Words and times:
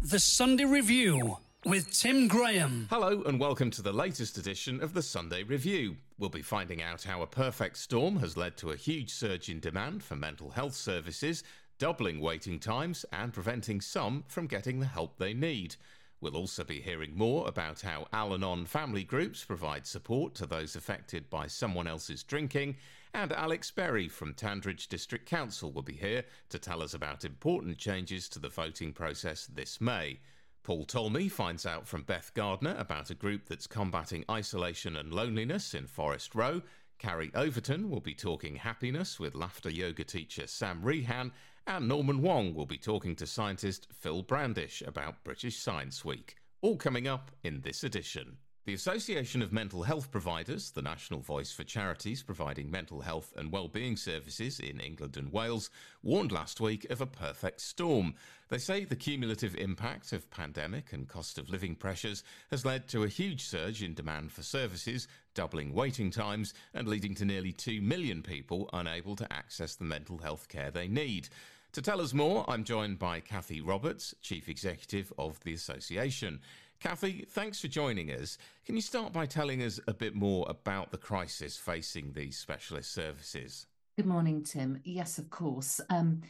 The 0.00 0.20
Sunday 0.20 0.64
Review 0.64 1.38
with 1.64 1.92
Tim 1.92 2.28
Graham. 2.28 2.86
Hello, 2.88 3.20
and 3.24 3.40
welcome 3.40 3.68
to 3.72 3.82
the 3.82 3.92
latest 3.92 4.38
edition 4.38 4.80
of 4.80 4.94
the 4.94 5.02
Sunday 5.02 5.42
Review. 5.42 5.96
We'll 6.18 6.30
be 6.30 6.40
finding 6.40 6.80
out 6.80 7.02
how 7.02 7.20
a 7.22 7.26
perfect 7.26 7.76
storm 7.78 8.16
has 8.20 8.36
led 8.36 8.56
to 8.58 8.70
a 8.70 8.76
huge 8.76 9.10
surge 9.10 9.48
in 9.48 9.58
demand 9.58 10.04
for 10.04 10.14
mental 10.14 10.50
health 10.50 10.74
services, 10.74 11.42
doubling 11.80 12.20
waiting 12.20 12.60
times, 12.60 13.04
and 13.12 13.32
preventing 13.32 13.80
some 13.80 14.22
from 14.28 14.46
getting 14.46 14.78
the 14.78 14.86
help 14.86 15.18
they 15.18 15.34
need. 15.34 15.74
We'll 16.20 16.36
also 16.36 16.62
be 16.62 16.80
hearing 16.80 17.16
more 17.16 17.48
about 17.48 17.80
how 17.80 18.06
Al 18.12 18.34
Anon 18.34 18.66
family 18.66 19.02
groups 19.02 19.42
provide 19.42 19.84
support 19.84 20.32
to 20.36 20.46
those 20.46 20.76
affected 20.76 21.28
by 21.28 21.48
someone 21.48 21.88
else's 21.88 22.22
drinking. 22.22 22.76
And 23.14 23.32
Alex 23.32 23.70
Berry 23.70 24.08
from 24.08 24.34
Tandridge 24.34 24.86
District 24.88 25.26
Council 25.26 25.72
will 25.72 25.82
be 25.82 25.94
here 25.94 26.24
to 26.50 26.58
tell 26.58 26.82
us 26.82 26.94
about 26.94 27.24
important 27.24 27.78
changes 27.78 28.28
to 28.28 28.38
the 28.38 28.48
voting 28.48 28.92
process 28.92 29.46
this 29.46 29.80
May. 29.80 30.20
Paul 30.62 30.84
Talmey 30.84 31.30
finds 31.30 31.64
out 31.64 31.86
from 31.86 32.02
Beth 32.02 32.32
Gardner 32.34 32.76
about 32.78 33.10
a 33.10 33.14
group 33.14 33.46
that's 33.46 33.66
combating 33.66 34.24
isolation 34.30 34.96
and 34.96 35.12
loneliness 35.12 35.72
in 35.72 35.86
Forest 35.86 36.34
Row. 36.34 36.60
Carrie 36.98 37.30
Overton 37.34 37.88
will 37.88 38.00
be 38.00 38.14
talking 38.14 38.56
happiness 38.56 39.18
with 39.18 39.34
laughter 39.34 39.70
yoga 39.70 40.04
teacher 40.04 40.46
Sam 40.46 40.82
Rehan, 40.82 41.30
and 41.66 41.88
Norman 41.88 42.20
Wong 42.20 42.54
will 42.54 42.66
be 42.66 42.76
talking 42.76 43.16
to 43.16 43.26
scientist 43.26 43.86
Phil 43.92 44.22
Brandish 44.22 44.82
about 44.82 45.24
British 45.24 45.58
Science 45.58 46.04
Week. 46.04 46.36
All 46.60 46.76
coming 46.76 47.08
up 47.08 47.30
in 47.42 47.60
this 47.62 47.84
edition. 47.84 48.36
The 48.68 48.74
Association 48.74 49.40
of 49.40 49.50
Mental 49.50 49.82
Health 49.82 50.10
Providers, 50.10 50.72
the 50.72 50.82
national 50.82 51.20
voice 51.20 51.50
for 51.50 51.64
charities 51.64 52.22
providing 52.22 52.70
mental 52.70 53.00
health 53.00 53.32
and 53.34 53.50
well-being 53.50 53.96
services 53.96 54.60
in 54.60 54.78
England 54.78 55.16
and 55.16 55.32
Wales, 55.32 55.70
warned 56.02 56.32
last 56.32 56.60
week 56.60 56.84
of 56.90 57.00
a 57.00 57.06
perfect 57.06 57.62
storm. 57.62 58.14
They 58.50 58.58
say 58.58 58.84
the 58.84 58.94
cumulative 58.94 59.54
impact 59.54 60.12
of 60.12 60.30
pandemic 60.30 60.92
and 60.92 61.08
cost 61.08 61.38
of 61.38 61.48
living 61.48 61.76
pressures 61.76 62.22
has 62.50 62.66
led 62.66 62.88
to 62.88 63.04
a 63.04 63.08
huge 63.08 63.44
surge 63.44 63.82
in 63.82 63.94
demand 63.94 64.32
for 64.32 64.42
services, 64.42 65.08
doubling 65.32 65.72
waiting 65.72 66.10
times 66.10 66.52
and 66.74 66.86
leading 66.86 67.14
to 67.14 67.24
nearly 67.24 67.52
2 67.52 67.80
million 67.80 68.22
people 68.22 68.68
unable 68.74 69.16
to 69.16 69.32
access 69.32 69.76
the 69.76 69.84
mental 69.84 70.18
health 70.18 70.46
care 70.48 70.70
they 70.70 70.88
need. 70.88 71.30
To 71.72 71.82
tell 71.82 72.00
us 72.00 72.14
more, 72.14 72.44
I'm 72.48 72.64
joined 72.64 72.98
by 72.98 73.20
Kathy 73.20 73.60
Roberts, 73.60 74.14
Chief 74.20 74.48
Executive 74.48 75.12
of 75.18 75.38
the 75.40 75.52
Association. 75.52 76.40
Kathy, 76.80 77.26
thanks 77.28 77.60
for 77.60 77.66
joining 77.66 78.10
us. 78.12 78.38
Can 78.64 78.76
you 78.76 78.82
start 78.82 79.12
by 79.12 79.26
telling 79.26 79.62
us 79.62 79.80
a 79.88 79.94
bit 79.94 80.14
more 80.14 80.46
about 80.48 80.92
the 80.92 80.98
crisis 80.98 81.56
facing 81.56 82.12
these 82.12 82.38
specialist 82.38 82.92
services? 82.92 83.66
Good 83.96 84.06
morning, 84.06 84.44
Tim. 84.44 84.80
Yes, 84.84 85.18
of 85.18 85.28
course. 85.28 85.80
Um, 85.90 86.22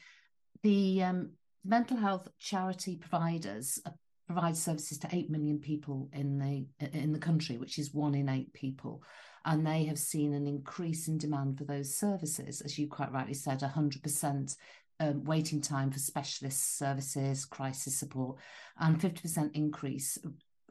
the 0.62 1.02
um, 1.02 1.32
mental 1.66 1.98
health 1.98 2.28
charity 2.38 2.96
providers 2.96 3.78
uh, 3.84 3.91
provide 4.26 4.56
services 4.56 4.96
to 4.98 5.08
8 5.12 5.30
million 5.30 5.58
people 5.58 6.08
in 6.14 6.38
the 6.38 6.88
in 6.98 7.12
the 7.12 7.19
country 7.19 7.56
which 7.56 7.78
is 7.78 7.94
one 7.94 8.14
in 8.14 8.28
8 8.28 8.52
people 8.52 9.02
and 9.46 9.66
they 9.66 9.84
have 9.84 9.98
seen 9.98 10.34
an 10.34 10.46
increase 10.46 11.08
in 11.08 11.16
demand 11.16 11.56
for 11.56 11.64
those 11.64 11.94
services 11.94 12.60
as 12.60 12.78
you 12.78 12.88
quite 12.88 13.10
rightly 13.10 13.32
said 13.32 13.60
100% 13.60 14.56
um, 15.00 15.24
waiting 15.24 15.60
time 15.60 15.91
for 15.91 15.98
specialist 15.98 16.78
services, 16.78 17.44
crisis 17.44 17.96
support, 17.96 18.38
and 18.78 19.00
50% 19.00 19.50
increase 19.54 20.18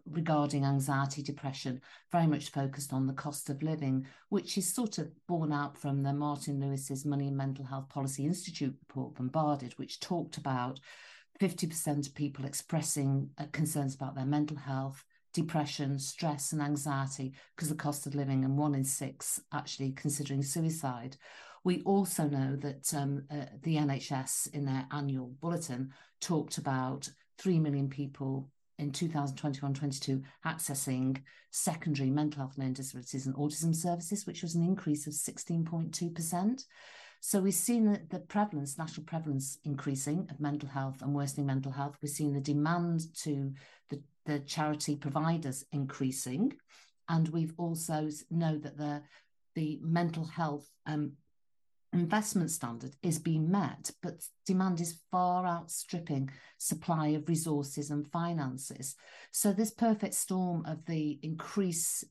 regarding 0.10 0.64
anxiety, 0.64 1.22
depression, 1.22 1.82
very 2.12 2.28
much 2.28 2.50
focused 2.50 2.94
on 2.94 3.08
the 3.08 3.14
cost 3.14 3.50
of 3.50 3.62
living, 3.62 4.06
which 4.30 4.58
is 4.58 4.74
sort 4.74 4.98
of 4.98 5.12
borne 5.28 5.52
out 5.52 5.78
from 5.78 6.04
the 6.04 6.14
Martin 6.14 6.60
Lewis's 6.60 7.06
Money 7.06 7.28
and 7.28 7.38
Mental 7.38 7.66
Health 7.66 7.90
Policy 7.90 8.26
Institute 8.26 8.76
report, 8.80 9.16
Bombarded, 9.16 9.74
which 9.78 10.00
talked 10.00 10.38
about 10.38 10.80
50% 11.40 12.08
of 12.08 12.16
people 12.16 12.46
expressing 12.46 13.30
uh, 13.38 13.46
concerns 13.52 13.96
about 13.96 14.16
their 14.16 14.26
mental 14.26 14.58
health, 14.58 15.04
depression, 15.34 16.00
stress, 16.00 16.52
and 16.52 16.62
anxiety 16.62 17.34
because 17.56 17.70
the 17.70 17.76
cost 17.76 18.08
of 18.08 18.16
living, 18.16 18.44
and 18.44 18.58
one 18.58 18.74
in 18.74 18.84
six 18.84 19.40
actually 19.54 19.92
considering 19.92 20.42
suicide. 20.42 21.18
We 21.68 21.82
also 21.82 22.30
know 22.30 22.56
that 22.62 22.94
um, 22.94 23.26
uh, 23.30 23.48
the 23.62 23.76
NHS 23.76 24.54
in 24.54 24.64
their 24.64 24.88
annual 24.90 25.34
bulletin 25.42 25.92
talked 26.22 26.58
about 26.58 27.10
3 27.40 27.60
million 27.60 27.90
people 27.90 28.50
in 28.78 28.94
2021-22 28.94 30.24
accessing 30.46 31.22
secondary 31.52 32.10
mental 32.10 32.40
health 32.40 32.58
learning 32.58 32.76
disabilities 32.76 33.28
and 33.28 33.36
autism 33.36 33.76
services, 33.76 34.26
which 34.26 34.44
was 34.44 34.56
an 34.56 34.64
increase 34.64 35.08
of 35.08 35.14
16.2%. 35.14 36.64
So 37.20 37.42
we've 37.42 37.54
seen 37.54 38.00
the 38.12 38.20
prevalence, 38.20 38.78
national 38.78 39.06
prevalence 39.06 39.58
increasing 39.66 40.26
of 40.32 40.40
mental 40.40 40.70
health 40.70 41.02
and 41.02 41.14
worsening 41.14 41.48
mental 41.48 41.74
health. 41.74 41.98
We've 42.02 42.10
seen 42.10 42.32
the 42.32 42.40
demand 42.40 43.14
to 43.24 43.52
the, 43.90 44.02
the 44.26 44.40
charity 44.40 44.96
providers 44.96 45.66
increasing. 45.74 46.54
And 47.10 47.28
we've 47.28 47.56
also 47.58 48.08
know 48.32 48.58
that 48.58 48.78
the 48.78 49.04
the 49.56 49.80
mental 49.82 50.24
health 50.24 50.70
um, 50.86 51.14
investment 51.94 52.52
standard 52.52 52.96
is 53.02 53.20
being 53.20 53.50
met, 53.50 53.92
but 54.02 54.24
demand 54.46 54.82
is 54.82 55.00
far 55.12 55.46
outstripping 55.46 56.30
supply 56.58 57.08
of 57.10 57.28
resources 57.30 57.90
and 57.90 58.08
finances. 58.08 58.96
So 59.32 59.54
this 59.54 59.72
perfect 59.72 60.14
storm 60.14 60.66
of 60.66 60.86
the 60.86 61.20
increase, 61.24 62.04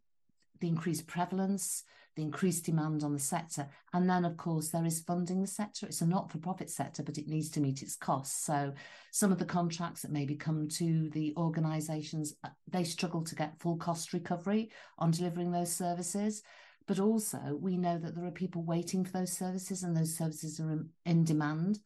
the 0.61 0.69
increased 0.69 1.07
prevalence, 1.07 1.85
the 2.17 2.23
increased 2.23 2.65
demand 2.65 3.05
on 3.05 3.13
the 3.13 3.19
sector, 3.19 3.69
and 3.93 4.09
then 4.09 4.25
of 4.25 4.39
course 4.39 4.71
there 4.71 4.87
is 4.87 5.01
funding 5.01 5.43
the 5.43 5.47
sector. 5.47 5.85
It's 5.85 6.01
a 6.01 6.07
not-for-profit 6.07 6.71
sector, 6.71 7.03
but 7.03 7.19
it 7.19 7.29
needs 7.29 7.51
to 7.51 7.61
meet 7.61 7.83
its 7.83 7.95
costs. 7.95 8.47
So 8.47 8.73
some 9.11 9.31
of 9.31 9.39
the 9.39 9.45
contracts 9.45 10.01
that 10.01 10.11
maybe 10.11 10.35
come 10.35 10.67
to 10.69 11.11
the 11.11 11.35
organisations, 11.37 12.35
uh, 12.43 12.49
they 12.67 12.85
struggle 12.85 13.23
to 13.25 13.35
get 13.35 13.61
full 13.61 13.77
cost 13.77 14.15
recovery 14.15 14.71
on 14.99 15.11
delivering 15.11 15.53
those 15.53 15.71
services 15.71 16.43
but 16.87 16.99
also 16.99 17.59
we 17.61 17.77
know 17.77 17.99
that 17.99 18.15
there 18.15 18.27
are 18.27 18.31
people 18.31 18.63
waiting 18.63 19.05
for 19.05 19.13
those 19.13 19.33
services 19.33 19.83
and 19.83 19.97
those 19.97 20.17
services 20.17 20.61
are 20.61 20.85
in, 21.05 21.25
demand. 21.25 21.81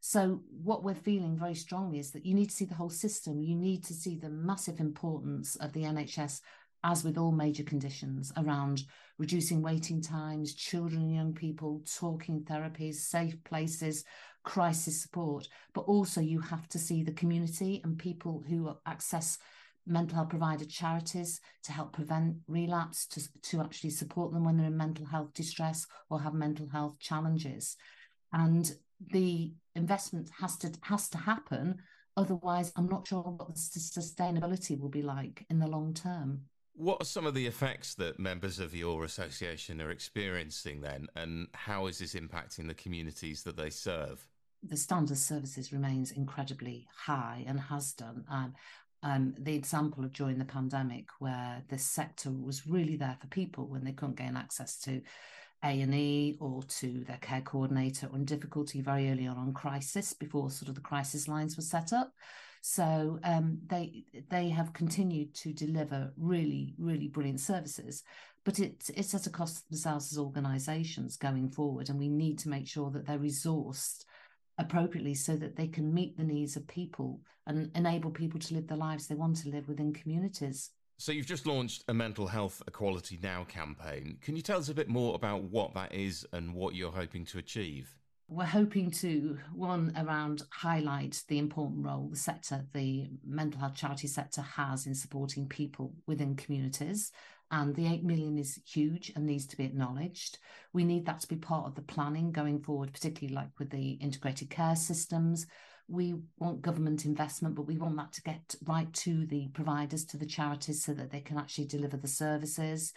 So 0.00 0.42
what 0.62 0.84
we're 0.84 0.94
feeling 0.94 1.36
very 1.36 1.54
strongly 1.54 1.98
is 1.98 2.10
that 2.12 2.26
you 2.26 2.34
need 2.34 2.50
to 2.50 2.54
see 2.54 2.66
the 2.66 2.74
whole 2.74 2.90
system. 2.90 3.42
You 3.42 3.56
need 3.56 3.84
to 3.84 3.94
see 3.94 4.16
the 4.16 4.28
massive 4.28 4.80
importance 4.80 5.56
of 5.56 5.72
the 5.72 5.82
nhs 5.82 6.40
as 6.84 7.02
with 7.02 7.16
all 7.16 7.32
major 7.32 7.62
conditions 7.62 8.30
around 8.36 8.84
reducing 9.16 9.62
waiting 9.62 10.02
times 10.02 10.54
children 10.54 11.02
and 11.02 11.14
young 11.14 11.32
people 11.32 11.82
talking 11.98 12.42
therapies 12.42 12.96
safe 12.96 13.42
places 13.44 14.04
crisis 14.44 15.00
support. 15.00 15.48
But 15.72 15.82
also 15.82 16.20
you 16.20 16.40
have 16.40 16.68
to 16.68 16.78
see 16.78 17.02
the 17.02 17.12
community 17.12 17.80
and 17.82 17.98
people 17.98 18.44
who 18.46 18.76
access 18.86 19.38
mental 19.86 20.16
health 20.16 20.30
provider 20.30 20.64
charities 20.64 21.40
to 21.62 21.72
help 21.72 21.92
prevent 21.92 22.36
relapse, 22.48 23.06
to, 23.06 23.22
to 23.42 23.60
actually 23.60 23.90
support 23.90 24.32
them 24.32 24.44
when 24.44 24.56
they're 24.56 24.66
in 24.66 24.76
mental 24.76 25.06
health 25.06 25.32
distress 25.34 25.86
or 26.10 26.20
have 26.20 26.34
mental 26.34 26.68
health 26.68 26.98
challenges. 26.98 27.76
And 28.32 28.72
the 29.12 29.52
investment 29.74 30.30
has 30.40 30.56
to 30.58 30.72
has 30.82 31.08
to 31.10 31.18
happen. 31.18 31.76
Otherwise, 32.16 32.72
I'm 32.76 32.88
not 32.88 33.06
sure 33.06 33.22
what 33.22 33.48
the 33.48 33.54
sustainability 33.54 34.78
will 34.78 34.88
be 34.88 35.02
like 35.02 35.44
in 35.50 35.58
the 35.58 35.66
long 35.66 35.94
term. 35.94 36.42
What 36.76 37.00
are 37.00 37.04
some 37.04 37.26
of 37.26 37.34
the 37.34 37.46
effects 37.46 37.94
that 37.96 38.18
members 38.18 38.58
of 38.58 38.74
your 38.74 39.04
association 39.04 39.80
are 39.80 39.90
experiencing 39.90 40.80
then, 40.80 41.06
and 41.14 41.48
how 41.54 41.86
is 41.86 41.98
this 41.98 42.14
impacting 42.14 42.66
the 42.66 42.74
communities 42.74 43.42
that 43.44 43.56
they 43.56 43.70
serve? 43.70 44.26
the 44.68 44.76
standard 44.76 45.12
of 45.12 45.18
services 45.18 45.72
remains 45.72 46.10
incredibly 46.10 46.86
high 46.96 47.44
and 47.46 47.60
has 47.60 47.92
done. 47.92 48.24
Um, 48.30 48.54
um, 49.04 49.34
the 49.38 49.54
example 49.54 50.02
of 50.02 50.14
during 50.14 50.38
the 50.38 50.44
pandemic 50.46 51.08
where 51.18 51.62
this 51.68 51.84
sector 51.84 52.30
was 52.30 52.66
really 52.66 52.96
there 52.96 53.16
for 53.20 53.26
people 53.26 53.66
when 53.66 53.84
they 53.84 53.92
couldn't 53.92 54.16
gain 54.16 54.34
access 54.34 54.78
to 54.80 55.02
A&E 55.62 56.38
or 56.40 56.62
to 56.62 57.04
their 57.04 57.18
care 57.18 57.42
coordinator 57.42 58.08
or 58.10 58.16
in 58.16 58.24
difficulty 58.24 58.80
very 58.80 59.10
early 59.10 59.26
on 59.26 59.36
on 59.36 59.52
crisis 59.52 60.14
before 60.14 60.50
sort 60.50 60.70
of 60.70 60.74
the 60.74 60.80
crisis 60.80 61.28
lines 61.28 61.54
were 61.56 61.62
set 61.62 61.92
up. 61.92 62.12
So 62.62 63.18
um, 63.24 63.58
they 63.66 64.04
they 64.30 64.48
have 64.48 64.72
continued 64.72 65.34
to 65.34 65.52
deliver 65.52 66.14
really 66.16 66.74
really 66.78 67.08
brilliant 67.08 67.40
services, 67.40 68.04
but 68.42 68.58
it's 68.58 68.88
it's 68.88 69.14
at 69.14 69.26
a 69.26 69.30
cost 69.30 69.58
to 69.58 69.68
themselves 69.68 70.12
as 70.12 70.18
organisations 70.18 71.18
going 71.18 71.50
forward, 71.50 71.90
and 71.90 71.98
we 71.98 72.08
need 72.08 72.38
to 72.38 72.48
make 72.48 72.66
sure 72.66 72.90
that 72.90 73.06
they're 73.06 73.18
resourced 73.18 74.06
appropriately 74.58 75.14
so 75.14 75.36
that 75.36 75.56
they 75.56 75.66
can 75.66 75.92
meet 75.92 76.16
the 76.16 76.24
needs 76.24 76.56
of 76.56 76.66
people 76.66 77.20
and 77.46 77.70
enable 77.74 78.10
people 78.10 78.40
to 78.40 78.54
live 78.54 78.66
the 78.66 78.76
lives 78.76 79.06
they 79.06 79.14
want 79.14 79.36
to 79.36 79.48
live 79.48 79.68
within 79.68 79.92
communities. 79.92 80.70
So, 80.96 81.10
you've 81.10 81.26
just 81.26 81.44
launched 81.44 81.82
a 81.88 81.94
Mental 81.94 82.28
Health 82.28 82.62
Equality 82.68 83.18
Now 83.20 83.44
campaign. 83.44 84.18
Can 84.22 84.36
you 84.36 84.42
tell 84.42 84.58
us 84.58 84.68
a 84.68 84.74
bit 84.74 84.88
more 84.88 85.16
about 85.16 85.42
what 85.42 85.74
that 85.74 85.92
is 85.92 86.24
and 86.32 86.54
what 86.54 86.76
you're 86.76 86.92
hoping 86.92 87.24
to 87.26 87.38
achieve? 87.38 87.96
We're 88.28 88.44
hoping 88.44 88.90
to, 88.92 89.38
one, 89.52 89.92
around 89.98 90.42
highlight 90.50 91.22
the 91.28 91.38
important 91.38 91.84
role 91.84 92.08
the 92.10 92.16
sector, 92.16 92.64
the 92.72 93.08
mental 93.26 93.60
health 93.60 93.74
charity 93.74 94.06
sector 94.06 94.40
has 94.40 94.86
in 94.86 94.94
supporting 94.94 95.46
people 95.46 95.92
within 96.06 96.36
communities 96.36 97.12
and 97.50 97.74
the 97.74 97.86
8 97.86 98.04
million 98.04 98.38
is 98.38 98.58
huge 98.66 99.12
and 99.14 99.26
needs 99.26 99.46
to 99.46 99.56
be 99.56 99.64
acknowledged. 99.64 100.38
We 100.72 100.84
need 100.84 101.06
that 101.06 101.20
to 101.20 101.28
be 101.28 101.36
part 101.36 101.66
of 101.66 101.74
the 101.74 101.82
planning 101.82 102.32
going 102.32 102.60
forward, 102.60 102.92
particularly 102.92 103.34
like 103.34 103.50
with 103.58 103.70
the 103.70 103.92
integrated 103.92 104.50
care 104.50 104.76
systems. 104.76 105.46
we 105.88 106.14
want 106.38 106.62
government 106.62 107.04
investment, 107.04 107.54
but 107.54 107.66
we 107.66 107.76
want 107.76 107.96
that 107.96 108.12
to 108.12 108.22
get 108.22 108.54
right 108.64 108.92
to 108.94 109.26
the 109.26 109.48
providers, 109.48 110.04
to 110.06 110.16
the 110.16 110.26
charities, 110.26 110.82
so 110.82 110.94
that 110.94 111.10
they 111.10 111.20
can 111.20 111.38
actually 111.38 111.66
deliver 111.66 111.96
the 111.96 112.08
services. 112.08 112.92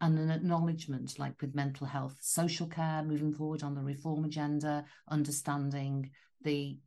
And 0.00 0.18
an 0.18 0.30
acknowledgement, 0.30 1.18
like 1.18 1.40
with 1.42 1.54
mental 1.54 1.86
health, 1.86 2.16
social 2.20 2.66
care, 2.66 3.02
moving 3.02 3.34
forward 3.34 3.62
on 3.62 3.74
the 3.74 3.82
reform 3.82 4.24
agenda, 4.24 4.84
understanding 5.08 6.10
the 6.42 6.78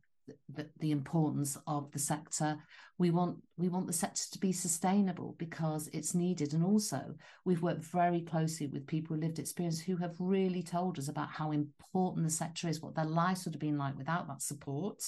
the, 0.52 0.68
the 0.80 0.90
importance 0.90 1.58
of 1.66 1.90
the 1.92 1.98
sector. 1.98 2.58
We 2.98 3.10
want 3.10 3.38
we 3.56 3.68
want 3.68 3.86
the 3.86 3.92
sector 3.92 4.22
to 4.32 4.38
be 4.38 4.52
sustainable 4.52 5.34
because 5.38 5.88
it's 5.92 6.14
needed. 6.14 6.52
And 6.52 6.64
also, 6.64 7.14
we've 7.44 7.62
worked 7.62 7.84
very 7.84 8.20
closely 8.20 8.66
with 8.66 8.86
people 8.86 9.14
with 9.14 9.22
lived 9.24 9.38
experience 9.38 9.80
who 9.80 9.96
have 9.96 10.14
really 10.18 10.62
told 10.62 10.98
us 10.98 11.08
about 11.08 11.30
how 11.30 11.52
important 11.52 12.24
the 12.24 12.30
sector 12.30 12.68
is, 12.68 12.80
what 12.80 12.94
their 12.94 13.04
lives 13.04 13.44
would 13.44 13.54
have 13.54 13.60
been 13.60 13.78
like 13.78 13.96
without 13.96 14.28
that 14.28 14.42
support, 14.42 15.02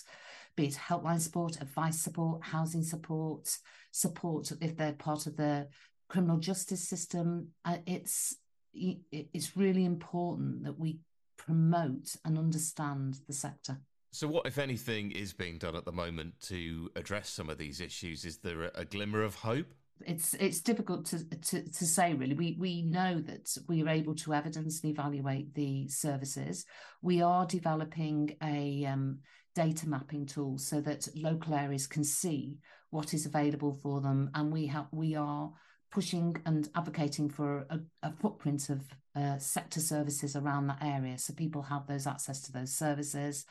be 0.57 0.67
it 0.67 0.75
helpline 0.75 1.21
support, 1.21 1.61
advice 1.61 1.99
support, 1.99 2.43
housing 2.43 2.83
support, 2.83 3.57
support 3.93 4.51
if 4.61 4.77
they're 4.77 4.93
part 4.93 5.27
of 5.27 5.37
the 5.37 5.69
criminal 6.09 6.39
justice 6.39 6.89
system. 6.89 7.49
Uh, 7.65 7.79
it's 7.87 8.37
it's 8.79 9.57
really 9.57 9.87
important 9.87 10.65
that 10.65 10.79
we 10.79 10.99
promote 11.39 12.17
and 12.25 12.37
understand 12.37 13.19
the 13.27 13.33
sector. 13.33 13.81
So, 14.11 14.27
what, 14.27 14.47
if 14.47 14.59
anything, 14.59 15.11
is 15.11 15.33
being 15.33 15.59
done 15.59 15.77
at 15.77 15.85
the 15.85 15.93
moment 15.93 16.41
to 16.43 16.91
address 16.97 17.29
some 17.29 17.51
of 17.51 17.59
these 17.59 17.81
issues? 17.81 18.25
Is 18.25 18.39
there 18.39 18.71
a, 18.75 18.85
glimmer 18.85 19.23
of 19.23 19.35
hope? 19.35 19.67
It's 20.07 20.35
it's 20.35 20.61
difficult 20.61 21.07
to, 21.07 21.25
to 21.25 21.63
to 21.63 21.87
say 21.87 22.15
really. 22.15 22.35
We 22.35 22.57
we 22.59 22.83
know 22.83 23.21
that 23.21 23.57
we 23.69 23.83
are 23.83 23.89
able 23.89 24.15
to 24.17 24.35
evidence 24.35 24.83
and 24.83 24.93
evaluate 24.93 25.55
the 25.55 25.89
services. 25.89 26.67
We 27.03 27.23
are 27.23 27.47
developing 27.47 28.37
a 28.43 28.85
um, 28.85 29.21
data 29.55 29.89
mapping 29.89 30.27
tool 30.27 30.59
so 30.59 30.81
that 30.83 31.09
local 31.17 31.55
areas 31.55 31.87
can 31.87 32.05
see 32.05 32.59
what 32.91 33.15
is 33.15 33.27
available 33.27 33.79
for 33.83 34.01
them, 34.01 34.31
and 34.35 34.53
we 34.53 34.67
have 34.67 34.87
we 34.93 35.15
are 35.15 35.51
pushing 35.91 36.37
and 36.45 36.69
advocating 36.75 37.31
for 37.31 37.67
a, 37.71 37.81
a 38.03 38.13
footprint 38.13 38.69
of 38.69 38.83
uh, 39.15 39.39
sector 39.39 39.81
services 39.81 40.37
around 40.37 40.67
that 40.67 40.83
area, 40.83 41.17
so 41.19 41.33
people 41.33 41.63
have 41.63 41.87
those 41.87 42.07
access 42.07 42.43
to 42.43 42.53
those 42.53 42.75
services. 42.75 43.47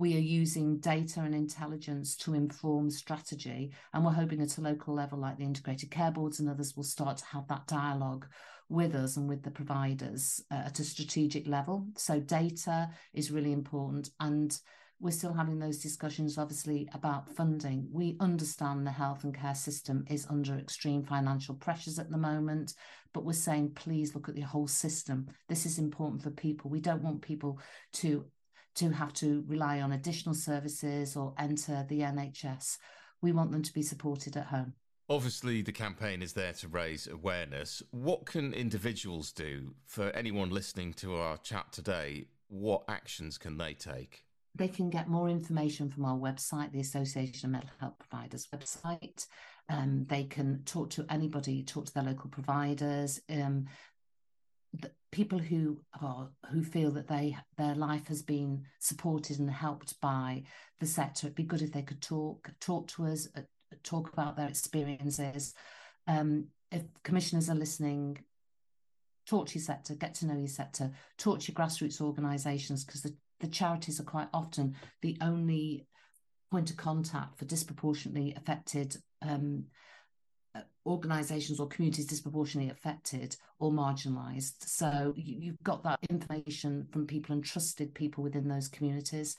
We 0.00 0.16
are 0.16 0.18
using 0.18 0.78
data 0.78 1.20
and 1.20 1.34
intelligence 1.34 2.16
to 2.16 2.32
inform 2.32 2.90
strategy. 2.90 3.72
And 3.92 4.02
we're 4.02 4.12
hoping 4.12 4.40
at 4.40 4.56
a 4.56 4.62
local 4.62 4.94
level, 4.94 5.18
like 5.18 5.36
the 5.36 5.44
integrated 5.44 5.90
care 5.90 6.10
boards 6.10 6.40
and 6.40 6.48
others, 6.48 6.74
will 6.74 6.84
start 6.84 7.18
to 7.18 7.26
have 7.26 7.46
that 7.48 7.66
dialogue 7.66 8.26
with 8.70 8.94
us 8.94 9.18
and 9.18 9.28
with 9.28 9.42
the 9.42 9.50
providers 9.50 10.42
uh, 10.50 10.62
at 10.64 10.78
a 10.78 10.84
strategic 10.84 11.46
level. 11.46 11.86
So, 11.98 12.18
data 12.18 12.88
is 13.12 13.30
really 13.30 13.52
important. 13.52 14.08
And 14.20 14.58
we're 15.00 15.10
still 15.10 15.34
having 15.34 15.58
those 15.58 15.80
discussions, 15.80 16.38
obviously, 16.38 16.88
about 16.94 17.28
funding. 17.28 17.86
We 17.92 18.16
understand 18.20 18.86
the 18.86 18.92
health 18.92 19.24
and 19.24 19.34
care 19.34 19.54
system 19.54 20.06
is 20.08 20.26
under 20.30 20.56
extreme 20.56 21.02
financial 21.02 21.56
pressures 21.56 21.98
at 21.98 22.10
the 22.10 22.16
moment, 22.16 22.72
but 23.12 23.26
we're 23.26 23.34
saying, 23.34 23.72
please 23.74 24.14
look 24.14 24.30
at 24.30 24.34
the 24.34 24.40
whole 24.40 24.66
system. 24.66 25.26
This 25.46 25.66
is 25.66 25.78
important 25.78 26.22
for 26.22 26.30
people. 26.30 26.70
We 26.70 26.80
don't 26.80 27.02
want 27.02 27.20
people 27.20 27.58
to 27.96 28.24
to 28.76 28.90
have 28.90 29.12
to 29.14 29.44
rely 29.46 29.80
on 29.80 29.92
additional 29.92 30.34
services 30.34 31.16
or 31.16 31.34
enter 31.38 31.84
the 31.88 32.00
NHS. 32.00 32.78
We 33.22 33.32
want 33.32 33.52
them 33.52 33.62
to 33.62 33.72
be 33.72 33.82
supported 33.82 34.36
at 34.36 34.46
home. 34.46 34.74
Obviously, 35.08 35.60
the 35.60 35.72
campaign 35.72 36.22
is 36.22 36.34
there 36.34 36.52
to 36.52 36.68
raise 36.68 37.08
awareness. 37.08 37.82
What 37.90 38.26
can 38.26 38.54
individuals 38.54 39.32
do? 39.32 39.74
For 39.86 40.10
anyone 40.10 40.50
listening 40.50 40.92
to 40.94 41.16
our 41.16 41.36
chat 41.38 41.72
today, 41.72 42.26
what 42.48 42.84
actions 42.88 43.36
can 43.36 43.56
they 43.56 43.74
take? 43.74 44.24
They 44.54 44.68
can 44.68 44.88
get 44.88 45.08
more 45.08 45.28
information 45.28 45.90
from 45.90 46.04
our 46.04 46.16
website, 46.16 46.72
the 46.72 46.80
Association 46.80 47.46
of 47.46 47.52
Mental 47.52 47.70
Health 47.80 47.94
Providers 47.98 48.46
website. 48.54 49.26
Um, 49.68 50.06
they 50.08 50.24
can 50.24 50.62
talk 50.64 50.90
to 50.90 51.06
anybody, 51.08 51.62
talk 51.62 51.86
to 51.86 51.94
their 51.94 52.02
local 52.02 52.30
providers. 52.30 53.20
Um, 53.30 53.66
people 55.12 55.38
who 55.38 55.80
are 56.00 56.30
who 56.50 56.62
feel 56.62 56.90
that 56.92 57.08
they 57.08 57.36
their 57.58 57.74
life 57.74 58.06
has 58.06 58.22
been 58.22 58.64
supported 58.78 59.38
and 59.38 59.50
helped 59.50 60.00
by 60.00 60.42
the 60.78 60.86
sector 60.86 61.26
it'd 61.26 61.34
be 61.34 61.42
good 61.42 61.62
if 61.62 61.72
they 61.72 61.82
could 61.82 62.00
talk 62.00 62.50
talk 62.60 62.86
to 62.86 63.06
us 63.06 63.28
uh, 63.36 63.40
talk 63.82 64.12
about 64.12 64.36
their 64.36 64.48
experiences. 64.48 65.54
Um, 66.06 66.46
if 66.70 66.82
commissioners 67.02 67.50
are 67.50 67.54
listening 67.54 68.18
talk 69.26 69.46
to 69.46 69.58
your 69.58 69.64
sector 69.64 69.94
get 69.94 70.14
to 70.14 70.26
know 70.26 70.36
your 70.36 70.48
sector 70.48 70.90
talk 71.18 71.40
to 71.40 71.52
your 71.52 71.56
grassroots 71.56 72.00
organizations 72.00 72.84
because 72.84 73.02
the, 73.02 73.14
the 73.40 73.46
charities 73.46 74.00
are 74.00 74.04
quite 74.04 74.28
often 74.32 74.74
the 75.02 75.16
only 75.20 75.86
point 76.50 76.70
of 76.70 76.76
contact 76.76 77.38
for 77.38 77.44
disproportionately 77.44 78.34
affected 78.36 78.96
um, 79.22 79.64
organizations 80.86 81.60
or 81.60 81.68
communities 81.68 82.06
disproportionately 82.06 82.70
affected 82.70 83.36
or 83.58 83.70
marginalized. 83.70 84.66
So 84.66 85.12
you, 85.16 85.50
have 85.50 85.62
got 85.62 85.82
that 85.84 85.98
information 86.08 86.86
from 86.90 87.06
people 87.06 87.34
and 87.34 87.44
trusted 87.44 87.94
people 87.94 88.22
within 88.22 88.48
those 88.48 88.68
communities. 88.68 89.36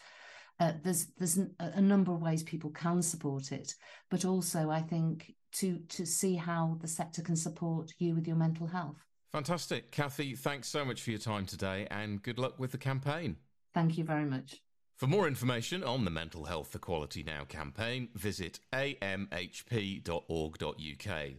Uh, 0.60 0.74
there's 0.84 1.08
there's 1.18 1.40
a 1.60 1.82
number 1.82 2.12
of 2.12 2.22
ways 2.22 2.44
people 2.44 2.70
can 2.70 3.02
support 3.02 3.52
it 3.52 3.74
but 4.12 4.26
also 4.26 4.70
i 4.70 4.80
think 4.80 5.34
to 5.52 5.80
to 5.90 6.06
see 6.06 6.36
how 6.36 6.78
the 6.82 6.88
sector 6.88 7.24
can 7.24 7.36
support 7.36 7.92
you 7.98 8.14
with 8.14 8.28
your 8.28 8.36
mental 8.36 8.68
health. 8.68 8.98
Fantastic. 9.32 9.92
Kathy 9.92 10.36
thanks 10.36 10.68
so 10.68 10.86
much 10.86 11.02
for 11.02 11.10
your 11.10 11.20
time 11.20 11.48
today 11.48 11.88
and 11.90 12.22
good 12.22 12.38
luck 12.38 12.60
with 12.60 12.72
the 12.72 12.78
campaign. 12.78 13.38
Thank 13.74 13.98
you 13.98 14.04
very 14.04 14.26
much 14.26 14.62
for 15.02 15.08
more 15.08 15.28
information 15.28 15.84
on 15.84 16.06
the 16.06 16.12
Mental 16.12 16.46
Health 16.46 16.76
Equality 16.76 17.24
Now 17.24 17.44
campaign, 17.46 18.10
visit 18.14 18.60
amhp.org.uk. 18.72 19.42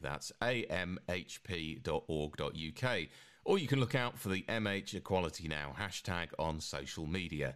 That's 0.03 0.32
amhp.org.uk. 0.43 1.09
Or 3.44 3.59
you 3.59 3.69
can 3.69 3.79
look 3.79 3.94
out 3.94 4.19
for 4.19 4.31
the 4.31 4.43
MH 4.49 4.94
Equality 4.94 5.47
Now 5.47 5.76
hashtag 5.79 6.31
on 6.41 6.59
social 6.59 7.06
media. 7.06 7.55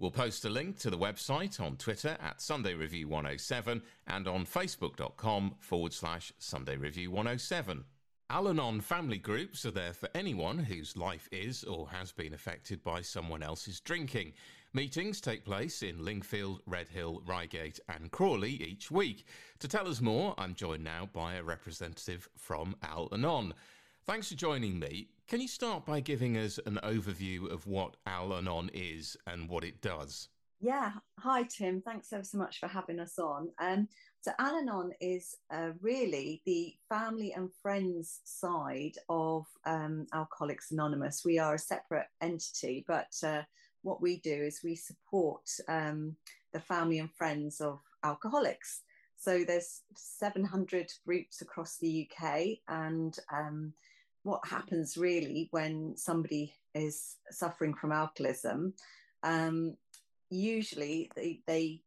We'll 0.00 0.10
post 0.10 0.44
a 0.44 0.50
link 0.50 0.76
to 0.80 0.90
the 0.90 0.98
website 0.98 1.60
on 1.60 1.76
Twitter 1.76 2.16
at 2.20 2.42
Sunday 2.42 2.74
Review 2.74 3.06
107 3.06 3.80
and 4.08 4.26
on 4.26 4.46
facebook.com 4.46 5.54
forward 5.60 5.92
slash 5.92 6.32
Sunday 6.36 6.76
Review 6.76 7.12
107. 7.12 7.84
Al 8.28 8.48
Anon 8.48 8.80
family 8.80 9.18
groups 9.18 9.64
are 9.64 9.70
there 9.70 9.92
for 9.92 10.08
anyone 10.16 10.58
whose 10.58 10.96
life 10.96 11.28
is 11.30 11.62
or 11.62 11.90
has 11.90 12.10
been 12.10 12.34
affected 12.34 12.82
by 12.82 13.02
someone 13.02 13.44
else's 13.44 13.78
drinking. 13.78 14.32
Meetings 14.76 15.20
take 15.20 15.44
place 15.44 15.84
in 15.84 16.04
Lingfield, 16.04 16.58
Redhill, 16.66 17.22
Reigate, 17.24 17.78
and 17.88 18.10
Crawley 18.10 18.60
each 18.60 18.90
week. 18.90 19.24
To 19.60 19.68
tell 19.68 19.86
us 19.86 20.00
more, 20.00 20.34
I'm 20.36 20.56
joined 20.56 20.82
now 20.82 21.08
by 21.12 21.34
a 21.34 21.44
representative 21.44 22.28
from 22.36 22.74
Al 22.82 23.08
Anon. 23.12 23.54
Thanks 24.04 24.30
for 24.30 24.34
joining 24.34 24.80
me. 24.80 25.10
Can 25.28 25.40
you 25.40 25.46
start 25.46 25.86
by 25.86 26.00
giving 26.00 26.36
us 26.36 26.58
an 26.66 26.80
overview 26.82 27.48
of 27.52 27.68
what 27.68 27.96
Al 28.04 28.34
Anon 28.34 28.68
is 28.74 29.16
and 29.28 29.48
what 29.48 29.62
it 29.62 29.80
does? 29.80 30.26
Yeah. 30.60 30.90
Hi, 31.20 31.44
Tim. 31.44 31.80
Thanks 31.80 32.12
ever 32.12 32.24
so 32.24 32.38
much 32.38 32.58
for 32.58 32.66
having 32.66 32.98
us 32.98 33.16
on. 33.16 33.50
Um, 33.60 33.86
so, 34.22 34.32
Al 34.40 34.56
Anon 34.56 34.90
is 35.00 35.36
uh, 35.52 35.70
really 35.82 36.42
the 36.46 36.74
family 36.88 37.32
and 37.32 37.48
friends 37.62 38.22
side 38.24 38.96
of 39.08 39.46
um, 39.66 40.08
Alcoholics 40.12 40.72
Anonymous. 40.72 41.22
We 41.24 41.38
are 41.38 41.54
a 41.54 41.58
separate 41.60 42.08
entity, 42.20 42.84
but 42.88 43.14
uh, 43.22 43.42
what 43.84 44.02
we 44.02 44.16
do 44.16 44.32
is 44.32 44.60
we 44.64 44.74
support 44.74 45.48
um, 45.68 46.16
the 46.52 46.60
family 46.60 46.98
and 46.98 47.12
friends 47.12 47.60
of 47.60 47.80
alcoholics. 48.02 48.80
So 49.16 49.44
there's 49.44 49.82
700 49.94 50.90
groups 51.06 51.40
across 51.40 51.78
the 51.78 52.08
UK, 52.08 52.58
and 52.68 53.16
um, 53.32 53.72
what 54.22 54.46
happens 54.46 54.96
really 54.96 55.48
when 55.50 55.96
somebody 55.96 56.52
is 56.74 57.16
suffering 57.30 57.74
from 57.74 57.92
alcoholism? 57.92 58.74
Um, 59.22 59.76
usually 60.30 61.10
they, 61.14 61.40
they 61.46 61.82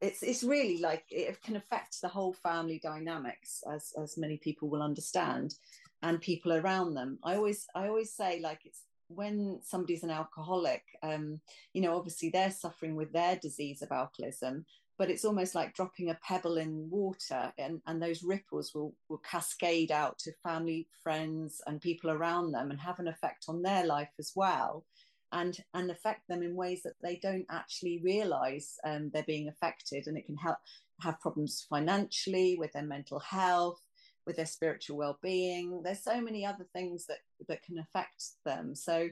it's 0.00 0.22
it's 0.22 0.42
really 0.42 0.78
like 0.78 1.04
it 1.10 1.42
can 1.42 1.56
affect 1.56 2.00
the 2.00 2.08
whole 2.08 2.32
family 2.32 2.80
dynamics 2.82 3.62
as 3.72 3.92
as 4.02 4.16
many 4.16 4.36
people 4.38 4.68
will 4.68 4.82
understand 4.82 5.54
and 6.02 6.20
people 6.20 6.52
around 6.52 6.94
them 6.94 7.18
i 7.22 7.34
always 7.34 7.66
i 7.74 7.86
always 7.86 8.12
say 8.12 8.40
like 8.40 8.60
it's 8.64 8.82
when 9.14 9.60
somebody's 9.62 10.02
an 10.02 10.10
alcoholic, 10.10 10.82
um, 11.02 11.40
you 11.72 11.82
know, 11.82 11.96
obviously 11.96 12.30
they're 12.30 12.50
suffering 12.50 12.96
with 12.96 13.12
their 13.12 13.36
disease 13.36 13.82
of 13.82 13.92
alcoholism, 13.92 14.64
but 14.98 15.10
it's 15.10 15.24
almost 15.24 15.54
like 15.54 15.74
dropping 15.74 16.10
a 16.10 16.18
pebble 16.22 16.58
in 16.58 16.88
water, 16.90 17.52
and, 17.58 17.80
and 17.86 18.02
those 18.02 18.22
ripples 18.22 18.74
will, 18.74 18.94
will 19.08 19.18
cascade 19.18 19.90
out 19.90 20.18
to 20.18 20.32
family, 20.42 20.86
friends, 21.02 21.60
and 21.66 21.80
people 21.80 22.10
around 22.10 22.52
them 22.52 22.70
and 22.70 22.80
have 22.80 22.98
an 22.98 23.08
effect 23.08 23.46
on 23.48 23.62
their 23.62 23.86
life 23.86 24.10
as 24.18 24.32
well. 24.34 24.84
And, 25.32 25.56
and 25.74 25.92
affect 25.92 26.26
them 26.26 26.42
in 26.42 26.56
ways 26.56 26.82
that 26.82 26.94
they 27.00 27.20
don't 27.22 27.46
actually 27.48 28.00
realize 28.02 28.78
um, 28.84 29.10
they're 29.14 29.22
being 29.22 29.46
affected. 29.46 30.08
And 30.08 30.18
it 30.18 30.26
can 30.26 30.34
help 30.34 30.58
have 31.02 31.20
problems 31.20 31.64
financially 31.70 32.56
with 32.58 32.72
their 32.72 32.82
mental 32.82 33.20
health, 33.20 33.80
with 34.30 34.36
their 34.36 34.46
spiritual 34.46 34.96
well-being 34.96 35.82
there's 35.82 36.04
so 36.04 36.20
many 36.20 36.46
other 36.46 36.66
things 36.72 37.06
that 37.06 37.18
that 37.48 37.62
can 37.62 37.78
affect 37.78 38.22
them 38.44 38.74
so 38.74 39.10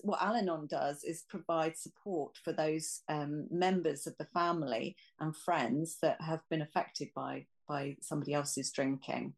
what 0.00 0.22
Al 0.22 0.34
Anon 0.34 0.66
does 0.66 1.04
is 1.04 1.24
provide 1.28 1.76
support 1.76 2.38
for 2.42 2.52
those 2.52 3.02
um, 3.08 3.46
members 3.50 4.06
of 4.06 4.16
the 4.18 4.26
family 4.26 4.96
and 5.20 5.36
friends 5.36 5.98
that 6.02 6.20
have 6.20 6.40
been 6.48 6.62
affected 6.62 7.08
by 7.14 7.46
by 7.68 7.96
somebody 8.00 8.34
else's 8.34 8.70
drinking. 8.72 9.34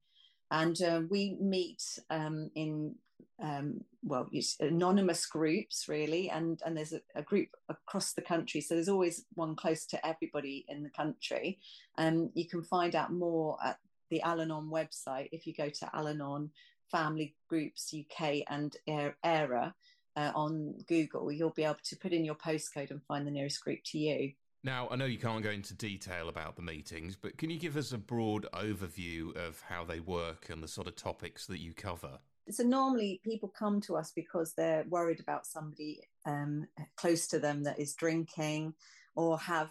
And 0.50 0.80
uh, 0.82 1.02
we 1.08 1.36
meet 1.40 1.82
um, 2.10 2.50
in 2.54 2.94
um, 3.42 3.80
well, 4.02 4.28
anonymous 4.60 5.26
groups 5.26 5.88
really, 5.88 6.30
and 6.30 6.60
and 6.64 6.76
there's 6.76 6.92
a, 6.92 7.00
a, 7.14 7.22
group 7.22 7.48
across 7.68 8.12
the 8.12 8.22
country. 8.22 8.60
So 8.60 8.74
there's 8.74 8.88
always 8.88 9.26
one 9.34 9.56
close 9.56 9.84
to 9.86 10.06
everybody 10.06 10.64
in 10.68 10.82
the 10.82 10.90
country. 10.90 11.58
And 11.98 12.16
um, 12.16 12.30
you 12.34 12.48
can 12.48 12.62
find 12.62 12.94
out 12.94 13.12
more 13.12 13.58
at 13.62 13.78
the 14.10 14.22
Al-Anon 14.22 14.68
website 14.70 15.28
if 15.32 15.46
you 15.46 15.54
go 15.54 15.68
to 15.68 15.96
Al-Anon 15.96 16.50
Family 16.90 17.34
Groups 17.48 17.94
UK 17.94 18.42
and 18.48 18.76
Eire 18.88 19.74
uh, 20.16 20.32
on 20.34 20.74
Google. 20.88 21.30
You'll 21.30 21.50
be 21.50 21.64
able 21.64 21.76
to 21.84 21.96
put 21.96 22.12
in 22.12 22.24
your 22.24 22.34
postcode 22.34 22.90
and 22.90 23.02
find 23.04 23.26
the 23.26 23.30
nearest 23.30 23.62
group 23.62 23.80
to 23.86 23.98
you. 23.98 24.32
Now, 24.64 24.88
I 24.90 24.96
know 24.96 25.04
you 25.04 25.18
can't 25.18 25.44
go 25.44 25.50
into 25.50 25.74
detail 25.74 26.28
about 26.28 26.56
the 26.56 26.62
meetings, 26.62 27.14
but 27.14 27.38
can 27.38 27.50
you 27.50 27.58
give 27.58 27.76
us 27.76 27.92
a 27.92 27.98
broad 27.98 28.46
overview 28.52 29.36
of 29.36 29.60
how 29.60 29.84
they 29.84 30.00
work 30.00 30.48
and 30.50 30.62
the 30.62 30.68
sort 30.68 30.88
of 30.88 30.96
topics 30.96 31.46
that 31.46 31.60
you 31.60 31.72
cover? 31.72 32.18
So, 32.50 32.64
normally 32.64 33.20
people 33.24 33.52
come 33.56 33.80
to 33.82 33.96
us 33.96 34.12
because 34.14 34.54
they're 34.54 34.84
worried 34.88 35.20
about 35.20 35.46
somebody 35.46 36.00
um, 36.24 36.66
close 36.96 37.26
to 37.28 37.38
them 37.38 37.62
that 37.64 37.78
is 37.78 37.94
drinking 37.94 38.74
or 39.14 39.38
have 39.38 39.70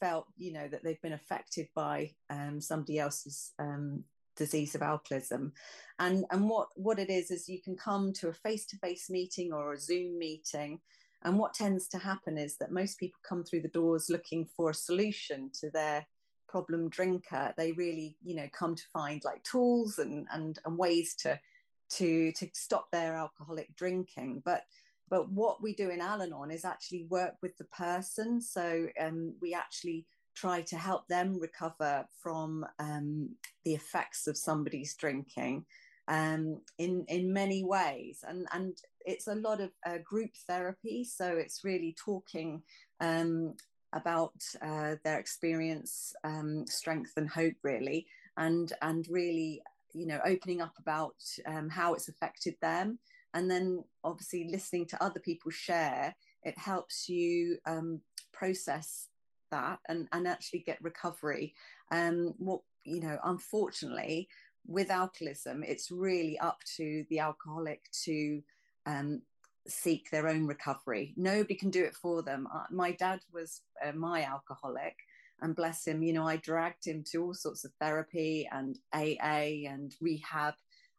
felt, 0.00 0.26
you 0.36 0.52
know, 0.52 0.68
that 0.68 0.82
they've 0.82 1.02
been 1.02 1.12
affected 1.12 1.68
by 1.74 2.12
um, 2.30 2.60
somebody 2.60 2.98
else's 2.98 3.52
um, 3.58 4.04
disease 4.36 4.74
of 4.74 4.82
alcoholism. 4.82 5.52
And, 5.98 6.24
and 6.30 6.48
what, 6.48 6.68
what 6.74 6.98
it 6.98 7.10
is, 7.10 7.30
is 7.30 7.48
you 7.48 7.60
can 7.60 7.76
come 7.76 8.12
to 8.14 8.28
a 8.28 8.32
face 8.32 8.66
to 8.66 8.76
face 8.78 9.08
meeting 9.08 9.52
or 9.52 9.72
a 9.72 9.78
Zoom 9.78 10.18
meeting 10.18 10.80
and 11.26 11.38
what 11.38 11.54
tends 11.54 11.88
to 11.88 11.98
happen 11.98 12.38
is 12.38 12.56
that 12.58 12.70
most 12.70 12.98
people 12.98 13.18
come 13.28 13.42
through 13.42 13.62
the 13.62 13.68
doors 13.68 14.08
looking 14.08 14.46
for 14.56 14.70
a 14.70 14.74
solution 14.74 15.50
to 15.60 15.70
their 15.70 16.06
problem 16.48 16.88
drinker. 16.88 17.52
They 17.56 17.72
really, 17.72 18.16
you 18.22 18.36
know, 18.36 18.48
come 18.52 18.76
to 18.76 18.82
find 18.92 19.22
like 19.24 19.42
tools 19.42 19.98
and 19.98 20.28
and, 20.32 20.58
and 20.64 20.78
ways 20.78 21.14
to 21.22 21.40
to 21.88 22.32
to 22.32 22.48
stop 22.54 22.90
their 22.92 23.14
alcoholic 23.16 23.74
drinking. 23.76 24.42
But 24.44 24.62
but 25.08 25.30
what 25.30 25.62
we 25.62 25.74
do 25.74 25.90
in 25.90 26.00
Al-Anon 26.00 26.50
is 26.50 26.64
actually 26.64 27.06
work 27.08 27.34
with 27.42 27.56
the 27.58 27.64
person. 27.64 28.40
So 28.40 28.86
um, 29.00 29.34
we 29.40 29.54
actually 29.54 30.06
try 30.34 30.60
to 30.62 30.76
help 30.76 31.06
them 31.08 31.38
recover 31.40 32.06
from 32.22 32.66
um, 32.78 33.30
the 33.64 33.74
effects 33.74 34.26
of 34.26 34.36
somebody's 34.36 34.94
drinking 34.94 35.64
um, 36.08 36.60
in 36.78 37.04
in 37.08 37.32
many 37.32 37.64
ways, 37.64 38.24
and 38.26 38.46
and 38.52 38.76
it's 39.04 39.26
a 39.26 39.34
lot 39.34 39.60
of 39.60 39.70
uh, 39.84 39.98
group 40.04 40.30
therapy. 40.46 41.04
So 41.04 41.36
it's 41.36 41.64
really 41.64 41.96
talking 41.98 42.62
um, 43.00 43.54
about 43.92 44.34
uh, 44.62 44.96
their 45.04 45.18
experience, 45.18 46.12
um, 46.24 46.64
strength, 46.66 47.12
and 47.16 47.28
hope, 47.28 47.56
really, 47.62 48.06
and 48.36 48.72
and 48.82 49.06
really, 49.10 49.62
you 49.94 50.06
know, 50.06 50.20
opening 50.24 50.60
up 50.60 50.74
about 50.78 51.16
um, 51.46 51.68
how 51.68 51.94
it's 51.94 52.08
affected 52.08 52.54
them, 52.62 52.98
and 53.36 53.50
then 53.50 53.84
obviously 54.02 54.48
listening 54.50 54.86
to 54.86 55.04
other 55.04 55.20
people 55.20 55.50
share. 55.50 56.16
It 56.42 56.58
helps 56.58 57.06
you 57.06 57.58
um, 57.66 58.00
process 58.32 59.08
that 59.50 59.78
and 59.88 60.08
and 60.12 60.26
actually 60.26 60.60
get 60.60 60.82
recovery. 60.82 61.54
Um, 61.92 62.34
what 62.38 62.62
you 62.84 63.00
know, 63.00 63.18
unfortunately, 63.24 64.28
with 64.66 64.90
alcoholism, 64.90 65.62
it's 65.62 65.90
really 65.90 66.38
up 66.38 66.60
to 66.76 67.04
the 67.10 67.18
alcoholic 67.18 67.82
to 68.04 68.42
um, 68.86 69.20
seek 69.68 70.10
their 70.10 70.28
own 70.28 70.46
recovery. 70.46 71.12
Nobody 71.16 71.56
can 71.56 71.70
do 71.70 71.84
it 71.84 71.94
for 71.94 72.22
them. 72.22 72.48
Uh, 72.52 72.64
my 72.70 72.92
dad 72.92 73.20
was 73.34 73.60
uh, 73.84 73.92
my 73.92 74.24
alcoholic, 74.24 74.96
and 75.42 75.54
bless 75.54 75.86
him, 75.86 76.02
you 76.02 76.14
know, 76.14 76.26
I 76.26 76.36
dragged 76.36 76.86
him 76.86 77.04
to 77.12 77.22
all 77.22 77.34
sorts 77.34 77.64
of 77.64 77.72
therapy 77.80 78.48
and 78.50 78.78
AA 78.94 79.68
and 79.68 79.94
rehab. 80.00 80.54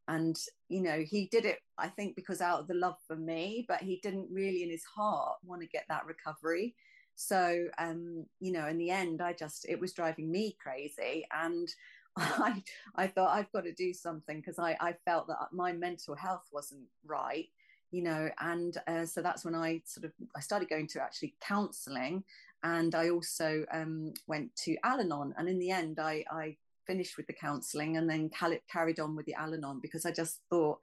And, 0.07 0.37
you 0.69 0.81
know, 0.81 0.99
he 0.99 1.27
did 1.31 1.45
it, 1.45 1.59
I 1.77 1.89
think, 1.89 2.15
because 2.15 2.41
out 2.41 2.61
of 2.61 2.67
the 2.67 2.73
love 2.73 2.97
for 3.07 3.15
me, 3.15 3.65
but 3.67 3.81
he 3.81 3.99
didn't 4.01 4.29
really 4.31 4.63
in 4.63 4.69
his 4.69 4.83
heart 4.85 5.37
want 5.43 5.61
to 5.61 5.67
get 5.67 5.85
that 5.89 6.05
recovery. 6.05 6.75
So, 7.15 7.67
um, 7.77 8.25
you 8.39 8.51
know, 8.51 8.67
in 8.67 8.77
the 8.77 8.91
end, 8.91 9.21
I 9.21 9.33
just, 9.33 9.65
it 9.67 9.79
was 9.79 9.93
driving 9.93 10.31
me 10.31 10.55
crazy. 10.61 11.27
And 11.31 11.67
I, 12.17 12.63
I 12.95 13.07
thought 13.07 13.35
I've 13.35 13.51
got 13.51 13.65
to 13.65 13.73
do 13.73 13.93
something 13.93 14.37
because 14.37 14.59
I, 14.59 14.75
I 14.79 14.95
felt 15.05 15.27
that 15.27 15.37
my 15.51 15.73
mental 15.73 16.15
health 16.15 16.47
wasn't 16.51 16.85
right, 17.05 17.47
you 17.91 18.03
know, 18.03 18.29
and 18.39 18.77
uh, 18.87 19.05
so 19.05 19.21
that's 19.21 19.45
when 19.45 19.55
I 19.55 19.81
sort 19.85 20.05
of 20.05 20.11
I 20.35 20.39
started 20.39 20.69
going 20.69 20.87
to 20.87 21.01
actually 21.01 21.35
counselling, 21.41 22.23
and 22.63 22.95
I 22.95 23.09
also 23.09 23.65
um, 23.71 24.13
went 24.25 24.55
to 24.63 24.77
Al-Anon, 24.83 25.35
and 25.37 25.47
in 25.47 25.59
the 25.59 25.71
end, 25.71 25.99
I, 25.99 26.25
I 26.29 26.57
finished 26.87 27.17
with 27.17 27.27
the 27.27 27.33
counselling 27.33 27.97
and 27.97 28.09
then 28.09 28.31
carried 28.71 28.99
on 28.99 29.15
with 29.15 29.25
the 29.25 29.35
Al-Anon 29.35 29.79
because 29.81 30.05
I 30.05 30.11
just 30.11 30.39
thought 30.49 30.79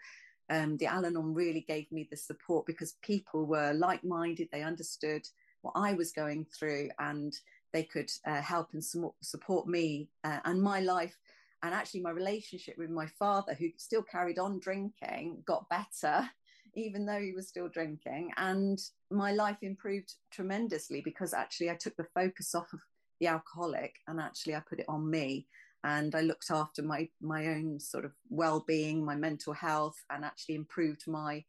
um, 0.50 0.76
the 0.76 0.86
Al-Anon 0.86 1.34
really 1.34 1.64
gave 1.66 1.90
me 1.90 2.06
the 2.10 2.16
support 2.16 2.66
because 2.66 2.96
people 3.02 3.46
were 3.46 3.72
like-minded, 3.72 4.48
they 4.52 4.62
understood 4.62 5.26
what 5.62 5.72
I 5.74 5.94
was 5.94 6.12
going 6.12 6.46
through, 6.56 6.90
and 6.98 7.34
they 7.72 7.82
could 7.82 8.10
uh, 8.26 8.40
help 8.40 8.68
and 8.72 8.84
support 9.20 9.66
me 9.66 10.08
uh, 10.22 10.38
and 10.44 10.62
my 10.62 10.80
life 10.80 11.16
and 11.64 11.74
actually 11.74 12.00
my 12.00 12.10
relationship 12.10 12.76
with 12.78 12.90
my 12.90 13.06
father 13.18 13.54
who 13.54 13.68
still 13.78 14.02
carried 14.02 14.38
on 14.38 14.60
drinking 14.60 15.42
got 15.46 15.68
better 15.68 16.28
even 16.76 17.04
though 17.04 17.20
he 17.20 17.32
was 17.32 17.48
still 17.48 17.68
drinking 17.68 18.30
and 18.36 18.78
my 19.10 19.32
life 19.32 19.58
improved 19.62 20.14
tremendously 20.30 21.00
because 21.04 21.34
actually 21.34 21.68
i 21.68 21.74
took 21.74 21.96
the 21.96 22.06
focus 22.14 22.54
off 22.54 22.72
of 22.72 22.80
the 23.20 23.26
alcoholic 23.26 23.96
and 24.06 24.20
actually 24.20 24.54
i 24.54 24.60
put 24.68 24.78
it 24.78 24.86
on 24.88 25.10
me 25.10 25.46
and 25.84 26.14
i 26.14 26.20
looked 26.20 26.50
after 26.50 26.82
my 26.82 27.08
my 27.20 27.46
own 27.46 27.78
sort 27.78 28.04
of 28.04 28.12
well-being 28.28 29.04
my 29.04 29.14
mental 29.14 29.52
health 29.52 29.96
and 30.10 30.24
actually 30.24 30.56
improved 30.56 31.06
my 31.06 31.44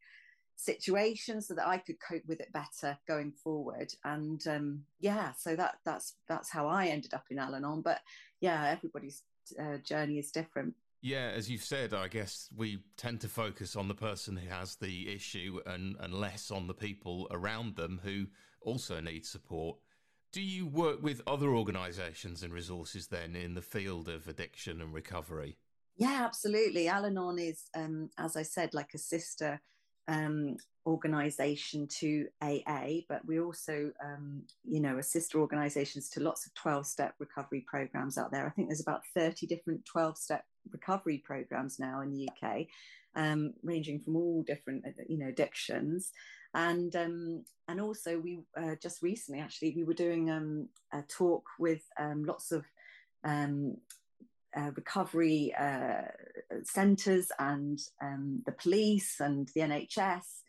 situation 0.56 1.40
so 1.40 1.54
that 1.54 1.68
I 1.68 1.78
could 1.78 1.96
cope 2.00 2.22
with 2.26 2.40
it 2.40 2.52
better 2.52 2.98
going 3.06 3.32
forward. 3.32 3.92
And 4.04 4.44
um, 4.48 4.84
yeah, 5.00 5.32
so 5.38 5.54
that 5.56 5.76
that's 5.84 6.14
that's 6.28 6.50
how 6.50 6.66
I 6.66 6.86
ended 6.86 7.14
up 7.14 7.24
in 7.30 7.38
Al-Anon. 7.38 7.82
But 7.82 8.00
yeah, 8.40 8.66
everybody's 8.66 9.22
uh, 9.60 9.78
journey 9.78 10.18
is 10.18 10.30
different. 10.30 10.74
Yeah, 11.02 11.30
as 11.34 11.48
you've 11.48 11.62
said, 11.62 11.94
I 11.94 12.08
guess 12.08 12.48
we 12.56 12.80
tend 12.96 13.20
to 13.20 13.28
focus 13.28 13.76
on 13.76 13.86
the 13.86 13.94
person 13.94 14.36
who 14.36 14.48
has 14.48 14.76
the 14.76 15.14
issue 15.14 15.60
and, 15.66 15.94
and 16.00 16.12
less 16.12 16.50
on 16.50 16.66
the 16.66 16.74
people 16.74 17.28
around 17.30 17.76
them 17.76 18.00
who 18.02 18.26
also 18.62 19.00
need 19.00 19.24
support. 19.24 19.76
Do 20.36 20.42
you 20.42 20.66
work 20.66 21.02
with 21.02 21.22
other 21.26 21.48
organisations 21.54 22.42
and 22.42 22.52
resources 22.52 23.06
then 23.06 23.34
in 23.34 23.54
the 23.54 23.62
field 23.62 24.06
of 24.06 24.28
addiction 24.28 24.82
and 24.82 24.92
recovery? 24.92 25.56
Yeah, 25.96 26.26
absolutely. 26.26 26.88
Al 26.88 27.06
Anon 27.06 27.38
is, 27.38 27.70
um, 27.74 28.10
as 28.18 28.36
I 28.36 28.42
said, 28.42 28.74
like 28.74 28.92
a 28.92 28.98
sister 28.98 29.58
um, 30.08 30.58
organization 30.84 31.88
to 32.00 32.26
AA, 32.42 32.98
but 33.08 33.24
we 33.24 33.40
also, 33.40 33.90
um, 34.04 34.42
you 34.62 34.78
know, 34.78 34.98
are 34.98 35.02
sister 35.02 35.40
organizations 35.40 36.10
to 36.10 36.20
lots 36.20 36.44
of 36.44 36.52
12 36.52 36.84
step 36.84 37.14
recovery 37.18 37.64
programs 37.66 38.18
out 38.18 38.30
there. 38.30 38.46
I 38.46 38.50
think 38.50 38.68
there's 38.68 38.82
about 38.82 39.06
30 39.14 39.46
different 39.46 39.86
12 39.86 40.18
step 40.18 40.44
recovery 40.70 41.22
programs 41.24 41.78
now 41.78 42.02
in 42.02 42.12
the 42.12 42.28
UK, 42.28 42.66
um, 43.16 43.54
ranging 43.62 43.98
from 43.98 44.14
all 44.14 44.42
different, 44.42 44.86
uh, 44.86 44.90
you 45.08 45.18
know, 45.18 45.28
addictions. 45.28 46.12
And 46.54 46.94
um, 46.94 47.44
and 47.68 47.80
also 47.80 48.18
we 48.18 48.40
uh, 48.56 48.76
just 48.80 49.02
recently 49.02 49.40
actually 49.40 49.74
we 49.74 49.84
were 49.84 49.94
doing 49.94 50.30
um, 50.30 50.68
a 50.92 51.02
talk 51.02 51.44
with 51.58 51.82
um, 51.98 52.24
lots 52.24 52.52
of 52.52 52.64
um, 53.24 53.78
uh, 54.56 54.70
recovery 54.74 55.54
uh, 55.58 56.02
centres 56.62 57.30
and 57.38 57.80
um, 58.00 58.42
the 58.46 58.52
police 58.52 59.20
and 59.20 59.50
the 59.54 59.62
NHS, 59.62 60.42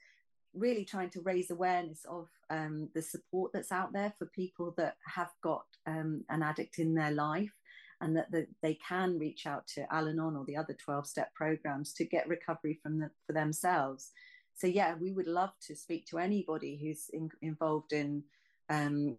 really 0.53 0.85
trying 0.85 1.09
to 1.11 1.21
raise 1.21 1.49
awareness 1.49 2.05
of 2.09 2.27
the 2.49 3.01
support 3.01 3.51
that's 3.53 3.73
out 3.73 3.91
there 3.91 4.13
for 4.17 4.25
people 4.27 4.73
that 4.77 4.95
have 5.05 5.31
got 5.43 5.65
an 5.85 6.23
addict 6.29 6.79
in 6.79 6.93
their 6.93 7.11
life 7.11 7.56
and 8.01 8.15
that 8.15 8.31
the, 8.31 8.47
they 8.61 8.75
can 8.75 9.17
reach 9.17 9.47
out 9.47 9.67
to 9.67 9.91
Al 9.93 10.07
Anon 10.07 10.35
or 10.35 10.45
the 10.45 10.57
other 10.57 10.73
12 10.73 11.07
step 11.07 11.33
programs 11.33 11.93
to 11.93 12.05
get 12.05 12.27
recovery 12.27 12.79
from 12.81 12.99
the, 12.99 13.09
for 13.25 13.33
themselves. 13.33 14.11
So, 14.55 14.67
yeah, 14.67 14.95
we 14.99 15.11
would 15.11 15.27
love 15.27 15.51
to 15.67 15.75
speak 15.75 16.07
to 16.07 16.17
anybody 16.17 16.79
who's 16.81 17.09
in, 17.13 17.29
involved 17.41 17.93
in 17.93 18.23
um, 18.69 19.17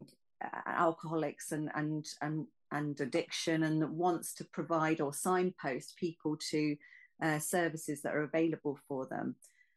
alcoholics 0.67 1.53
and, 1.53 1.71
and, 1.75 2.07
and 2.21 2.47
and 2.71 3.01
addiction 3.01 3.63
and 3.63 3.97
wants 3.97 4.35
to 4.35 4.45
provide 4.45 5.01
or 5.01 5.13
signpost 5.13 5.97
people 5.97 6.37
to 6.51 6.77
uh, 7.23 7.39
services 7.39 8.03
that 8.03 8.15
are 8.15 8.23
available 8.23 8.79
for 8.89 9.07
them. 9.07 9.35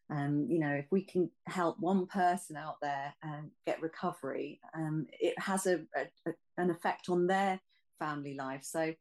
Um, 0.09 0.47
you 0.49 0.59
know, 0.59 0.73
if 0.73 0.87
we 0.91 1.03
can 1.03 1.31
help 1.47 1.79
one 1.79 2.05
person 2.05 2.57
out 2.57 2.75
there 2.81 3.13
and 3.23 3.49
get 3.65 3.81
recovery, 3.81 4.59
um, 4.75 5.07
it 5.19 5.39
has 5.39 5.65
a, 5.67 5.79
a, 5.95 6.31
an 6.57 6.69
effect 6.69 7.07
on 7.09 7.27
their 7.27 7.61
family 8.03 8.35
life. 8.35 8.63
So, 8.63 8.93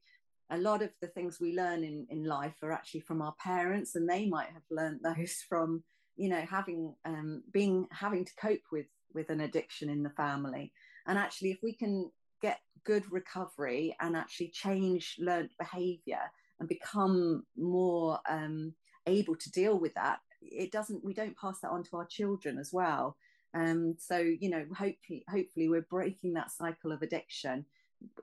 a 0.52 0.58
lot 0.58 0.82
of 0.82 0.90
the 1.00 1.06
things 1.06 1.38
we 1.40 1.54
learn 1.54 1.84
in, 1.84 2.06
in 2.10 2.24
life 2.24 2.56
are 2.62 2.72
actually 2.72 3.00
from 3.00 3.22
our 3.22 3.34
parents, 3.42 3.94
and 3.94 4.08
they 4.08 4.26
might 4.26 4.48
have 4.48 4.64
learned 4.70 5.00
those 5.02 5.44
from 5.48 5.82
you 6.16 6.28
know 6.28 6.44
having 6.48 6.94
um, 7.04 7.42
being 7.52 7.86
having 7.90 8.24
to 8.24 8.32
cope 8.40 8.66
with 8.72 8.86
with 9.14 9.30
an 9.30 9.40
addiction 9.40 9.88
in 9.88 10.02
the 10.02 10.10
family. 10.10 10.72
And 11.06 11.18
actually 11.18 11.50
if 11.50 11.58
we 11.62 11.72
can 11.72 12.10
get 12.42 12.60
good 12.84 13.10
recovery 13.10 13.96
and 14.00 14.16
actually 14.16 14.48
change 14.48 15.16
learned 15.18 15.50
behavior 15.58 16.20
and 16.58 16.68
become 16.68 17.44
more 17.56 18.18
um, 18.28 18.74
able 19.06 19.34
to 19.34 19.50
deal 19.50 19.78
with 19.78 19.94
that 19.94 20.20
it 20.42 20.72
doesn't 20.72 21.04
we 21.04 21.14
don't 21.14 21.36
pass 21.36 21.60
that 21.60 21.70
on 21.70 21.84
to 21.84 21.96
our 21.96 22.06
children 22.06 22.58
as 22.58 22.70
well. 22.72 23.16
Um, 23.52 23.96
so 23.98 24.18
you 24.18 24.48
know 24.50 24.64
hopefully 24.76 25.24
hopefully 25.28 25.68
we're 25.68 25.86
breaking 25.90 26.34
that 26.34 26.50
cycle 26.50 26.92
of 26.92 27.02
addiction 27.02 27.66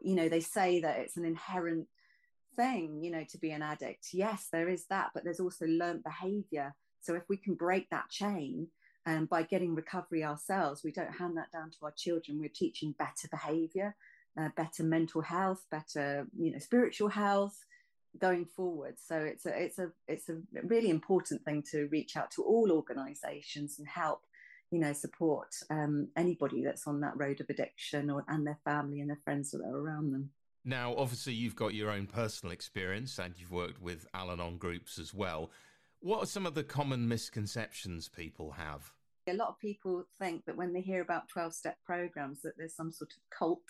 you 0.01 0.15
know 0.15 0.29
they 0.29 0.39
say 0.39 0.81
that 0.81 0.99
it's 0.99 1.17
an 1.17 1.25
inherent 1.25 1.87
thing 2.55 3.03
you 3.03 3.11
know 3.11 3.23
to 3.29 3.37
be 3.37 3.51
an 3.51 3.61
addict 3.61 4.07
yes 4.13 4.47
there 4.51 4.67
is 4.67 4.85
that 4.85 5.09
but 5.13 5.23
there's 5.23 5.39
also 5.39 5.65
learned 5.67 6.03
behavior 6.03 6.73
so 7.01 7.15
if 7.15 7.23
we 7.29 7.37
can 7.37 7.53
break 7.53 7.89
that 7.89 8.09
chain 8.09 8.67
um, 9.07 9.25
by 9.25 9.43
getting 9.43 9.73
recovery 9.73 10.23
ourselves, 10.25 10.83
we 10.83 10.91
don't 10.91 11.15
hand 11.15 11.37
that 11.37 11.51
down 11.51 11.71
to 11.71 11.77
our 11.83 11.93
children. 11.95 12.39
We're 12.39 12.49
teaching 12.49 12.93
better 12.99 13.29
behavior, 13.31 13.95
uh, 14.37 14.49
better 14.57 14.83
mental 14.83 15.21
health, 15.21 15.65
better 15.71 16.27
you 16.37 16.51
know 16.51 16.59
spiritual 16.59 17.07
health 17.07 17.57
going 18.19 18.45
forward. 18.45 18.95
So 18.99 19.15
it's 19.15 19.45
a 19.45 19.63
it's 19.63 19.79
a 19.79 19.91
it's 20.09 20.27
a 20.27 20.41
really 20.63 20.89
important 20.89 21.45
thing 21.45 21.63
to 21.71 21.87
reach 21.87 22.17
out 22.17 22.31
to 22.31 22.43
all 22.43 22.69
organisations 22.69 23.79
and 23.79 23.87
help 23.87 24.23
you 24.71 24.79
know 24.79 24.93
support 24.93 25.55
um, 25.69 26.07
anybody 26.15 26.63
that's 26.63 26.87
on 26.87 27.01
that 27.01 27.17
road 27.17 27.41
of 27.41 27.49
addiction 27.49 28.09
or 28.09 28.23
and 28.27 28.45
their 28.45 28.59
family 28.63 28.99
and 28.99 29.09
their 29.09 29.19
friends 29.23 29.51
that 29.51 29.61
are 29.61 29.77
around 29.77 30.11
them. 30.11 30.29
Now, 30.65 30.95
obviously, 30.97 31.33
you've 31.33 31.55
got 31.55 31.73
your 31.73 31.89
own 31.89 32.07
personal 32.07 32.51
experience 32.51 33.17
and 33.19 33.33
you've 33.37 33.53
worked 33.53 33.81
with 33.81 34.05
Al 34.13 34.31
Anon 34.31 34.57
groups 34.57 34.99
as 34.99 35.13
well. 35.13 35.49
What 36.01 36.21
are 36.21 36.25
some 36.25 36.45
of 36.45 36.55
the 36.55 36.63
common 36.63 37.07
misconceptions 37.07 38.09
people 38.09 38.51
have? 38.51 38.91
A 39.29 39.33
lot 39.33 39.47
of 39.47 39.59
people 39.59 40.03
think 40.19 40.45
that 40.45 40.57
when 40.57 40.73
they 40.73 40.81
hear 40.81 41.01
about 41.01 41.29
12 41.29 41.53
step 41.53 41.77
programs 41.85 42.41
that 42.41 42.57
there's 42.57 42.75
some 42.75 42.91
sort 42.91 43.11
of 43.11 43.37
cult. 43.37 43.63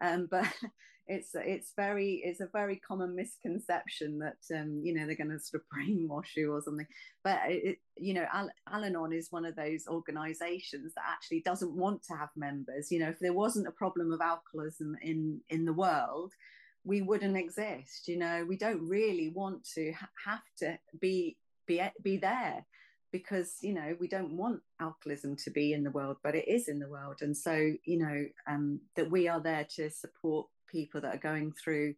Um, 0.00 0.28
but 0.30 0.46
it's 1.08 1.30
it's 1.34 1.72
very 1.74 2.20
it's 2.24 2.40
a 2.40 2.48
very 2.52 2.76
common 2.76 3.16
misconception 3.16 4.18
that 4.18 4.36
um, 4.54 4.80
you 4.84 4.94
know 4.94 5.06
they're 5.06 5.16
going 5.16 5.30
to 5.30 5.40
sort 5.40 5.62
of 5.62 5.68
brainwash 5.74 6.36
you 6.36 6.52
or 6.52 6.60
something. 6.60 6.86
But 7.24 7.40
it, 7.46 7.78
you 7.96 8.14
know, 8.14 8.26
Al- 8.32 8.50
Al-Anon 8.70 9.12
is 9.12 9.28
one 9.32 9.44
of 9.44 9.56
those 9.56 9.86
organisations 9.88 10.94
that 10.94 11.04
actually 11.08 11.40
doesn't 11.40 11.72
want 11.72 12.02
to 12.04 12.14
have 12.14 12.28
members. 12.36 12.92
You 12.92 13.00
know, 13.00 13.08
if 13.08 13.18
there 13.18 13.32
wasn't 13.32 13.68
a 13.68 13.72
problem 13.72 14.12
of 14.12 14.20
alcoholism 14.20 14.96
in 15.02 15.40
in 15.48 15.64
the 15.64 15.72
world, 15.72 16.32
we 16.84 17.02
wouldn't 17.02 17.36
exist. 17.36 18.06
You 18.06 18.18
know, 18.18 18.44
we 18.46 18.56
don't 18.56 18.86
really 18.86 19.30
want 19.30 19.66
to 19.74 19.92
ha- 19.92 20.10
have 20.26 20.44
to 20.58 20.78
be 21.00 21.38
be 21.66 21.82
be 22.02 22.18
there 22.18 22.64
because 23.12 23.56
you 23.62 23.72
know 23.72 23.96
we 23.98 24.08
don't 24.08 24.36
want 24.36 24.60
alcoholism 24.80 25.36
to 25.36 25.50
be 25.50 25.72
in 25.72 25.82
the 25.82 25.90
world 25.90 26.16
but 26.22 26.34
it 26.34 26.48
is 26.48 26.68
in 26.68 26.78
the 26.78 26.88
world. 26.88 27.18
And 27.20 27.36
so 27.36 27.72
you 27.84 27.98
know 27.98 28.26
um, 28.46 28.80
that 28.96 29.10
we 29.10 29.28
are 29.28 29.40
there 29.40 29.66
to 29.76 29.90
support 29.90 30.46
people 30.68 31.00
that 31.00 31.14
are 31.14 31.18
going 31.18 31.52
through 31.52 31.94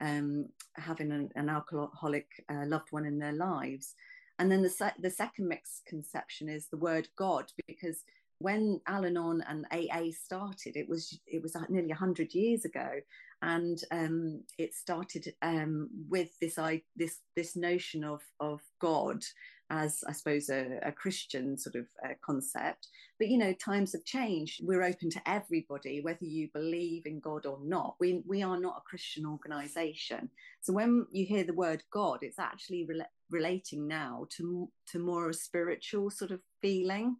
um, 0.00 0.46
having 0.74 1.12
an, 1.12 1.30
an 1.34 1.48
alcoholic 1.48 2.26
uh, 2.50 2.64
loved 2.66 2.88
one 2.90 3.06
in 3.06 3.18
their 3.18 3.32
lives. 3.32 3.94
And 4.38 4.50
then 4.50 4.62
the, 4.62 4.70
se- 4.70 4.98
the 4.98 5.10
second 5.10 5.48
misconception 5.48 6.48
is 6.48 6.66
the 6.66 6.76
word 6.76 7.08
god 7.16 7.52
because 7.66 8.02
when 8.42 8.80
Al-Anon 8.86 9.42
and 9.48 9.66
AA 9.70 10.10
started, 10.12 10.76
it 10.76 10.88
was 10.88 11.18
it 11.26 11.42
was 11.42 11.56
nearly 11.68 11.90
hundred 11.90 12.34
years 12.34 12.64
ago, 12.64 13.00
and 13.42 13.82
um, 13.90 14.42
it 14.58 14.74
started 14.74 15.34
um, 15.42 15.88
with 16.08 16.38
this 16.40 16.58
I, 16.58 16.82
this 16.96 17.20
this 17.36 17.56
notion 17.56 18.04
of 18.04 18.22
of 18.40 18.60
God 18.80 19.24
as 19.72 20.04
I 20.06 20.12
suppose 20.12 20.50
a, 20.50 20.78
a 20.82 20.92
Christian 20.92 21.56
sort 21.56 21.76
of 21.76 21.86
uh, 22.04 22.12
concept. 22.20 22.88
But 23.18 23.28
you 23.28 23.38
know, 23.38 23.54
times 23.54 23.92
have 23.92 24.04
changed. 24.04 24.60
We're 24.62 24.82
open 24.82 25.08
to 25.10 25.22
everybody, 25.28 26.02
whether 26.02 26.26
you 26.26 26.48
believe 26.52 27.06
in 27.06 27.20
God 27.20 27.46
or 27.46 27.58
not. 27.64 27.96
We 27.98 28.22
we 28.26 28.42
are 28.42 28.60
not 28.60 28.76
a 28.76 28.88
Christian 28.88 29.24
organisation. 29.24 30.28
So 30.60 30.74
when 30.74 31.06
you 31.10 31.24
hear 31.24 31.44
the 31.44 31.54
word 31.54 31.82
God, 31.90 32.18
it's 32.20 32.38
actually 32.38 32.84
re- 32.84 33.06
relating 33.30 33.88
now 33.88 34.26
to 34.36 34.68
to 34.90 34.98
more 34.98 35.24
of 35.24 35.30
a 35.30 35.34
spiritual 35.34 36.10
sort 36.10 36.32
of 36.32 36.40
feeling. 36.60 37.16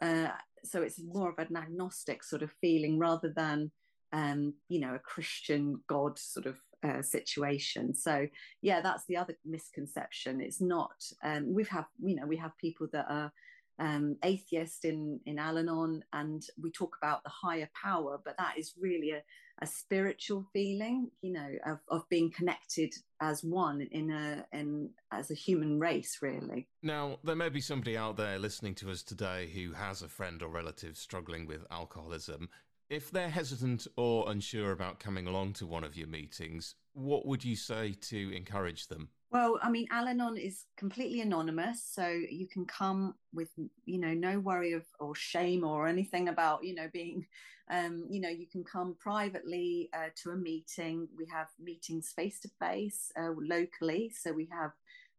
Uh, 0.00 0.28
so 0.64 0.82
it's 0.82 1.00
more 1.02 1.30
of 1.30 1.38
an 1.38 1.56
agnostic 1.56 2.22
sort 2.22 2.42
of 2.42 2.50
feeling 2.60 2.98
rather 2.98 3.32
than 3.34 3.70
um, 4.12 4.54
you 4.68 4.80
know 4.80 4.94
a 4.94 4.98
Christian 4.98 5.80
God 5.86 6.18
sort 6.18 6.46
of 6.46 6.56
uh, 6.82 7.02
situation. 7.02 7.94
So 7.94 8.26
yeah, 8.62 8.80
that's 8.80 9.04
the 9.06 9.16
other 9.16 9.36
misconception. 9.44 10.40
It's 10.40 10.60
not. 10.60 11.04
Um, 11.22 11.52
we've 11.54 11.68
have 11.68 11.86
you 12.02 12.16
know 12.16 12.26
we 12.26 12.36
have 12.36 12.56
people 12.58 12.88
that 12.92 13.06
are 13.08 13.32
um, 13.78 14.16
atheist 14.22 14.84
in 14.84 15.20
in 15.26 15.38
Al-Anon, 15.38 16.02
and 16.12 16.42
we 16.60 16.70
talk 16.70 16.96
about 17.00 17.22
the 17.24 17.30
higher 17.30 17.70
power, 17.80 18.20
but 18.24 18.36
that 18.38 18.58
is 18.58 18.74
really 18.78 19.12
a, 19.12 19.22
a 19.62 19.66
spiritual 19.66 20.46
feeling, 20.52 21.10
you 21.20 21.32
know, 21.32 21.50
of, 21.66 21.78
of 21.88 22.08
being 22.08 22.30
connected 22.30 22.92
as 23.20 23.44
one 23.44 23.82
in 23.90 24.10
a 24.10 24.44
in 24.52 24.90
as 25.12 25.30
a 25.30 25.34
human 25.34 25.78
race, 25.78 26.18
really. 26.22 26.68
Now, 26.82 27.18
there 27.24 27.36
may 27.36 27.50
be 27.50 27.60
somebody 27.60 27.96
out 27.96 28.16
there 28.16 28.38
listening 28.38 28.74
to 28.76 28.90
us 28.90 29.02
today 29.02 29.50
who 29.52 29.72
has 29.72 30.02
a 30.02 30.08
friend 30.08 30.42
or 30.42 30.48
relative 30.48 30.96
struggling 30.96 31.46
with 31.46 31.66
alcoholism. 31.70 32.48
If 32.88 33.10
they're 33.10 33.30
hesitant 33.30 33.86
or 33.96 34.30
unsure 34.30 34.72
about 34.72 34.98
coming 34.98 35.26
along 35.26 35.52
to 35.54 35.66
one 35.66 35.84
of 35.84 35.96
your 35.96 36.08
meetings, 36.08 36.74
what 36.92 37.26
would 37.26 37.44
you 37.44 37.54
say 37.54 37.92
to 37.92 38.34
encourage 38.34 38.88
them? 38.88 39.10
Well, 39.30 39.60
I 39.62 39.70
mean, 39.70 39.86
Al 39.92 40.08
Anon 40.08 40.36
is 40.36 40.64
completely 40.76 41.20
anonymous, 41.20 41.84
so 41.84 42.08
you 42.08 42.48
can 42.48 42.64
come 42.66 43.14
with, 43.32 43.50
you 43.84 43.98
know, 43.98 44.12
no 44.12 44.40
worry 44.40 44.72
of 44.72 44.84
or 44.98 45.14
shame 45.14 45.62
or 45.62 45.86
anything 45.86 46.28
about, 46.28 46.64
you 46.64 46.74
know, 46.74 46.88
being, 46.92 47.24
um, 47.70 48.06
you 48.10 48.20
know, 48.20 48.28
you 48.28 48.46
can 48.48 48.64
come 48.64 48.96
privately 48.98 49.88
uh, 49.94 50.08
to 50.22 50.30
a 50.30 50.36
meeting. 50.36 51.06
We 51.16 51.26
have 51.32 51.46
meetings 51.60 52.12
face 52.14 52.40
to 52.40 52.50
face 52.58 53.12
locally, 53.16 54.12
so 54.20 54.32
we 54.32 54.48
have 54.50 54.72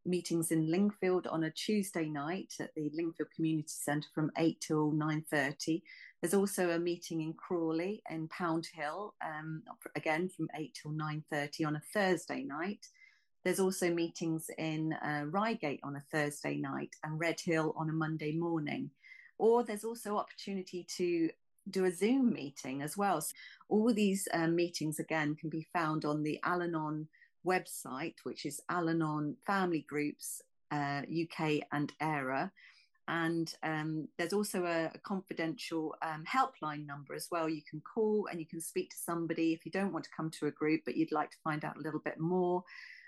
meetings 0.05 0.51
in 0.51 0.69
Lingfield 0.69 1.25
on 1.31 1.45
a 1.45 1.51
Tuesday 1.51 2.09
night 2.09 2.53
at 2.59 2.75
the 2.75 2.91
Lingfield 2.93 3.31
Community 3.33 3.69
Centre 3.69 4.09
from 4.13 4.29
eight 4.37 4.59
till 4.59 4.91
nine 4.91 5.23
thirty. 5.31 5.83
There's 6.21 6.33
also 6.33 6.71
a 6.71 6.79
meeting 6.79 7.21
in 7.21 7.33
Crawley 7.33 8.03
in 8.09 8.27
Pound 8.27 8.67
Hill, 8.73 9.15
um, 9.25 9.63
again 9.95 10.29
from 10.29 10.49
8 10.55 10.77
till 10.79 10.91
9.30 10.91 11.65
on 11.65 11.75
a 11.77 11.81
Thursday 11.93 12.43
night. 12.43 12.85
There's 13.43 13.59
also 13.59 13.91
meetings 13.93 14.49
in 14.57 14.93
uh, 14.93 15.23
Reigate 15.25 15.79
on 15.83 15.95
a 15.95 16.03
Thursday 16.11 16.57
night 16.57 16.95
and 17.03 17.19
Redhill 17.19 17.73
on 17.75 17.89
a 17.89 17.93
Monday 17.93 18.33
morning. 18.33 18.91
Or 19.37 19.63
there's 19.63 19.83
also 19.83 20.17
opportunity 20.17 20.85
to 20.97 21.29
do 21.69 21.85
a 21.85 21.91
Zoom 21.91 22.31
meeting 22.33 22.81
as 22.81 22.97
well. 22.97 23.21
So 23.21 23.33
all 23.69 23.93
these 23.93 24.27
uh, 24.33 24.47
meetings, 24.47 24.99
again, 24.99 25.35
can 25.35 25.49
be 25.49 25.67
found 25.73 26.05
on 26.05 26.23
the 26.23 26.39
Al 26.43 26.61
Anon 26.61 27.07
website, 27.45 28.15
which 28.23 28.45
is 28.45 28.61
Al 28.69 28.89
Anon 28.89 29.35
Family 29.45 29.85
Groups 29.87 30.41
uh, 30.71 31.01
UK 31.09 31.61
and 31.71 31.91
Eire. 31.99 32.51
And 33.07 33.53
um, 33.63 34.07
there's 34.17 34.33
also 34.33 34.65
a, 34.65 34.91
a 34.93 34.99
confidential 34.99 35.95
um, 36.01 36.23
helpline 36.31 36.85
number 36.85 37.13
as 37.13 37.27
well. 37.31 37.49
You 37.49 37.61
can 37.69 37.81
call 37.81 38.27
and 38.29 38.39
you 38.39 38.45
can 38.45 38.61
speak 38.61 38.91
to 38.91 38.97
somebody 38.97 39.53
if 39.53 39.65
you 39.65 39.71
don't 39.71 39.91
want 39.91 40.05
to 40.05 40.11
come 40.15 40.29
to 40.39 40.47
a 40.47 40.51
group, 40.51 40.81
but 40.85 40.95
you'd 40.95 41.11
like 41.11 41.31
to 41.31 41.37
find 41.43 41.65
out 41.65 41.77
a 41.77 41.81
little 41.81 41.99
bit 41.99 42.19
more. 42.19 42.63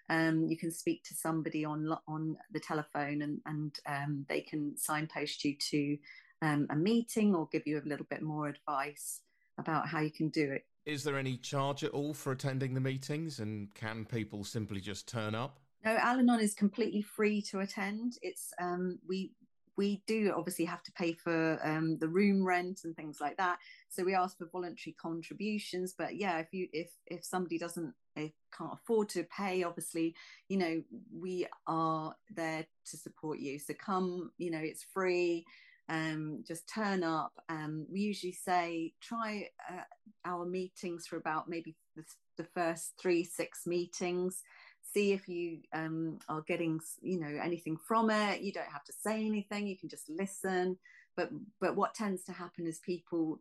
Um, 0.09 0.47
you 0.47 0.57
can 0.57 0.71
speak 0.71 1.03
to 1.05 1.13
somebody 1.13 1.65
on 1.65 1.95
on 2.07 2.37
the 2.51 2.59
telephone, 2.59 3.21
and 3.21 3.39
and 3.45 3.79
um, 3.87 4.25
they 4.27 4.41
can 4.41 4.75
signpost 4.77 5.43
you 5.45 5.55
to 5.71 5.97
um, 6.41 6.67
a 6.69 6.75
meeting 6.75 7.33
or 7.35 7.47
give 7.51 7.63
you 7.65 7.79
a 7.79 7.87
little 7.87 8.05
bit 8.09 8.21
more 8.21 8.47
advice 8.47 9.21
about 9.57 9.87
how 9.87 10.01
you 10.01 10.11
can 10.11 10.29
do 10.29 10.51
it. 10.51 10.65
Is 10.85 11.03
there 11.03 11.17
any 11.17 11.37
charge 11.37 11.83
at 11.83 11.91
all 11.91 12.13
for 12.13 12.31
attending 12.33 12.73
the 12.73 12.81
meetings, 12.81 13.39
and 13.39 13.73
can 13.73 14.05
people 14.05 14.43
simply 14.43 14.81
just 14.81 15.07
turn 15.07 15.33
up? 15.35 15.59
No, 15.85 15.91
Al-Anon 15.91 16.39
is 16.39 16.53
completely 16.53 17.01
free 17.01 17.41
to 17.43 17.59
attend. 17.59 18.17
It's 18.21 18.53
um, 18.59 18.99
we 19.07 19.31
we 19.77 20.03
do 20.07 20.33
obviously 20.35 20.65
have 20.65 20.83
to 20.83 20.91
pay 20.93 21.13
for 21.13 21.59
um, 21.63 21.97
the 21.99 22.07
room 22.07 22.45
rent 22.45 22.81
and 22.83 22.95
things 22.95 23.19
like 23.19 23.37
that. 23.37 23.57
So 23.89 24.03
we 24.03 24.15
ask 24.15 24.37
for 24.37 24.49
voluntary 24.51 24.95
contributions 25.01 25.93
but 25.97 26.15
yeah 26.15 26.39
if 26.39 26.47
you 26.51 26.67
if 26.73 26.91
if 27.07 27.23
somebody 27.23 27.57
doesn't 27.57 27.93
if 28.15 28.31
can't 28.55 28.73
afford 28.73 29.09
to 29.09 29.23
pay 29.23 29.63
obviously 29.63 30.15
you 30.47 30.57
know 30.57 30.83
we 31.11 31.47
are 31.67 32.15
there 32.35 32.65
to 32.85 32.97
support 32.97 33.39
you. 33.39 33.59
So 33.59 33.73
come 33.73 34.31
you 34.37 34.51
know 34.51 34.61
it's 34.61 34.85
free 34.93 35.45
um, 35.89 36.43
just 36.47 36.67
turn 36.69 37.03
up. 37.03 37.33
Um, 37.49 37.85
we 37.91 37.99
usually 37.99 38.31
say 38.31 38.93
try 39.01 39.49
uh, 39.69 39.83
our 40.25 40.45
meetings 40.45 41.07
for 41.07 41.17
about 41.17 41.49
maybe 41.49 41.75
the, 41.95 42.03
the 42.37 42.45
first 42.45 42.93
three 42.99 43.23
six 43.23 43.67
meetings 43.67 44.41
see 44.91 45.11
if 45.11 45.27
you 45.27 45.59
um, 45.73 46.19
are 46.29 46.41
getting 46.41 46.79
you 47.01 47.19
know 47.19 47.39
anything 47.41 47.77
from 47.77 48.09
it 48.09 48.41
you 48.41 48.51
don't 48.51 48.71
have 48.71 48.83
to 48.83 48.93
say 48.93 49.25
anything 49.25 49.67
you 49.67 49.77
can 49.77 49.89
just 49.89 50.09
listen 50.09 50.77
but 51.15 51.29
but 51.59 51.75
what 51.75 51.93
tends 51.93 52.23
to 52.23 52.31
happen 52.31 52.67
is 52.67 52.79
people 52.79 53.39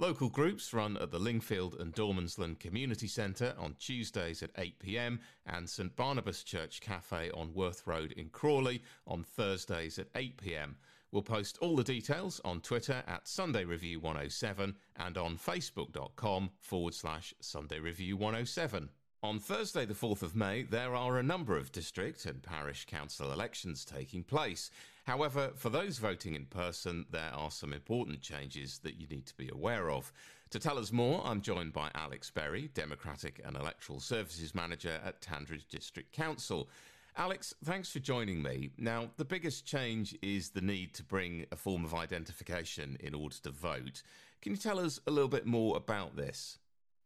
Local 0.00 0.30
groups 0.30 0.72
run 0.72 0.96
at 0.96 1.10
the 1.10 1.20
Lingfield 1.20 1.78
and 1.78 1.94
Dormansland 1.94 2.58
Community 2.58 3.06
Centre 3.06 3.54
on 3.58 3.76
Tuesdays 3.78 4.42
at 4.42 4.54
8pm 4.54 5.18
and 5.44 5.68
St 5.68 5.94
Barnabas 5.94 6.42
Church 6.42 6.80
Cafe 6.80 7.30
on 7.32 7.52
Worth 7.52 7.86
Road 7.86 8.12
in 8.12 8.30
Crawley 8.30 8.82
on 9.06 9.22
Thursdays 9.22 9.98
at 9.98 10.10
8pm. 10.14 10.76
We'll 11.12 11.20
post 11.20 11.58
all 11.58 11.76
the 11.76 11.84
details 11.84 12.40
on 12.46 12.62
Twitter 12.62 13.02
at 13.06 13.28
Sunday 13.28 13.66
Review 13.66 14.00
107 14.00 14.74
and 14.96 15.18
on 15.18 15.36
facebook.com 15.36 16.48
forward 16.60 16.94
slash 16.94 17.34
Sunday 17.42 17.78
Review 17.78 18.16
107. 18.16 18.88
On 19.22 19.38
Thursday, 19.38 19.84
the 19.84 19.92
4th 19.92 20.22
of 20.22 20.34
May, 20.34 20.62
there 20.62 20.94
are 20.94 21.18
a 21.18 21.22
number 21.22 21.54
of 21.58 21.72
district 21.72 22.24
and 22.24 22.42
parish 22.42 22.86
council 22.86 23.30
elections 23.32 23.84
taking 23.84 24.24
place. 24.24 24.70
However, 25.04 25.50
for 25.56 25.68
those 25.68 25.98
voting 25.98 26.34
in 26.34 26.46
person, 26.46 27.04
there 27.10 27.30
are 27.34 27.50
some 27.50 27.74
important 27.74 28.22
changes 28.22 28.78
that 28.78 28.98
you 28.98 29.06
need 29.08 29.26
to 29.26 29.36
be 29.36 29.50
aware 29.50 29.90
of. 29.90 30.10
To 30.48 30.58
tell 30.58 30.78
us 30.78 30.90
more, 30.90 31.20
I'm 31.22 31.42
joined 31.42 31.74
by 31.74 31.90
Alex 31.94 32.30
Berry, 32.30 32.70
Democratic 32.72 33.42
and 33.44 33.56
Electoral 33.58 34.00
Services 34.00 34.54
Manager 34.54 34.98
at 35.04 35.20
Tandridge 35.20 35.68
District 35.68 36.10
Council. 36.12 36.70
Alex, 37.14 37.52
thanks 37.62 37.92
for 37.92 37.98
joining 37.98 38.42
me. 38.42 38.70
Now, 38.78 39.10
the 39.18 39.26
biggest 39.26 39.66
change 39.66 40.16
is 40.22 40.48
the 40.48 40.62
need 40.62 40.94
to 40.94 41.02
bring 41.02 41.44
a 41.52 41.56
form 41.56 41.84
of 41.84 41.92
identification 41.92 42.96
in 43.00 43.14
order 43.14 43.36
to 43.42 43.50
vote. 43.50 44.02
Can 44.40 44.52
you 44.52 44.58
tell 44.58 44.78
us 44.78 44.98
a 45.06 45.10
little 45.10 45.28
bit 45.28 45.44
more 45.44 45.76
about 45.76 46.16
this? 46.16 46.56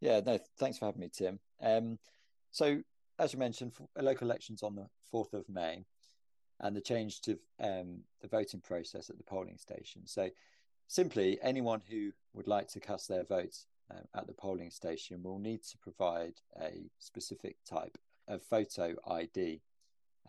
Yeah, 0.01 0.21
no, 0.25 0.39
thanks 0.59 0.79
for 0.79 0.87
having 0.87 1.01
me, 1.01 1.11
Tim. 1.13 1.39
Um, 1.63 1.99
so, 2.51 2.81
as 3.19 3.33
you 3.33 3.39
mentioned, 3.39 3.73
local 3.97 4.27
elections 4.27 4.63
on 4.63 4.75
the 4.75 4.89
4th 5.13 5.33
of 5.35 5.49
May 5.49 5.85
and 6.61 6.77
the 6.77 6.81
change 6.81 7.21
to 7.23 7.39
um, 7.61 8.01
the 8.21 8.29
voting 8.29 8.61
process 8.61 9.11
at 9.11 9.17
the 9.17 9.25
polling 9.25 9.59
station. 9.59 10.03
So, 10.07 10.31
simply, 10.89 11.39
anyone 11.43 11.83
who 11.89 12.13
would 12.35 12.49
like 12.49 12.69
to 12.69 12.81
cast 12.81 13.09
their 13.09 13.25
vote 13.25 13.57
um, 13.91 14.05
at 14.15 14.27
the 14.27 14.33
polling 14.33 14.71
station 14.71 15.23
will 15.23 15.39
need 15.39 15.63
to 15.65 15.79
provide 15.79 16.35
a 16.61 16.91
specific 16.99 17.57
type 17.69 17.99
of 18.29 18.43
photo 18.43 18.95
ID. 19.07 19.61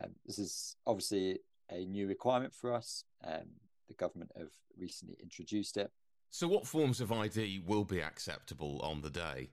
Um, 0.03 0.11
this 0.25 0.39
is 0.39 0.75
obviously 0.85 1.39
a 1.69 1.85
new 1.85 2.07
requirement 2.07 2.53
for 2.53 2.73
us. 2.73 3.03
Um, 3.23 3.59
the 3.87 3.93
government 3.93 4.31
have 4.37 4.51
recently 4.77 5.17
introduced 5.21 5.77
it. 5.77 5.91
So, 6.29 6.47
what 6.47 6.67
forms 6.67 6.99
of 7.01 7.11
ID 7.11 7.61
will 7.65 7.85
be 7.85 8.01
acceptable 8.01 8.79
on 8.83 9.01
the 9.01 9.09
day? 9.09 9.51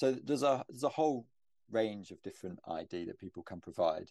So 0.00 0.12
there's 0.12 0.42
a 0.42 0.64
there's 0.70 0.82
a 0.82 0.88
whole 0.88 1.26
range 1.70 2.10
of 2.10 2.22
different 2.22 2.58
ID 2.66 3.04
that 3.04 3.20
people 3.20 3.42
can 3.42 3.60
provide. 3.60 4.10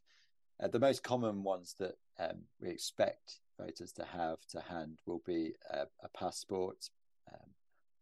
Uh, 0.62 0.67
the 0.67 0.80
most 0.80 1.02
common 1.02 1.41
ones 1.41 1.74
that 1.80 1.95
um, 2.19 2.43
we 2.62 2.69
expect 2.69 3.39
voters 3.60 3.91
to 3.93 4.04
have 4.04 4.38
to 4.52 4.62
hand 4.62 5.00
will 5.08 5.24
be 5.26 5.54
a, 5.67 5.88
a 6.04 6.10
passport 6.15 6.89
um, 7.34 7.50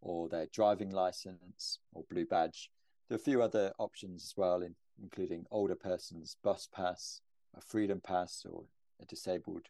or 0.01 0.27
their 0.27 0.47
driving 0.47 0.89
license 0.89 1.79
or 1.93 2.03
blue 2.09 2.25
badge. 2.25 2.71
There 3.07 3.15
are 3.15 3.21
a 3.21 3.23
few 3.23 3.41
other 3.41 3.71
options 3.77 4.25
as 4.25 4.33
well, 4.35 4.61
in, 4.61 4.75
including 5.01 5.45
older 5.49 5.75
person's 5.75 6.35
bus 6.43 6.67
pass, 6.69 7.21
a 7.55 7.61
freedom 7.61 8.01
pass, 8.01 8.45
or 8.45 8.65
a 9.01 9.05
disabled 9.05 9.69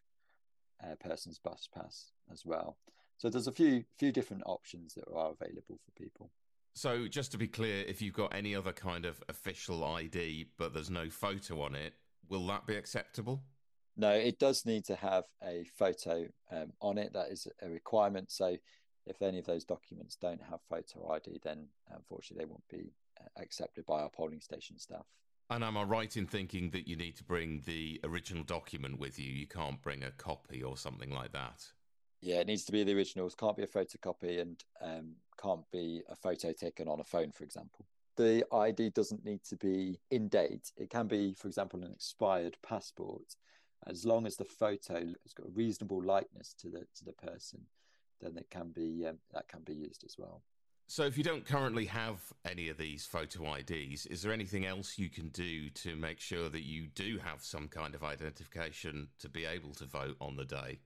uh, 0.82 0.96
person's 0.96 1.38
bus 1.38 1.68
pass 1.72 2.10
as 2.32 2.44
well. 2.44 2.78
So 3.18 3.28
there's 3.28 3.48
a 3.48 3.52
few 3.52 3.84
few 3.98 4.12
different 4.12 4.44
options 4.46 4.94
that 4.94 5.04
are 5.12 5.32
available 5.32 5.78
for 5.84 6.02
people. 6.02 6.30
So, 6.74 7.08
just 7.08 7.32
to 7.32 7.38
be 7.38 7.48
clear, 7.48 7.84
if 7.88 8.00
you've 8.00 8.14
got 8.14 8.32
any 8.32 8.54
other 8.54 8.72
kind 8.72 9.04
of 9.04 9.20
official 9.28 9.84
ID 9.84 10.46
but 10.56 10.72
there's 10.72 10.90
no 10.90 11.10
photo 11.10 11.60
on 11.62 11.74
it, 11.74 11.94
will 12.28 12.46
that 12.46 12.66
be 12.66 12.76
acceptable? 12.76 13.42
No, 13.96 14.10
it 14.10 14.38
does 14.38 14.64
need 14.64 14.84
to 14.84 14.94
have 14.94 15.24
a 15.42 15.64
photo 15.76 16.28
um, 16.52 16.72
on 16.80 16.98
it. 16.98 17.12
That 17.12 17.30
is 17.32 17.48
a 17.60 17.68
requirement. 17.68 18.30
So, 18.30 18.56
if 19.06 19.20
any 19.20 19.40
of 19.40 19.46
those 19.46 19.64
documents 19.64 20.14
don't 20.14 20.42
have 20.42 20.60
photo 20.70 21.10
ID, 21.10 21.40
then 21.42 21.66
unfortunately 21.92 22.44
they 22.44 22.50
won't 22.50 22.68
be 22.68 22.92
uh, 23.20 23.42
accepted 23.42 23.84
by 23.84 24.00
our 24.02 24.10
polling 24.10 24.40
station 24.40 24.78
staff. 24.78 25.06
And 25.50 25.64
am 25.64 25.76
I 25.76 25.82
right 25.82 26.16
in 26.16 26.26
thinking 26.26 26.70
that 26.70 26.86
you 26.86 26.94
need 26.94 27.16
to 27.16 27.24
bring 27.24 27.62
the 27.66 28.00
original 28.04 28.44
document 28.44 29.00
with 29.00 29.18
you? 29.18 29.32
You 29.32 29.48
can't 29.48 29.82
bring 29.82 30.04
a 30.04 30.10
copy 30.12 30.62
or 30.62 30.76
something 30.76 31.10
like 31.10 31.32
that? 31.32 31.64
Yeah, 32.20 32.36
it 32.36 32.46
needs 32.46 32.64
to 32.64 32.72
be 32.72 32.82
the 32.84 32.94
originals. 32.94 33.34
Can't 33.34 33.56
be 33.56 33.62
a 33.62 33.68
photocopy 33.68 34.40
and 34.40 34.62
um, 34.82 35.14
can't 35.40 35.70
be 35.70 36.02
a 36.08 36.16
photo 36.16 36.52
taken 36.52 36.88
on 36.88 37.00
a 37.00 37.04
phone, 37.04 37.30
for 37.30 37.44
example. 37.44 37.86
The 38.16 38.44
ID 38.52 38.90
doesn't 38.90 39.24
need 39.24 39.44
to 39.44 39.56
be 39.56 40.00
in 40.10 40.28
date. 40.28 40.72
It 40.76 40.90
can 40.90 41.06
be, 41.06 41.34
for 41.34 41.46
example, 41.46 41.80
an 41.84 41.92
expired 41.92 42.56
passport. 42.66 43.36
As 43.86 44.04
long 44.04 44.26
as 44.26 44.36
the 44.36 44.44
photo 44.44 44.94
has 44.98 45.32
got 45.36 45.46
a 45.46 45.50
reasonable 45.50 46.02
likeness 46.02 46.52
to 46.60 46.68
the 46.68 46.80
to 46.96 47.04
the 47.04 47.12
person, 47.12 47.60
then 48.20 48.36
it 48.36 48.50
can 48.50 48.70
be 48.70 49.06
um, 49.06 49.18
that 49.32 49.46
can 49.46 49.60
be 49.62 49.74
used 49.74 50.02
as 50.04 50.16
well. 50.18 50.42
So, 50.88 51.04
if 51.04 51.16
you 51.16 51.22
don't 51.22 51.44
currently 51.44 51.84
have 51.84 52.18
any 52.44 52.70
of 52.70 52.78
these 52.78 53.06
photo 53.06 53.54
IDs, 53.54 54.06
is 54.06 54.22
there 54.22 54.32
anything 54.32 54.66
else 54.66 54.98
you 54.98 55.10
can 55.10 55.28
do 55.28 55.70
to 55.70 55.94
make 55.94 56.18
sure 56.18 56.48
that 56.48 56.64
you 56.64 56.88
do 56.88 57.18
have 57.18 57.44
some 57.44 57.68
kind 57.68 57.94
of 57.94 58.02
identification 58.02 59.08
to 59.20 59.28
be 59.28 59.44
able 59.44 59.74
to 59.74 59.84
vote 59.84 60.16
on 60.20 60.36
the 60.36 60.46
day? 60.46 60.80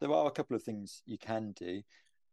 There 0.00 0.12
are 0.12 0.26
a 0.26 0.32
couple 0.32 0.56
of 0.56 0.62
things 0.62 1.02
you 1.06 1.18
can 1.18 1.52
do. 1.52 1.82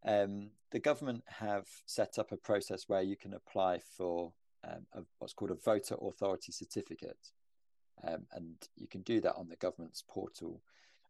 Um, 0.05 0.51
the 0.71 0.79
government 0.79 1.23
have 1.27 1.67
set 1.85 2.19
up 2.19 2.31
a 2.31 2.37
process 2.37 2.85
where 2.87 3.01
you 3.01 3.15
can 3.15 3.33
apply 3.33 3.79
for 3.97 4.33
um, 4.63 4.85
a, 4.93 5.01
what's 5.19 5.33
called 5.33 5.51
a 5.51 5.55
voter 5.55 5.95
authority 6.01 6.51
certificate, 6.51 7.31
um, 8.07 8.25
and 8.33 8.55
you 8.75 8.87
can 8.87 9.01
do 9.01 9.21
that 9.21 9.35
on 9.35 9.49
the 9.49 9.55
government's 9.55 10.03
portal. 10.07 10.61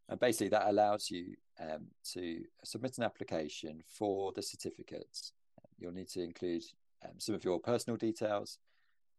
And 0.08 0.20
basically, 0.20 0.50
that 0.50 0.70
allows 0.70 1.10
you 1.10 1.36
um, 1.60 1.88
to 2.14 2.44
submit 2.64 2.98
an 2.98 3.04
application 3.04 3.82
for 3.88 4.32
the 4.34 4.42
certificates. 4.42 5.34
You'll 5.78 5.94
need 5.94 6.10
to 6.10 6.22
include 6.22 6.64
um, 7.04 7.14
some 7.18 7.36
of 7.36 7.44
your 7.44 7.60
personal 7.60 7.98
details 7.98 8.60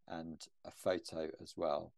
and 0.08 0.46
a 0.64 0.70
photo 0.70 1.28
as 1.42 1.54
well. 1.56 1.92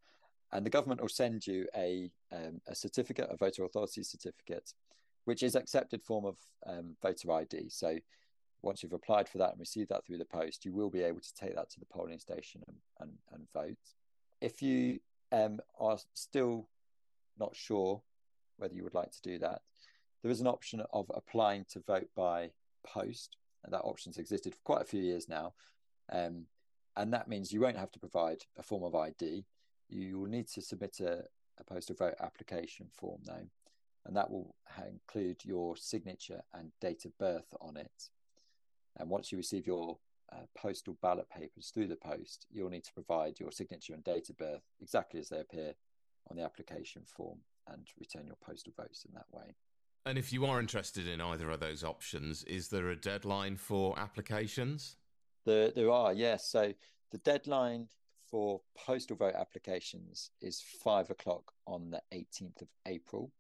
And 0.53 0.65
the 0.65 0.71
government 0.71 1.03
will 1.03 1.09
send 1.09 1.47
you 1.47 1.67
a, 1.77 2.11
um, 2.33 2.61
a 2.67 2.75
certificate, 2.75 3.29
a 3.31 3.37
voter 3.37 3.65
authority 3.65 4.03
certificate, 4.03 4.73
which 5.29 5.43
is 5.43 5.55
accepted 5.55 6.03
form 6.03 6.25
of 6.25 6.39
um, 6.67 6.97
voter 7.03 7.31
ID. 7.31 7.69
So 7.69 7.99
once 8.63 8.83
you've 8.83 8.95
applied 8.95 9.29
for 9.29 9.37
that 9.37 9.51
and 9.51 9.61
received 9.61 9.91
that 9.91 10.07
through 10.07 10.17
the 10.17 10.25
post, 10.25 10.65
you 10.65 10.73
will 10.73 10.89
be 10.89 11.03
able 11.03 11.21
to 11.21 11.35
take 11.35 11.55
that 11.55 11.69
to 11.69 11.81
the 11.81 11.85
polling 11.85 12.19
station 12.19 12.63
and, 12.67 12.77
and, 12.99 13.13
and 13.35 13.47
vote. 13.53 13.77
If 14.41 14.63
you 14.63 15.01
um, 15.31 15.61
are 15.79 15.99
still 16.15 16.71
not 17.39 17.55
sure 17.55 18.01
whether 18.57 18.75
you 18.75 18.83
would 18.85 18.95
like 18.95 19.11
to 19.11 19.21
do 19.21 19.39
that, 19.41 19.61
there 20.23 20.33
is 20.33 20.41
an 20.41 20.47
option 20.47 20.83
of 20.95 21.13
applying 21.15 21.67
to 21.73 21.81
vote 21.81 22.09
by 22.17 22.53
post, 22.83 23.37
and 23.65 23.75
that 23.75 23.83
option's 23.85 24.17
existed 24.17 24.55
for 24.55 24.63
quite 24.65 24.81
a 24.81 24.87
few 24.87 25.03
years 25.03 25.29
now. 25.29 25.53
Um, 26.11 26.47
and 26.97 27.13
that 27.13 27.29
means 27.29 27.53
you 27.53 27.61
won't 27.61 27.77
have 27.77 27.93
to 27.93 28.01
provide 28.01 28.39
a 28.57 28.63
form 28.63 28.83
of 28.83 28.95
ID. 28.95 29.45
You 29.91 30.21
will 30.21 30.31
need 30.31 30.49
to 30.49 30.63
submit 30.63 31.01
a, 31.01 31.25
a 31.59 31.65
postal 31.65 31.97
vote 31.97 32.15
application 32.19 32.87
form 32.91 33.21
though, 33.27 33.47
and 34.07 34.17
that 34.17 34.31
will 34.31 34.55
include 34.87 35.45
your 35.45 35.77
signature 35.77 36.43
and 36.55 36.71
date 36.81 37.05
of 37.05 37.17
birth 37.19 37.55
on 37.61 37.77
it. 37.77 38.11
And 38.97 39.11
once 39.11 39.31
you 39.31 39.39
receive 39.39 39.67
your 39.67 39.99
uh, 40.33 40.47
postal 40.57 40.97
ballot 41.03 41.29
papers 41.31 41.71
through 41.73 41.89
the 41.89 41.97
post, 41.97 42.47
you'll 42.51 42.71
need 42.71 42.85
to 42.85 42.93
provide 42.93 43.39
your 43.41 43.53
signature 43.53 43.95
and 43.95 44.05
date 44.05 44.29
of 44.29 44.37
birth 44.37 44.63
exactly 44.81 45.21
as 45.21 45.29
they 45.29 45.41
appear 45.41 45.75
on 46.31 46.37
the 46.37 46.43
application 46.43 47.03
form 47.07 47.39
and 47.67 47.89
return 47.99 48.27
your 48.27 48.37
postal 48.45 48.73
votes 48.77 49.05
in 49.07 49.15
that 49.15 49.27
way. 49.33 49.55
And 50.07 50.17
if 50.17 50.33
you 50.33 50.47
are 50.47 50.61
interested 50.61 51.07
in 51.07 51.21
either 51.21 51.51
of 51.51 51.61
those 51.61 51.85
options, 51.85 52.45
is 52.45 52.69
there 52.69 52.89
a 52.89 52.97
deadline 52.97 53.57
for 53.57 53.99
applications? 53.99 54.97
There, 55.45 55.71
there 55.71 55.91
are, 55.91 56.13
yes. 56.13 56.51
So 56.51 56.73
the 57.11 57.19
deadline 57.19 57.89
for 58.31 58.61
postal 58.77 59.17
vote 59.17 59.35
applications 59.35 60.31
is 60.41 60.63
five 60.63 61.11
o'clock 61.11 61.53
on 61.67 61.91
the 61.91 62.03
18th 62.13 62.63
of 62.63 62.69
April 62.87 63.33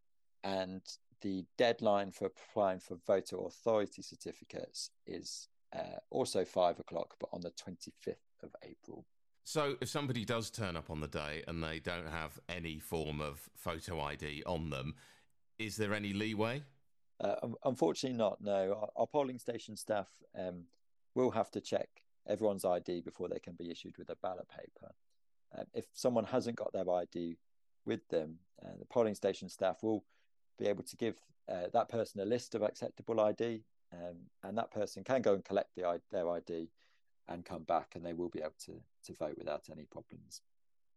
and 0.45 0.83
the 1.21 1.45
deadline 1.57 2.13
for 2.13 2.27
applying 2.27 2.81
for 2.81 2.97
voter 3.07 3.37
authority 3.45 4.03
certificates 4.03 4.91
is 5.07 5.49
uh, 5.75 5.99
also 6.11 6.45
five 6.45 6.79
o'clock, 6.79 7.15
but 7.19 7.29
on 7.33 7.41
the 7.41 7.51
25th 7.51 8.15
of 8.43 8.55
April. 8.63 9.05
So, 9.45 9.77
if 9.81 9.89
somebody 9.89 10.25
does 10.25 10.51
turn 10.51 10.77
up 10.77 10.91
on 10.91 11.01
the 11.01 11.09
day 11.09 11.43
and 11.49 11.65
they 11.65 11.79
don't 11.79 12.09
have 12.09 12.39
any 12.49 12.79
form 12.79 13.21
of 13.21 13.49
photo 13.57 14.01
ID 14.01 14.43
on 14.45 14.71
them, 14.71 14.95
is 15.59 15.77
there 15.77 15.95
any 15.95 16.13
leeway? 16.13 16.63
Uh, 17.21 17.35
unfortunately, 17.65 18.17
not. 18.17 18.41
No, 18.41 18.79
our, 18.81 18.89
our 18.95 19.07
polling 19.07 19.39
station 19.39 19.75
staff 19.77 20.09
um, 20.39 20.65
will 21.15 21.31
have 21.31 21.51
to 21.53 21.61
check 21.61 21.89
everyone's 22.29 22.65
ID 22.65 23.01
before 23.01 23.29
they 23.29 23.39
can 23.39 23.55
be 23.55 23.71
issued 23.71 23.97
with 23.99 24.11
a 24.11 24.17
ballot 24.23 24.49
paper. 24.51 24.93
Uh, 25.57 25.65
if 25.73 25.87
someone 25.95 26.25
hasn't 26.25 26.57
got 26.57 26.73
their 26.73 26.89
ID 26.89 27.39
with 27.87 28.07
them, 28.09 28.37
uh, 28.63 28.77
the 28.79 28.85
polling 28.85 29.15
station 29.15 29.49
staff 29.49 29.83
will 29.83 30.05
be 30.59 30.67
able 30.67 30.85
to 30.85 30.97
give 30.97 31.17
uh, 31.49 31.69
that 31.73 31.89
person 31.89 32.21
a 32.21 32.25
list 32.25 32.55
of 32.55 32.63
acceptable 32.63 33.21
ID, 33.21 33.63
um, 33.93 34.17
and 34.43 34.59
that 34.59 34.71
person 34.71 35.03
can 35.05 35.23
go 35.23 35.35
and 35.35 35.45
collect 35.45 35.71
the, 35.77 36.01
their 36.11 36.29
ID 36.31 36.69
and 37.29 37.45
come 37.45 37.63
back, 37.63 37.93
and 37.95 38.05
they 38.05 38.13
will 38.13 38.29
be 38.29 38.41
able 38.41 38.55
to 38.67 38.81
to 39.05 39.15
vote 39.15 39.37
without 39.39 39.65
any 39.71 39.85
problems. 39.85 40.43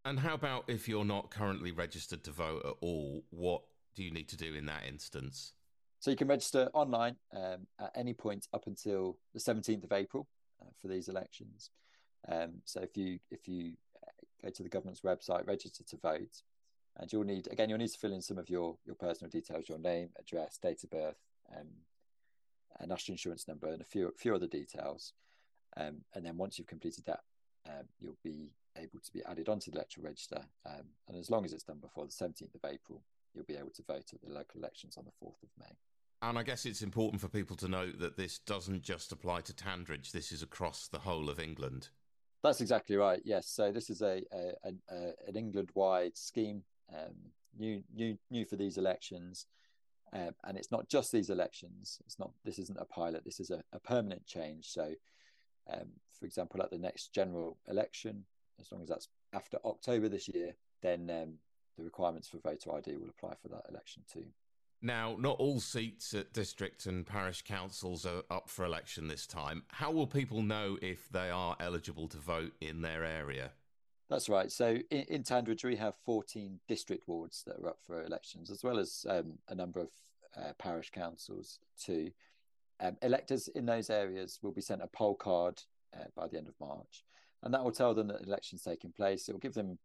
And 0.03 0.19
how 0.19 0.33
about 0.33 0.65
if 0.67 0.89
you're 0.89 1.05
not 1.05 1.29
currently 1.29 1.71
registered 1.71 2.23
to 2.23 2.31
vote 2.31 2.65
at 2.65 2.73
all? 2.81 3.23
What 3.29 3.61
do 3.95 4.03
you 4.03 4.11
need 4.11 4.29
to 4.29 4.37
do 4.37 4.55
in 4.55 4.65
that 4.65 4.83
instance? 4.87 5.53
So 5.99 6.09
you 6.09 6.17
can 6.17 6.27
register 6.27 6.69
online 6.73 7.15
um, 7.35 7.67
at 7.79 7.91
any 7.95 8.13
point 8.13 8.47
up 8.53 8.65
until 8.65 9.17
the 9.33 9.39
17th 9.39 9.83
of 9.83 9.91
April 9.91 10.27
uh, 10.59 10.71
for 10.81 10.87
these 10.87 11.07
elections. 11.07 11.69
Um, 12.27 12.53
so 12.65 12.81
if 12.81 12.97
you 12.97 13.19
if 13.29 13.47
you 13.47 13.73
uh, 14.01 14.11
go 14.43 14.49
to 14.49 14.63
the 14.63 14.69
government's 14.69 15.01
website, 15.01 15.45
register 15.47 15.83
to 15.83 15.97
vote, 15.97 16.41
and 16.97 17.11
you'll 17.11 17.23
need 17.23 17.47
again 17.51 17.69
you'll 17.69 17.79
need 17.79 17.91
to 17.91 17.97
fill 17.97 18.13
in 18.13 18.21
some 18.21 18.37
of 18.37 18.49
your 18.49 18.77
your 18.85 18.95
personal 18.95 19.29
details, 19.29 19.69
your 19.69 19.79
name, 19.79 20.09
address, 20.19 20.57
date 20.57 20.83
of 20.83 20.89
birth, 20.89 21.19
um, 21.55 21.67
a 22.79 22.87
national 22.87 23.13
insurance 23.13 23.47
number, 23.47 23.67
and 23.67 23.81
a 23.81 23.85
few 23.85 24.11
few 24.17 24.35
other 24.35 24.47
details. 24.47 25.13
Um, 25.77 26.01
and 26.13 26.25
then 26.25 26.37
once 26.37 26.57
you've 26.57 26.67
completed 26.67 27.05
that, 27.05 27.21
um, 27.67 27.85
you'll 27.99 28.17
be 28.23 28.51
able 28.77 28.99
to 28.99 29.13
be 29.13 29.23
added 29.25 29.49
onto 29.49 29.71
the 29.71 29.77
electoral 29.77 30.05
register. 30.05 30.41
Um, 30.65 30.85
and 31.07 31.17
as 31.17 31.29
long 31.29 31.45
as 31.45 31.53
it's 31.53 31.63
done 31.63 31.79
before 31.79 32.05
the 32.05 32.11
17th 32.11 32.55
of 32.55 32.69
April, 32.69 33.01
you'll 33.33 33.45
be 33.45 33.55
able 33.55 33.69
to 33.69 33.83
vote 33.83 34.11
at 34.13 34.21
the 34.21 34.29
local 34.29 34.59
elections 34.59 34.97
on 34.97 35.05
the 35.05 35.25
4th 35.25 35.41
of 35.43 35.49
May. 35.59 35.77
And 36.21 36.37
I 36.37 36.43
guess 36.43 36.65
it's 36.65 36.81
important 36.81 37.21
for 37.21 37.27
people 37.27 37.55
to 37.57 37.67
note 37.67 37.99
that 37.99 38.17
this 38.17 38.39
doesn't 38.39 38.83
just 38.83 39.11
apply 39.11 39.41
to 39.41 39.55
Tandridge, 39.55 40.11
this 40.11 40.31
is 40.31 40.43
across 40.43 40.87
the 40.87 40.99
whole 40.99 41.29
of 41.29 41.39
England. 41.39 41.89
That's 42.43 42.61
exactly 42.61 42.95
right. 42.95 43.21
Yes. 43.23 43.47
So 43.47 43.71
this 43.71 43.89
is 43.89 44.01
a, 44.01 44.23
a, 44.31 44.71
a 44.89 45.13
an 45.27 45.35
England-wide 45.35 46.17
scheme, 46.17 46.63
um, 46.93 47.15
new 47.57 47.83
new 47.93 48.17
new 48.29 48.45
for 48.45 48.55
these 48.55 48.77
elections, 48.77 49.47
um, 50.13 50.31
and 50.43 50.57
it's 50.57 50.71
not 50.71 50.89
just 50.89 51.11
these 51.11 51.29
elections. 51.29 51.99
It's 52.05 52.19
not. 52.19 52.31
This 52.43 52.59
isn't 52.59 52.79
a 52.79 52.85
pilot. 52.85 53.23
This 53.25 53.39
is 53.39 53.49
a, 53.49 53.63
a 53.73 53.79
permanent 53.79 54.25
change. 54.25 54.67
So, 54.67 54.93
um, 55.71 55.87
for 56.17 56.25
example, 56.25 56.61
at 56.61 56.71
the 56.71 56.77
next 56.77 57.13
general 57.13 57.57
election, 57.67 58.25
as 58.59 58.71
long 58.71 58.81
as 58.81 58.89
that's 58.89 59.07
after 59.33 59.57
October 59.65 60.09
this 60.09 60.27
year, 60.27 60.55
then 60.81 61.09
um, 61.09 61.33
the 61.77 61.83
requirements 61.83 62.27
for 62.27 62.37
voter 62.37 62.73
ID 62.75 62.97
will 62.97 63.09
apply 63.09 63.33
for 63.41 63.49
that 63.49 63.65
election 63.69 64.03
too. 64.11 64.25
Now, 64.83 65.15
not 65.19 65.37
all 65.37 65.59
seats 65.59 66.15
at 66.15 66.33
district 66.33 66.87
and 66.87 67.05
parish 67.05 67.43
councils 67.43 68.03
are 68.03 68.23
up 68.31 68.49
for 68.49 68.65
election 68.65 69.07
this 69.07 69.27
time. 69.27 69.61
How 69.67 69.91
will 69.91 70.07
people 70.07 70.41
know 70.41 70.79
if 70.81 71.07
they 71.09 71.29
are 71.29 71.55
eligible 71.59 72.07
to 72.07 72.17
vote 72.17 72.53
in 72.61 72.81
their 72.81 73.05
area? 73.05 73.51
That's 74.11 74.27
right. 74.27 74.51
So 74.51 74.77
in, 74.91 75.03
in 75.03 75.23
Tandridge, 75.23 75.63
we 75.63 75.77
have 75.77 75.95
14 76.05 76.59
district 76.67 77.07
wards 77.07 77.43
that 77.47 77.55
are 77.61 77.69
up 77.69 77.77
for 77.87 78.03
elections, 78.03 78.51
as 78.51 78.61
well 78.61 78.77
as 78.77 79.05
um, 79.09 79.37
a 79.47 79.55
number 79.55 79.79
of 79.79 79.87
uh, 80.35 80.51
parish 80.59 80.89
councils 80.89 81.59
too. 81.81 82.11
Um, 82.81 82.97
electors 83.01 83.47
in 83.47 83.65
those 83.65 83.89
areas 83.89 84.39
will 84.41 84.51
be 84.51 84.59
sent 84.59 84.81
a 84.81 84.87
poll 84.87 85.15
card 85.15 85.61
uh, 85.95 86.07
by 86.13 86.27
the 86.27 86.37
end 86.37 86.49
of 86.49 86.59
March, 86.59 87.05
and 87.41 87.53
that 87.53 87.63
will 87.63 87.71
tell 87.71 87.93
them 87.93 88.07
that 88.07 88.19
the 88.19 88.27
election's 88.27 88.63
taking 88.63 88.91
place. 88.91 89.29
It 89.29 89.31
will 89.31 89.39
give 89.39 89.53
them 89.53 89.79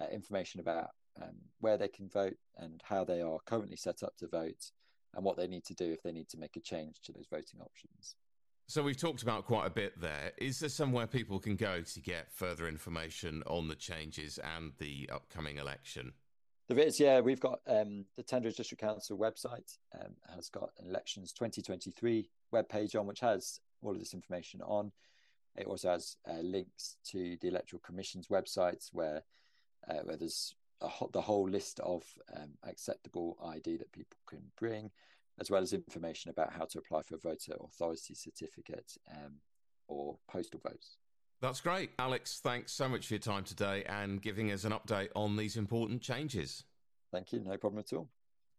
uh, 0.00 0.06
information 0.10 0.60
about 0.60 0.92
um, 1.20 1.34
where 1.60 1.76
they 1.76 1.88
can 1.88 2.08
vote 2.08 2.38
and 2.56 2.80
how 2.82 3.04
they 3.04 3.20
are 3.20 3.40
currently 3.44 3.76
set 3.76 4.02
up 4.02 4.16
to 4.18 4.26
vote 4.26 4.70
and 5.14 5.22
what 5.22 5.36
they 5.36 5.46
need 5.46 5.66
to 5.66 5.74
do 5.74 5.92
if 5.92 6.02
they 6.02 6.12
need 6.12 6.30
to 6.30 6.38
make 6.38 6.56
a 6.56 6.60
change 6.60 7.00
to 7.02 7.12
those 7.12 7.26
voting 7.30 7.60
options. 7.60 8.14
So 8.68 8.82
we've 8.82 8.96
talked 8.96 9.22
about 9.22 9.44
quite 9.44 9.66
a 9.66 9.70
bit 9.70 10.00
there. 10.00 10.32
Is 10.38 10.58
there 10.58 10.68
somewhere 10.68 11.06
people 11.06 11.38
can 11.38 11.54
go 11.54 11.82
to 11.82 12.00
get 12.00 12.32
further 12.32 12.66
information 12.66 13.44
on 13.46 13.68
the 13.68 13.76
changes 13.76 14.38
and 14.38 14.72
the 14.78 15.08
upcoming 15.12 15.58
election? 15.58 16.12
There 16.68 16.80
is, 16.80 16.98
yeah. 16.98 17.20
We've 17.20 17.38
got 17.38 17.60
um, 17.68 18.06
the 18.16 18.24
Tandridge 18.24 18.56
District 18.56 18.82
Council 18.82 19.16
website 19.16 19.78
um, 19.94 20.14
has 20.34 20.48
got 20.48 20.70
an 20.80 20.88
elections 20.88 21.32
2023 21.32 22.28
webpage 22.52 22.98
on 22.98 23.06
which 23.06 23.20
has 23.20 23.60
all 23.82 23.92
of 23.92 24.00
this 24.00 24.14
information 24.14 24.60
on. 24.62 24.90
It 25.54 25.68
also 25.68 25.90
has 25.90 26.16
uh, 26.28 26.40
links 26.40 26.96
to 27.12 27.36
the 27.40 27.46
Electoral 27.46 27.80
Commission's 27.86 28.26
websites 28.26 28.88
where 28.92 29.22
uh, 29.88 30.00
where 30.02 30.16
there's 30.16 30.56
the 31.12 31.20
whole 31.20 31.48
list 31.48 31.78
of 31.80 32.02
um, 32.36 32.50
acceptable 32.64 33.38
ID 33.46 33.76
that 33.76 33.92
people 33.92 34.18
can 34.28 34.42
bring, 34.58 34.90
as 35.40 35.50
well 35.50 35.62
as 35.62 35.72
information 35.72 36.30
about 36.30 36.52
how 36.52 36.64
to 36.64 36.78
apply 36.78 37.02
for 37.02 37.16
a 37.16 37.18
voter 37.18 37.54
authority 37.62 38.14
certificate 38.14 38.96
um, 39.10 39.34
or 39.88 40.16
postal 40.28 40.60
votes. 40.60 40.96
That's 41.40 41.60
great. 41.60 41.90
Alex, 41.98 42.40
thanks 42.42 42.72
so 42.72 42.88
much 42.88 43.06
for 43.06 43.14
your 43.14 43.20
time 43.20 43.44
today 43.44 43.84
and 43.84 44.22
giving 44.22 44.50
us 44.50 44.64
an 44.64 44.72
update 44.72 45.10
on 45.14 45.36
these 45.36 45.56
important 45.56 46.00
changes. 46.00 46.64
Thank 47.12 47.32
you. 47.32 47.40
No 47.40 47.56
problem 47.58 47.80
at 47.80 47.92
all. 47.92 48.08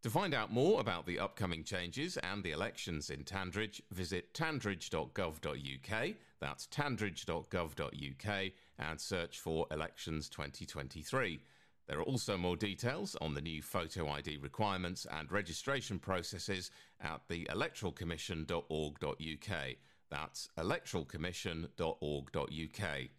To 0.03 0.09
find 0.11 0.33
out 0.33 0.53
more 0.53 0.79
about 0.79 1.07
the 1.07 1.19
upcoming 1.19 1.63
changes 1.63 2.17
and 2.17 2.43
the 2.43 2.51
elections 2.51 3.09
in 3.09 3.23
Tandridge, 3.23 3.81
visit 3.91 4.33
tandridge.gov.uk. 4.33 6.15
That's 6.39 6.67
tandridge.gov.uk 6.67 8.51
and 8.79 9.01
search 9.01 9.39
for 9.39 9.65
Elections 9.71 10.29
2023. 10.29 11.39
There 11.87 11.99
are 11.99 12.03
also 12.03 12.37
more 12.37 12.57
details 12.57 13.15
on 13.21 13.33
the 13.33 13.41
new 13.41 13.61
photo 13.61 14.09
ID 14.09 14.37
requirements 14.37 15.07
and 15.09 15.31
registration 15.31 15.99
processes 15.99 16.69
at 16.99 17.21
the 17.29 17.45
electoralcommission.org.uk. 17.45 19.75
That's 20.09 20.49
electoralcommission.org.uk. 20.57 23.09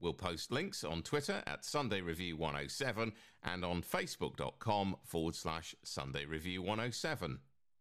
We'll 0.00 0.14
post 0.14 0.50
links 0.50 0.84
on 0.84 1.02
Twitter 1.02 1.42
at 1.46 1.64
Sunday 1.64 2.00
Review 2.00 2.36
107 2.36 3.12
and 3.42 3.64
on 3.64 3.82
facebook.com 3.82 4.96
forward 5.04 5.34
slash 5.34 5.74
Sunday 5.82 6.24
Review 6.24 6.62
107. 6.62 7.38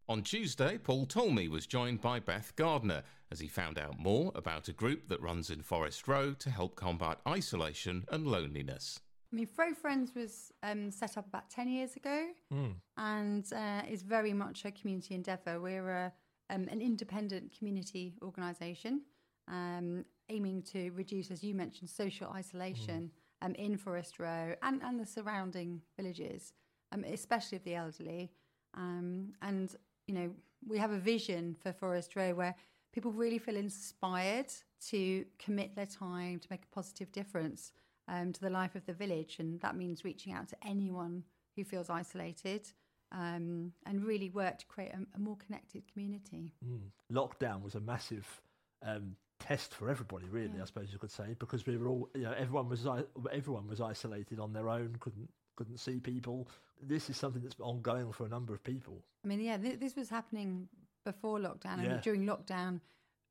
On 0.10 0.24
Tuesday, 0.24 0.78
Paul 0.78 1.06
Talmey 1.06 1.50
was 1.50 1.68
joined 1.68 2.02
by 2.02 2.20
Beth 2.20 2.54
Gardner 2.56 3.04
as 3.32 3.40
he 3.40 3.48
found 3.48 3.78
out 3.78 4.00
more 4.00 4.32
about 4.36 4.68
a 4.68 4.74
group 4.74 5.08
that 5.08 5.22
runs 5.22 5.50
in 5.50 5.62
Forest 5.62 6.08
Row 6.08 6.34
to 6.34 6.50
help 6.50 6.76
combat 6.76 7.20
isolation 7.28 8.06
and 8.12 8.26
loneliness. 8.26 9.00
I 9.32 9.36
mean, 9.36 9.46
Fro 9.46 9.74
Friends 9.74 10.16
was 10.16 10.52
um, 10.64 10.90
set 10.90 11.18
up 11.18 11.28
about 11.28 11.50
10 11.50 11.70
years 11.70 11.96
ago 11.96 12.28
mm. 12.52 12.74
and 12.98 13.46
uh, 13.54 13.82
is 13.88 14.02
very 14.02 14.34
much 14.34 14.66
a 14.66 14.72
community 14.72 15.14
endeavour. 15.14 15.62
We're 15.62 15.90
a, 15.90 16.14
um, 16.50 16.68
an 16.70 16.82
independent 16.82 17.56
community 17.56 18.16
organisation 18.24 19.02
um, 19.48 20.04
aiming 20.30 20.64
to 20.64 20.90
reduce, 20.92 21.30
as 21.30 21.44
you 21.44 21.54
mentioned, 21.54 21.90
social 21.90 22.32
isolation 22.32 23.12
mm. 23.44 23.56
in 23.56 23.78
Forest 23.78 24.20
Row 24.20 24.56
and, 24.64 24.82
and 24.82 25.00
the 25.00 25.06
surrounding 25.06 25.82
villages, 25.96 26.54
um, 26.92 27.04
especially 27.04 27.58
of 27.58 27.64
the 27.64 27.76
elderly. 27.76 28.32
Um, 28.74 29.34
and, 29.44 29.76
you 30.08 30.16
know, 30.16 30.32
we 30.68 30.80
have 30.80 30.92
a 30.92 31.00
vision 31.00 31.56
for 31.62 31.72
Forest 31.72 32.16
Row 32.16 32.34
where 32.34 32.56
people 32.94 33.12
really 33.12 33.38
feel 33.38 33.56
inspired 33.56 34.52
to 34.88 35.24
commit 35.38 35.76
their 35.76 35.86
time 35.86 36.40
to 36.40 36.48
make 36.50 36.64
a 36.64 36.76
positive 36.76 37.12
difference 37.12 37.74
um, 38.10 38.34
to 38.34 38.42
the 38.42 38.50
life 38.50 38.76
of 38.76 38.86
the 38.86 38.94
village. 38.94 39.38
And 39.40 39.62
that 39.62 39.76
means 39.76 40.04
reaching 40.04 40.34
out 40.34 40.50
to 40.50 40.58
anyone 40.66 41.24
who 41.56 41.64
feels 41.64 41.90
isolated 41.90 42.72
um, 43.12 43.74
and 43.86 44.04
really 44.04 44.30
work 44.30 44.60
to 44.60 44.66
create 44.66 44.92
a, 44.92 45.00
a 45.16 45.20
more 45.20 45.38
connected 45.38 45.84
community. 45.92 46.54
Mm. 46.66 46.90
Lockdown 47.12 47.64
was 47.64 47.76
a 47.76 47.80
massive 47.80 48.42
um, 48.86 49.16
test 49.40 49.74
for 49.74 49.90
everybody, 49.90 50.28
really. 50.30 50.52
Yeah. 50.56 50.64
I 50.64 50.66
suppose 50.66 50.92
you 50.92 51.00
could 51.00 51.12
say, 51.12 51.36
because 51.38 51.66
we 51.66 51.78
were 51.78 51.88
all, 51.88 52.10
you 52.14 52.24
know, 52.24 52.34
everyone 52.38 52.70
was 52.70 52.88
everyone 53.32 53.68
was 53.68 53.82
isolated 53.82 54.40
on 54.40 54.54
their 54.54 54.70
own, 54.70 54.96
couldn't 55.00 55.30
couldn't 55.56 55.80
see 55.80 56.00
people. 56.00 56.48
This 56.82 57.10
is 57.10 57.18
something 57.18 57.42
that's 57.42 57.56
ongoing 57.60 58.12
for 58.14 58.26
a 58.26 58.30
number 58.30 58.54
of 58.54 58.64
people. 58.64 59.04
I 59.26 59.28
mean, 59.28 59.42
yeah, 59.42 59.58
th- 59.58 59.80
this 59.80 59.96
was 59.96 60.10
happening 60.10 60.70
before 61.04 61.40
lockdown, 61.40 61.84
yeah. 61.84 61.92
and 61.92 62.02
during 62.02 62.26
lockdown, 62.26 62.80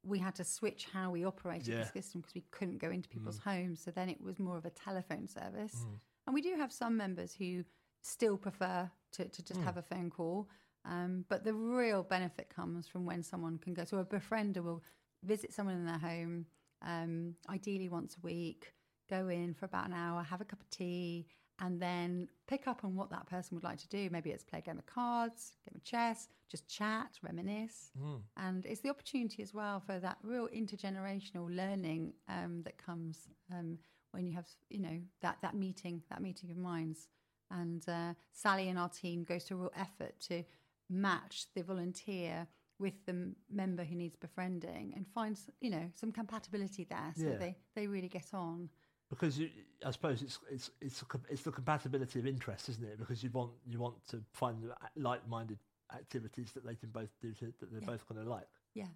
we 0.02 0.18
had 0.18 0.34
to 0.36 0.44
switch 0.44 0.86
how 0.92 1.10
we 1.10 1.24
operated 1.24 1.68
yeah. 1.68 1.80
the 1.80 1.86
system 1.86 2.20
because 2.20 2.34
we 2.34 2.44
couldn't 2.50 2.78
go 2.78 2.90
into 2.90 3.08
people's 3.08 3.40
mm. 3.40 3.44
homes. 3.44 3.82
So 3.82 3.90
then 3.90 4.08
it 4.08 4.20
was 4.20 4.38
more 4.38 4.56
of 4.56 4.64
a 4.64 4.70
telephone 4.70 5.26
service. 5.26 5.74
Mm. 5.74 5.98
And 6.26 6.34
we 6.34 6.42
do 6.42 6.54
have 6.56 6.72
some 6.72 6.96
members 6.96 7.34
who 7.34 7.64
still 8.02 8.36
prefer 8.36 8.90
to, 9.12 9.24
to 9.24 9.42
just 9.42 9.60
mm. 9.60 9.64
have 9.64 9.76
a 9.76 9.82
phone 9.82 10.10
call. 10.10 10.48
Um, 10.84 11.24
but 11.28 11.44
the 11.44 11.52
real 11.52 12.02
benefit 12.02 12.48
comes 12.54 12.86
from 12.86 13.04
when 13.04 13.22
someone 13.22 13.58
can 13.58 13.74
go. 13.74 13.84
So 13.84 13.98
a 13.98 14.04
befriender 14.04 14.62
will 14.62 14.82
visit 15.24 15.52
someone 15.52 15.74
in 15.74 15.86
their 15.86 15.98
home, 15.98 16.46
um, 16.82 17.34
ideally 17.50 17.88
once 17.88 18.16
a 18.16 18.20
week, 18.24 18.72
go 19.10 19.28
in 19.28 19.54
for 19.54 19.66
about 19.66 19.88
an 19.88 19.94
hour, 19.94 20.22
have 20.22 20.40
a 20.40 20.44
cup 20.44 20.60
of 20.60 20.70
tea, 20.70 21.26
and 21.60 21.80
then 21.80 22.28
pick 22.46 22.66
up 22.68 22.84
on 22.84 22.94
what 22.94 23.10
that 23.10 23.26
person 23.26 23.56
would 23.56 23.64
like 23.64 23.78
to 23.78 23.88
do. 23.88 24.08
Maybe 24.10 24.30
it's 24.30 24.44
play 24.44 24.60
a 24.60 24.62
game 24.62 24.78
of 24.78 24.86
cards, 24.86 25.52
game 25.66 25.74
of 25.76 25.84
chess, 25.84 26.28
just 26.48 26.68
chat, 26.68 27.18
reminisce. 27.22 27.90
Mm. 28.00 28.20
And 28.36 28.64
it's 28.66 28.80
the 28.80 28.90
opportunity 28.90 29.42
as 29.42 29.52
well 29.52 29.80
for 29.80 29.98
that 29.98 30.18
real 30.22 30.48
intergenerational 30.48 31.54
learning 31.54 32.12
um, 32.28 32.62
that 32.64 32.78
comes 32.78 33.28
um, 33.52 33.78
when 34.12 34.26
you 34.26 34.32
have 34.34 34.46
you 34.70 34.80
know 34.80 35.00
that 35.20 35.36
that 35.42 35.54
meeting 35.54 36.02
that 36.10 36.22
meeting 36.22 36.50
of 36.50 36.56
minds 36.56 37.08
and 37.50 37.86
uh, 37.88 38.14
sally 38.32 38.68
and 38.68 38.78
our 38.78 38.88
team 38.88 39.24
goes 39.24 39.44
to 39.44 39.54
a 39.54 39.56
real 39.56 39.72
effort 39.76 40.14
to 40.20 40.42
match 40.88 41.46
the 41.54 41.62
volunteer 41.62 42.46
with 42.78 42.94
the 43.06 43.32
member 43.50 43.84
who 43.84 43.94
needs 43.94 44.16
befriending 44.16 44.92
and 44.96 45.06
finds 45.14 45.50
you 45.60 45.68
know 45.70 45.90
some 45.94 46.10
compatibility 46.12 46.84
there 46.88 47.12
so 47.16 47.24
Yeah. 47.28 47.36
they 47.36 47.56
they 47.74 47.86
really 47.86 48.08
get 48.08 48.32
on 48.32 48.70
because 49.10 49.38
you, 49.38 49.50
I 49.84 49.90
suppose 49.90 50.22
it's 50.22 50.38
it's 50.50 50.70
it's 50.80 51.02
a, 51.02 51.06
it's 51.30 51.42
the 51.42 51.52
compatibility 51.52 52.18
of 52.18 52.26
interest, 52.26 52.68
isn't 52.68 52.84
it? 52.84 52.98
Because 52.98 53.22
you 53.22 53.30
want 53.30 53.52
you 53.66 53.78
want 53.78 53.94
to 54.08 54.22
find 54.32 54.56
like-minded 54.96 55.58
activities 55.94 56.52
that 56.52 56.66
they 56.66 56.74
can 56.74 56.90
both 56.90 57.10
do 57.20 57.32
to, 57.34 57.46
that 57.60 57.70
they're 57.72 57.80
Yeah. 57.80 57.86
both 57.86 58.06
going 58.08 58.22
to 58.22 58.30
like. 58.30 58.48
Yeah. 58.74 58.88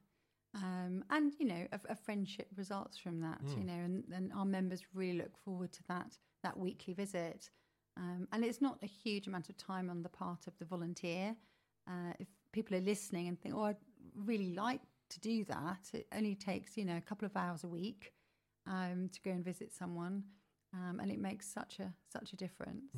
Um, 0.55 1.03
and, 1.09 1.33
you 1.39 1.47
know, 1.47 1.67
a, 1.73 1.81
a 1.89 1.97
friendship 1.97 2.49
results 2.57 2.99
from 2.99 3.21
that, 3.23 3.41
you 3.57 3.65
know, 3.65 3.73
and, 3.73 4.05
and 4.13 4.31
our 4.35 4.45
members 4.45 4.83
really 4.93 5.17
look 5.17 5.35
forward 5.39 5.73
to 5.73 5.83
that, 5.89 6.19
that 6.43 6.59
weekly 6.59 6.93
visit. 6.93 7.49
Um, 7.97 8.29
and 8.33 8.45
it's 8.45 8.61
not 8.61 8.77
a 8.83 8.87
huge 8.87 9.27
amount 9.27 9.49
of 9.49 9.57
time 9.57 9.89
on 9.89 10.03
the 10.03 10.11
part 10.11 10.47
of 10.47 10.53
the 10.59 10.67
volunteer. 10.67 11.35
Uh, 11.89 12.13
if 12.19 12.29
people 12.53 12.77
are 12.77 12.83
listening 12.83 13.29
and 13.29 13.41
think, 13.41 13.55
oh, 13.55 13.63
I'd 13.63 13.77
really 14.15 14.53
like 14.53 14.83
to 15.09 15.21
do 15.21 15.45
that, 15.47 15.89
it 15.95 16.07
only 16.15 16.35
takes, 16.35 16.77
you 16.77 16.85
know, 16.85 16.99
a 16.99 17.01
couple 17.01 17.25
of 17.25 17.35
hours 17.35 17.65
a 17.65 17.69
week 17.69 18.13
um, 18.67 19.09
to 19.13 19.21
go 19.23 19.31
and 19.31 19.45
visit 19.45 19.73
someone. 19.73 20.25
Um, 20.75 21.01
and 21.01 21.11
it 21.11 21.19
makes 21.21 21.47
such 21.47 21.81
a 21.81 21.93
such 22.09 22.33
a 22.33 22.37
difference. 22.37 22.95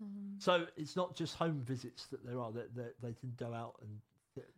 Um, 0.00 0.36
So 0.38 0.66
it's 0.76 0.94
not 0.94 1.16
just 1.16 1.34
home 1.36 1.62
visits 1.64 2.06
that 2.06 2.24
there 2.24 2.38
are; 2.38 2.52
that, 2.52 3.00
they 3.02 3.12
can 3.14 3.32
go 3.36 3.52
out 3.52 3.74
and. 3.82 4.00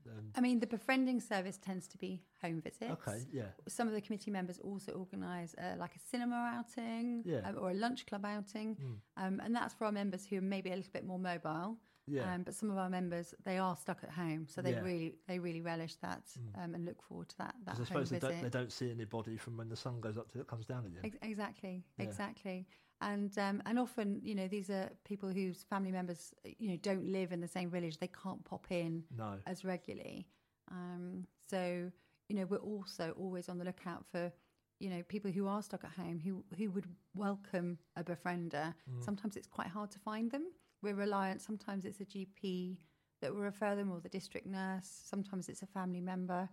Um, 0.08 0.32
I 0.34 0.40
mean, 0.40 0.58
the 0.58 0.66
befriending 0.66 1.20
service 1.20 1.56
tends 1.56 1.86
to 1.88 1.98
be 1.98 2.20
home 2.42 2.60
visits. 2.60 2.90
okay, 2.90 3.20
yeah, 3.32 3.44
some 3.68 3.86
of 3.86 3.94
the 3.94 4.00
committee 4.00 4.32
members 4.32 4.58
also 4.58 4.90
organise 4.90 5.54
uh, 5.54 5.76
like 5.78 5.94
a 5.94 6.00
cinema 6.00 6.52
outing 6.56 7.22
Yeah. 7.24 7.48
um, 7.48 7.56
or 7.60 7.70
a 7.70 7.74
lunch 7.74 8.04
club 8.04 8.24
outing, 8.24 8.76
um, 9.16 9.40
and 9.44 9.54
that's 9.54 9.74
for 9.74 9.84
our 9.84 9.92
members 9.92 10.26
who 10.26 10.38
are 10.38 10.40
maybe 10.56 10.72
a 10.72 10.76
little 10.76 10.90
bit 10.92 11.06
more 11.06 11.18
mobile. 11.20 11.78
Yeah. 12.08 12.32
Um, 12.32 12.42
but 12.42 12.54
some 12.54 12.70
of 12.70 12.78
our 12.78 12.88
members 12.90 13.34
they 13.44 13.58
are 13.58 13.76
stuck 13.76 14.02
at 14.02 14.10
home, 14.10 14.46
so 14.48 14.62
they 14.62 14.72
Yeah. 14.72 14.80
really 14.82 15.14
they 15.26 15.38
really 15.38 15.60
relish 15.60 15.96
that 15.96 16.24
um, 16.56 16.74
and 16.74 16.84
look 16.84 17.02
forward 17.02 17.28
to 17.30 17.38
that 17.38 17.54
that 17.66 17.78
I 17.80 17.84
suppose 17.84 18.10
they 18.10 18.18
don't, 18.18 18.42
they 18.42 18.48
don't 18.48 18.72
see 18.72 18.90
anybody 18.90 19.36
from 19.36 19.56
when 19.56 19.68
the 19.68 19.76
sun 19.76 20.00
goes 20.00 20.16
up 20.18 20.30
till 20.30 20.40
it 20.40 20.46
comes 20.48 20.66
down 20.66 20.86
again. 20.86 21.00
Ex- 21.04 21.18
exactly, 21.22 21.84
Yeah. 21.98 22.04
exactly. 22.06 22.66
And 23.00 23.36
um, 23.38 23.62
and 23.66 23.78
often, 23.78 24.20
you 24.24 24.34
know, 24.34 24.48
these 24.48 24.70
are 24.70 24.90
people 25.04 25.28
whose 25.30 25.62
family 25.64 25.92
members, 25.92 26.34
you 26.44 26.68
know, 26.70 26.76
don't 26.78 27.04
live 27.04 27.30
in 27.30 27.40
the 27.40 27.46
same 27.48 27.70
village. 27.70 27.98
They 27.98 28.08
can't 28.22 28.44
pop 28.44 28.66
in 28.70 29.04
No. 29.16 29.38
as 29.46 29.64
regularly. 29.64 30.26
Um, 30.70 31.26
so, 31.48 31.90
you 32.28 32.36
know, 32.36 32.44
we're 32.46 32.56
also 32.58 33.12
always 33.16 33.48
on 33.48 33.58
the 33.58 33.64
lookout 33.64 34.04
for, 34.06 34.32
you 34.80 34.90
know, 34.90 35.02
people 35.04 35.30
who 35.30 35.46
are 35.46 35.62
stuck 35.62 35.84
at 35.84 35.90
home 35.92 36.18
who 36.18 36.44
who 36.56 36.70
would 36.72 36.86
welcome 37.14 37.78
a 37.96 38.02
befriender. 38.02 38.74
Sometimes 39.00 39.36
it's 39.36 39.46
quite 39.46 39.68
hard 39.68 39.90
to 39.92 39.98
find 40.00 40.30
them. 40.30 40.46
We're 40.82 40.94
reliant. 40.94 41.40
Sometimes 41.42 41.84
it's 41.84 42.00
a 42.00 42.04
GP 42.04 42.76
that 43.20 43.34
will 43.34 43.40
refer 43.42 43.74
them, 43.74 43.90
or 43.90 44.00
the 44.00 44.08
district 44.08 44.46
nurse. 44.46 44.88
Sometimes 45.04 45.48
it's 45.48 45.62
a 45.62 45.66
family 45.66 46.00
member. 46.00 46.48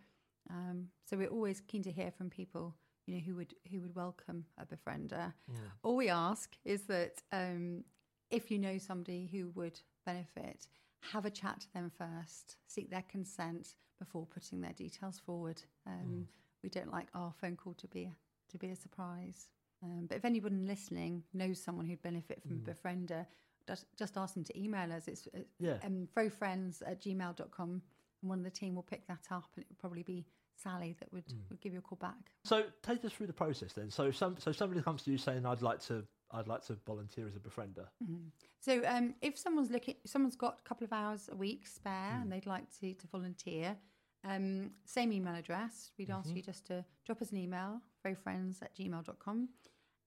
Um, 0.49 0.87
so 1.05 1.17
we're 1.17 1.27
always 1.29 1.61
keen 1.61 1.83
to 1.83 1.91
hear 1.91 2.11
from 2.11 2.29
people, 2.29 2.75
you 3.05 3.15
know, 3.15 3.21
who 3.21 3.35
would 3.35 3.53
who 3.71 3.81
would 3.81 3.95
welcome 3.95 4.45
a 4.57 4.65
befriender. 4.65 5.33
All 5.83 5.95
we 5.95 6.09
ask 6.09 6.55
is 6.65 6.83
that 6.83 7.21
um, 7.31 7.83
if 8.31 8.49
you 8.51 8.57
know 8.59 8.77
somebody 8.77 9.27
who 9.31 9.49
would 9.55 9.79
benefit, 10.05 10.67
have 11.11 11.25
a 11.25 11.29
chat 11.31 11.61
to 11.61 11.73
them 11.73 11.91
first, 11.97 12.57
seek 12.67 12.89
their 12.89 13.03
consent 13.09 13.75
before 13.99 14.25
putting 14.25 14.61
their 14.61 14.73
details 14.73 15.19
forward. 15.19 15.61
Um, 15.87 16.27
We 16.63 16.69
don't 16.69 16.91
like 16.91 17.07
our 17.13 17.31
phone 17.39 17.55
call 17.55 17.75
to 17.75 17.87
be 17.87 18.05
a, 18.05 18.15
to 18.51 18.57
be 18.57 18.71
a 18.71 18.75
surprise. 18.75 19.49
Um, 19.83 20.07
but 20.07 20.17
if 20.17 20.25
anyone 20.25 20.65
listening 20.65 21.23
knows 21.33 21.61
someone 21.61 21.85
who'd 21.85 22.01
benefit 22.01 22.41
from 22.41 22.57
a 22.65 22.71
befriender, 22.73 23.27
just, 23.67 23.85
just 23.97 24.17
ask 24.17 24.33
them 24.33 24.43
to 24.43 24.59
email 24.59 24.91
us. 24.91 25.07
It's 25.07 25.27
uh, 25.35 25.39
Yeah. 25.59 25.77
um, 25.83 26.07
frofriends 26.15 26.81
at 26.85 27.01
gmail.com 27.01 27.81
and 28.21 28.29
one 28.29 28.39
of 28.39 28.43
the 28.43 28.51
team 28.51 28.75
will 28.75 28.83
pick 28.83 29.07
that 29.07 29.25
up 29.31 29.49
and 29.55 29.63
it 29.63 29.67
would 29.69 29.79
probably 29.79 30.03
be 30.03 30.25
Sally 30.57 30.95
that 30.99 31.11
would, 31.11 31.25
would 31.49 31.59
give 31.59 31.73
you 31.73 31.79
a 31.79 31.81
call 31.81 31.97
back. 31.97 32.31
So 32.45 32.63
take 32.81 33.03
us 33.03 33.11
through 33.11 33.27
the 33.27 33.33
process 33.33 33.73
then. 33.73 33.91
So 33.91 34.09
some 34.11 34.37
so 34.39 34.51
somebody 34.53 34.81
comes 34.81 35.03
to 35.03 35.11
you 35.11 35.17
saying 35.17 35.45
I'd 35.45 35.61
like 35.61 35.81
to 35.87 36.03
I'd 36.31 36.47
like 36.47 36.65
to 36.67 36.77
volunteer 36.87 37.27
as 37.27 37.35
a 37.35 37.39
befriender. 37.39 37.85
So 38.61 38.81
um, 38.87 39.15
if 39.21 39.37
someone's 39.37 39.69
looking, 39.69 39.95
someone's 40.05 40.35
got 40.37 40.59
a 40.59 40.67
couple 40.67 40.85
of 40.85 40.93
hours 40.93 41.29
a 41.31 41.35
week 41.35 41.67
spare 41.67 42.19
and 42.21 42.31
they'd 42.31 42.45
like 42.47 42.65
to, 42.79 42.93
to 42.93 43.07
volunteer, 43.07 43.75
um, 44.27 44.71
same 44.85 45.11
email 45.13 45.35
address. 45.35 45.91
We'd 45.99 46.09
ask 46.09 46.33
you 46.33 46.41
just 46.41 46.65
to 46.67 46.83
drop 47.05 47.21
us 47.21 47.31
an 47.31 47.37
email, 47.37 47.79
frofriends 48.03 48.61
at 48.63 48.75
gmail.com. 48.75 49.49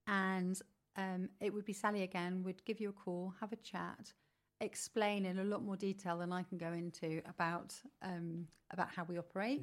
And 0.07 0.59
um, 0.99 1.29
it 1.39 1.53
would 1.53 1.65
be 1.65 1.73
Sally 1.73 2.03
again, 2.03 2.43
would 2.43 2.63
give 2.65 2.79
you 2.81 2.89
a 2.89 2.93
call, 2.93 3.33
have 3.39 3.53
a 3.53 3.57
chat, 3.57 4.13
explain 4.59 5.25
in 5.25 5.39
a 5.39 5.43
lot 5.43 5.63
more 5.63 5.77
detail 5.77 6.17
than 6.17 6.33
I 6.33 6.43
can 6.43 6.57
go 6.57 6.73
into 6.73 7.21
about 7.27 7.73
um, 8.01 8.47
about 8.71 8.89
how 8.95 9.05
we 9.07 9.17
operate 9.17 9.61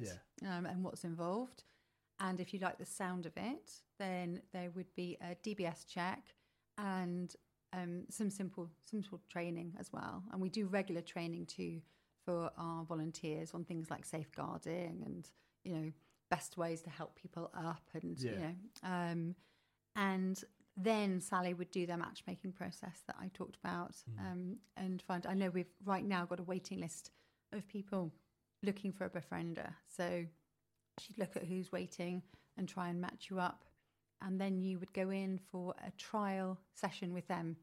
um, 0.49 0.65
and 0.65 0.83
what's 0.83 1.03
involved. 1.03 1.63
And 2.19 2.39
if 2.39 2.53
you 2.53 2.59
like 2.59 2.79
the 2.79 2.85
sound 2.85 3.25
of 3.27 3.33
it, 3.37 3.71
then 3.99 4.41
there 4.51 4.71
would 4.71 4.93
be 4.95 5.17
a 5.21 5.35
DBS 5.47 5.85
check 5.87 6.33
and 6.79 7.33
um, 7.73 8.05
some 8.09 8.29
simple 8.31 8.69
simple 8.81 9.19
training 9.29 9.73
as 9.79 9.93
well. 9.93 10.23
And 10.31 10.41
we 10.41 10.49
do 10.49 10.65
regular 10.65 11.01
training 11.01 11.45
too 11.45 11.81
for 12.25 12.49
our 12.57 12.83
volunteers 12.83 13.51
on 13.53 13.63
things 13.63 13.89
like 13.91 14.05
safeguarding 14.05 15.03
and 15.05 15.29
you 15.63 15.73
know 15.73 15.91
best 16.29 16.57
ways 16.57 16.81
to 16.81 16.89
help 16.89 17.15
people 17.15 17.49
up 17.55 17.83
and 17.93 18.19
you 18.33 18.39
know 18.39 18.55
um, 18.83 19.35
and 19.95 20.43
then 20.77 21.19
Sally 21.19 21.55
would 21.55 21.71
do 21.71 21.87
their 21.87 21.97
matchmaking 21.97 22.51
process 22.51 23.01
that 23.07 23.15
I 23.19 23.29
talked 23.33 23.57
about 23.63 23.95
um, 24.19 24.57
and 24.77 25.01
find. 25.01 25.25
I 25.25 25.33
know 25.33 25.49
we've 25.49 25.73
right 25.83 26.05
now 26.05 26.25
got 26.25 26.39
a 26.39 26.43
waiting 26.43 26.79
list 26.79 27.09
of 27.51 27.67
people 27.67 28.13
looking 28.63 28.91
for 28.91 29.05
a 29.05 29.09
befriender. 29.09 29.73
So 29.87 30.23
she'd 30.99 31.17
look 31.17 31.35
at 31.35 31.45
who's 31.45 31.71
waiting 31.71 32.21
and 32.57 32.69
try 32.69 32.89
and 32.89 33.01
match 33.01 33.27
you 33.29 33.39
up. 33.39 33.65
And 34.21 34.39
then 34.39 34.61
you 34.61 34.79
would 34.79 34.93
go 34.93 35.09
in 35.09 35.39
for 35.51 35.73
a 35.85 35.91
trial 35.91 36.59
session 36.73 37.13
with 37.13 37.27
them. 37.27 37.57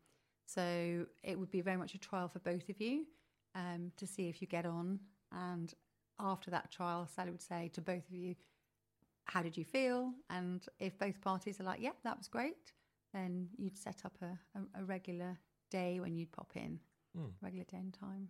So 0.47 1.07
it 1.23 1.39
would 1.39 1.51
be 1.51 1.61
very 1.61 1.77
much 1.77 1.95
a 1.95 1.99
trial 1.99 2.29
for 2.29 2.39
both 2.41 2.69
of 2.69 2.81
you 2.81 3.07
um, 3.55 3.93
to 3.97 4.07
see 4.07 4.29
if 4.29 4.41
you 4.41 4.49
get 4.49 4.67
on. 4.67 4.99
And 5.33 5.73
after 6.19 6.51
that 6.51 6.71
trial, 6.71 7.09
Sally 7.13 7.31
would 7.31 7.43
say 7.43 7.71
to 7.75 7.81
both 7.81 8.09
of 8.09 8.15
you, 8.15 8.35
How 9.25 9.43
did 9.43 9.57
you 9.57 9.65
feel? 9.65 10.13
And 10.31 10.65
if 10.79 10.99
both 10.99 11.21
parties 11.21 11.61
are 11.61 11.65
like, 11.65 11.81
Yep, 11.81 11.97
that 12.05 12.19
was 12.19 12.29
great, 12.29 12.73
then 13.15 13.49
you'd 13.57 13.79
set 13.79 14.03
up 14.05 14.17
a, 14.21 14.39
a, 14.59 14.83
a 14.83 14.85
regular 14.85 15.39
day 15.71 16.01
when 16.01 16.15
you'd 16.17 16.33
pop 16.33 16.53
in, 16.57 16.79
Hmm. 17.17 17.29
regular 17.41 17.65
day 17.65 17.79
and 17.79 17.95
time. 17.95 18.29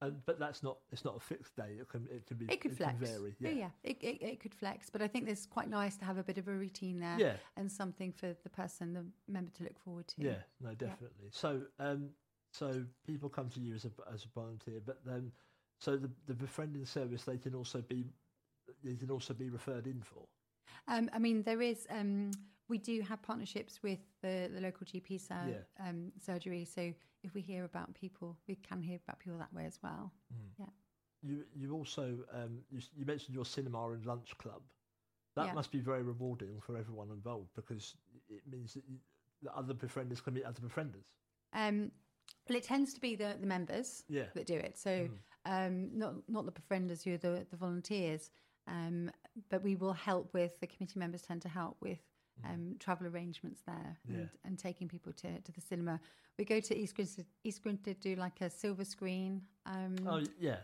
And, 0.00 0.24
but 0.26 0.38
that's 0.38 0.62
not 0.62 0.78
it's 0.92 1.04
not 1.04 1.16
a 1.16 1.20
fixed 1.20 1.56
day. 1.56 1.76
It 1.80 1.88
can 1.88 2.06
it 2.10 2.26
can 2.26 2.36
be 2.36 2.46
It 2.46 2.60
could 2.60 2.76
flex. 2.76 2.98
can 2.98 3.06
vary. 3.06 3.34
Yeah, 3.40 3.48
Yeah. 3.48 3.54
yeah. 3.56 3.70
It, 3.82 3.96
it, 4.00 4.22
it 4.22 4.40
could 4.40 4.54
flex. 4.54 4.90
But 4.90 5.02
I 5.02 5.08
think 5.08 5.28
it's 5.28 5.44
quite 5.46 5.68
nice 5.68 5.96
to 5.96 6.04
have 6.04 6.18
a 6.18 6.22
bit 6.22 6.38
of 6.38 6.46
a 6.46 6.52
routine 6.52 7.00
there 7.00 7.16
Yeah. 7.18 7.32
and 7.56 7.70
something 7.70 8.12
for 8.12 8.36
the 8.44 8.48
person, 8.50 8.92
the 8.92 9.04
member 9.32 9.50
to 9.52 9.64
look 9.64 9.78
forward 9.80 10.06
to. 10.08 10.22
Yeah, 10.22 10.42
no, 10.60 10.74
definitely. 10.74 11.30
So, 11.32 11.62
um, 11.80 12.10
so 12.52 12.84
people 13.06 13.28
come 13.28 13.48
to 13.50 13.60
you 13.60 13.74
as 13.74 13.84
a 13.86 13.90
as 14.12 14.24
a 14.24 14.28
volunteer, 14.28 14.80
but 14.84 14.98
then, 15.04 15.32
so 15.80 15.96
the 15.96 16.10
the 16.26 16.34
befriending 16.34 16.86
service 16.86 17.24
they 17.24 17.38
can 17.38 17.54
also 17.56 17.80
be 17.80 18.04
they 18.84 18.94
can 18.94 19.10
also 19.10 19.34
be 19.34 19.50
referred 19.50 19.86
in 19.88 20.00
for. 20.02 20.26
Um, 20.86 21.10
I 21.12 21.18
mean, 21.18 21.42
there 21.42 21.60
is. 21.62 21.86
Um, 21.90 22.30
we 22.68 22.78
do 22.78 23.00
have 23.00 23.22
partnerships 23.22 23.82
with 23.82 23.98
the, 24.22 24.50
the 24.54 24.60
local 24.60 24.86
GP 24.86 25.20
sur- 25.20 25.34
Yeah. 25.80 25.88
um, 25.88 26.12
surgery. 26.20 26.64
So 26.64 26.92
if 27.22 27.34
we 27.34 27.40
hear 27.40 27.64
about 27.64 27.94
people, 27.94 28.36
we 28.46 28.56
can 28.56 28.82
hear 28.82 28.98
about 29.06 29.18
people 29.18 29.38
that 29.38 29.52
way 29.52 29.64
as 29.66 29.78
well. 29.82 30.12
Yeah. 30.58 30.66
You 31.22 31.44
you 31.54 31.72
also 31.74 32.18
um, 32.32 32.60
you, 32.70 32.80
you 32.96 33.04
mentioned 33.04 33.34
your 33.34 33.44
cinema 33.44 33.90
and 33.90 34.04
lunch 34.06 34.36
club. 34.38 34.62
That 35.34 35.46
Yeah. 35.46 35.54
must 35.54 35.70
be 35.72 35.80
very 35.80 36.02
rewarding 36.02 36.60
for 36.60 36.76
everyone 36.76 37.10
involved 37.10 37.50
because 37.56 37.96
it 38.28 38.42
means 38.50 38.74
that, 38.74 38.84
you, 38.88 38.98
that 39.42 39.54
other 39.56 39.74
befrienders 39.74 40.22
can 40.22 40.34
meet 40.34 40.44
other 40.44 40.60
befrienders. 40.60 41.06
Um, 41.52 41.90
well, 42.48 42.56
it 42.58 42.64
tends 42.64 42.92
to 42.94 43.00
be 43.00 43.14
the, 43.16 43.36
the 43.40 43.46
members 43.46 44.04
Yeah. 44.08 44.26
that 44.34 44.46
do 44.46 44.54
it. 44.54 44.76
So 44.78 45.08
um, 45.46 45.96
not 45.96 46.14
not 46.28 46.44
the 46.44 46.52
befrienders 46.52 47.02
who 47.02 47.14
are 47.14 47.18
the, 47.18 47.46
the 47.50 47.56
volunteers, 47.56 48.30
um, 48.66 49.10
but 49.48 49.62
we 49.62 49.76
will 49.76 49.94
help 49.94 50.32
with 50.34 50.58
the 50.60 50.66
committee 50.66 50.98
members 50.98 51.22
tend 51.22 51.42
to 51.42 51.48
help 51.48 51.76
with 51.80 51.98
um, 52.44 52.76
travel 52.78 53.06
arrangements 53.06 53.60
there 53.66 53.98
Yeah. 54.08 54.16
and, 54.18 54.28
and 54.44 54.58
taking 54.58 54.88
people 54.88 55.12
to, 55.14 55.40
to 55.40 55.52
the 55.52 55.60
cinema. 55.60 56.00
We 56.38 56.44
go 56.44 56.60
to 56.60 56.76
East 56.78 56.94
Grinstead, 56.94 57.26
East 57.44 57.62
Grinstead 57.62 58.00
do 58.00 58.14
like 58.14 58.40
a 58.40 58.50
silver 58.50 58.84
screen 58.84 59.42
um, 59.66 59.96
Oh 60.06 60.22
yeah. 60.38 60.58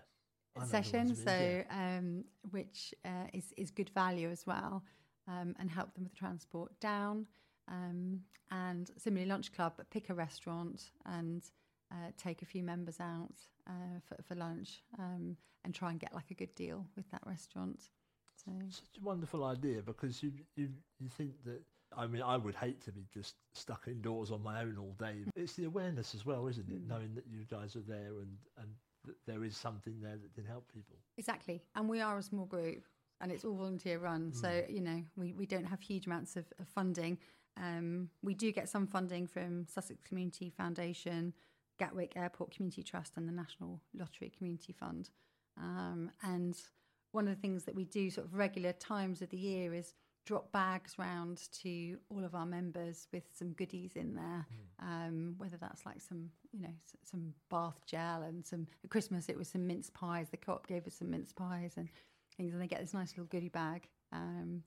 I 0.56 0.60
know 0.60 0.66
the 0.66 0.70
ones 0.70 0.70
session, 0.70 1.14
so 1.16 1.30
yeah. 1.30 1.96
um, 1.98 2.24
which 2.50 2.94
uh, 3.04 3.26
is 3.32 3.52
is 3.56 3.70
good 3.72 3.90
value 3.90 4.30
as 4.30 4.46
well, 4.46 4.84
um, 5.26 5.56
and 5.58 5.68
help 5.70 5.92
them 5.94 6.04
with 6.04 6.12
the 6.12 6.18
transport 6.18 6.78
down. 6.80 7.26
Um, 7.66 8.20
and 8.50 8.88
similarly, 8.98 9.28
lunch 9.28 9.52
club, 9.52 9.72
pick 9.90 10.10
a 10.10 10.14
restaurant 10.14 10.90
and 11.06 11.42
uh, 11.90 12.10
take 12.16 12.42
a 12.42 12.44
few 12.44 12.62
members 12.62 13.00
out 13.00 13.34
uh, 13.68 13.98
for, 14.06 14.22
for 14.22 14.34
lunch, 14.36 14.82
um, 14.98 15.36
and 15.64 15.74
try 15.74 15.90
and 15.90 15.98
get 15.98 16.14
like 16.14 16.30
a 16.30 16.34
good 16.34 16.54
deal 16.54 16.86
with 16.94 17.10
that 17.10 17.22
restaurant. 17.26 17.88
So 18.44 18.52
such 18.68 19.00
a 19.00 19.04
wonderful 19.04 19.44
idea 19.44 19.82
because 19.82 20.22
you 20.22 20.32
you 20.56 20.68
you 20.98 21.08
think 21.08 21.32
that 21.44 21.62
I 21.96 22.06
mean, 22.06 22.22
I 22.22 22.36
would 22.36 22.54
hate 22.54 22.80
to 22.82 22.92
be 22.92 23.06
just 23.12 23.36
stuck 23.54 23.86
indoors 23.86 24.30
on 24.30 24.42
my 24.42 24.60
own 24.62 24.76
all 24.78 24.94
day. 24.98 25.24
It's 25.36 25.54
the 25.54 25.64
awareness 25.64 26.14
as 26.14 26.26
well, 26.26 26.46
isn't 26.48 26.68
it? 26.68 26.84
Mm. 26.84 26.88
Knowing 26.88 27.14
that 27.14 27.24
you 27.28 27.44
guys 27.50 27.76
are 27.76 27.84
there 27.86 28.18
and, 28.20 28.36
and 28.58 28.68
that 29.06 29.14
there 29.26 29.44
is 29.44 29.56
something 29.56 30.00
there 30.00 30.16
that 30.16 30.34
can 30.34 30.44
help 30.44 30.70
people. 30.72 30.96
Exactly. 31.18 31.62
And 31.74 31.88
we 31.88 32.00
are 32.00 32.18
a 32.18 32.22
small 32.22 32.46
group 32.46 32.84
and 33.20 33.30
it's 33.30 33.44
all 33.44 33.54
volunteer 33.54 33.98
run. 33.98 34.32
Mm. 34.32 34.40
So, 34.40 34.64
you 34.68 34.80
know, 34.80 35.02
we, 35.16 35.32
we 35.32 35.46
don't 35.46 35.66
have 35.66 35.80
huge 35.80 36.06
amounts 36.06 36.36
of, 36.36 36.46
of 36.58 36.68
funding. 36.68 37.18
Um, 37.56 38.10
we 38.22 38.34
do 38.34 38.50
get 38.50 38.68
some 38.68 38.86
funding 38.86 39.26
from 39.26 39.66
Sussex 39.66 40.00
Community 40.02 40.50
Foundation, 40.50 41.32
Gatwick 41.78 42.16
Airport 42.16 42.50
Community 42.52 42.82
Trust, 42.82 43.16
and 43.16 43.28
the 43.28 43.32
National 43.32 43.80
Lottery 43.96 44.32
Community 44.36 44.72
Fund. 44.72 45.10
Um, 45.56 46.10
and 46.22 46.56
one 47.14 47.28
of 47.28 47.34
the 47.34 47.40
things 47.40 47.64
that 47.64 47.74
we 47.74 47.84
do 47.84 48.10
sort 48.10 48.26
of 48.26 48.34
regular 48.34 48.72
times 48.72 49.22
of 49.22 49.30
the 49.30 49.36
year 49.36 49.72
is 49.72 49.94
drop 50.26 50.50
bags 50.52 50.94
round 50.98 51.48
to 51.52 51.98
all 52.08 52.24
of 52.24 52.34
our 52.34 52.46
members 52.46 53.06
with 53.12 53.24
some 53.32 53.52
goodies 53.52 53.92
in 53.94 54.14
there, 54.14 54.46
mm. 54.48 54.84
um, 54.86 55.34
whether 55.38 55.56
that's 55.58 55.84
like 55.84 56.00
some, 56.00 56.30
you 56.52 56.62
know, 56.62 56.74
some 57.04 57.34
bath 57.50 57.80
gel 57.86 58.22
and 58.22 58.44
some, 58.44 58.66
at 58.82 58.90
Christmas 58.90 59.28
it 59.28 59.36
was 59.36 59.48
some 59.48 59.66
mince 59.66 59.90
pies. 59.90 60.28
The 60.30 60.38
co-op 60.38 60.66
gave 60.66 60.86
us 60.86 60.94
some 60.94 61.10
mince 61.10 61.32
pies 61.32 61.74
and 61.76 61.88
things 62.36 62.52
and 62.52 62.62
they 62.62 62.66
get 62.66 62.80
this 62.80 62.94
nice 62.94 63.10
little 63.12 63.26
goodie 63.26 63.48
bag. 63.48 63.88
Um, 64.12 64.62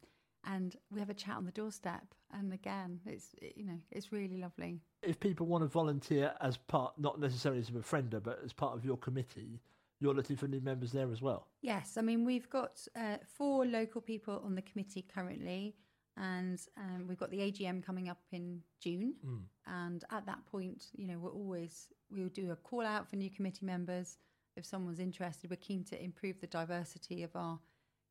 and 0.45 0.76
we 0.91 1.00
have 1.00 1.10
a 1.10 1.14
chat 1.14 1.36
on 1.36 1.45
the 1.45 1.52
doorstep. 1.52 2.06
And 2.32 2.54
again, 2.54 3.00
it's, 3.06 3.36
you 3.56 3.66
know, 3.66 3.80
it's 3.91 4.12
really 4.12 4.38
lovely. 4.38 4.80
If 5.02 5.20
people 5.20 5.48
want 5.48 5.64
to 5.64 5.68
volunteer 5.68 6.34
as 6.39 6.56
part, 6.56 6.93
not 6.98 7.20
necessarily 7.20 7.60
as 7.60 7.70
a 7.70 7.74
befriender, 7.74 8.24
but 8.24 8.39
as 8.45 8.54
part 8.54 8.76
of 8.76 8.86
your 8.86 8.98
committee, 8.98 9.60
you're 10.00 10.14
looking 10.14 10.38
for 10.38 10.48
new 10.48 10.62
members 10.62 10.91
there 10.91 11.12
as 11.12 11.22
well. 11.22 11.48
Yes, 11.62 11.98
I 11.98 12.02
mean 12.02 12.26
we've 12.26 12.50
got 12.50 12.80
uh, 12.95 13.18
four 13.38 13.66
local 13.66 14.02
people 14.02 14.41
on 14.43 14.56
the 14.56 14.62
committee 14.62 15.06
currently, 15.14 15.76
and 16.16 16.60
um, 16.78 17.08
we've 17.08 17.18
got 17.18 17.32
the 17.32 17.39
AGM 17.39 17.84
coming 17.84 18.10
up 18.10 18.20
in 18.32 18.62
June. 18.82 19.16
Mm. 19.26 19.41
And 19.68 20.04
at 20.12 20.26
that 20.26 20.45
point, 20.45 20.86
you 20.95 21.08
know, 21.08 21.20
we're 21.20 21.32
always 21.32 21.88
we'll 22.12 22.30
do 22.30 22.52
a 22.52 22.56
call 22.56 22.86
out 22.86 23.10
for 23.10 23.16
new 23.16 23.30
committee 23.30 23.66
members 23.66 24.18
if 24.56 24.66
someone's 24.66 25.00
interested. 25.00 25.50
We're 25.50 25.58
keen 25.58 25.84
to 25.86 26.04
improve 26.04 26.39
the 26.41 26.48
diversity 26.48 27.24
of 27.24 27.36
our 27.36 27.60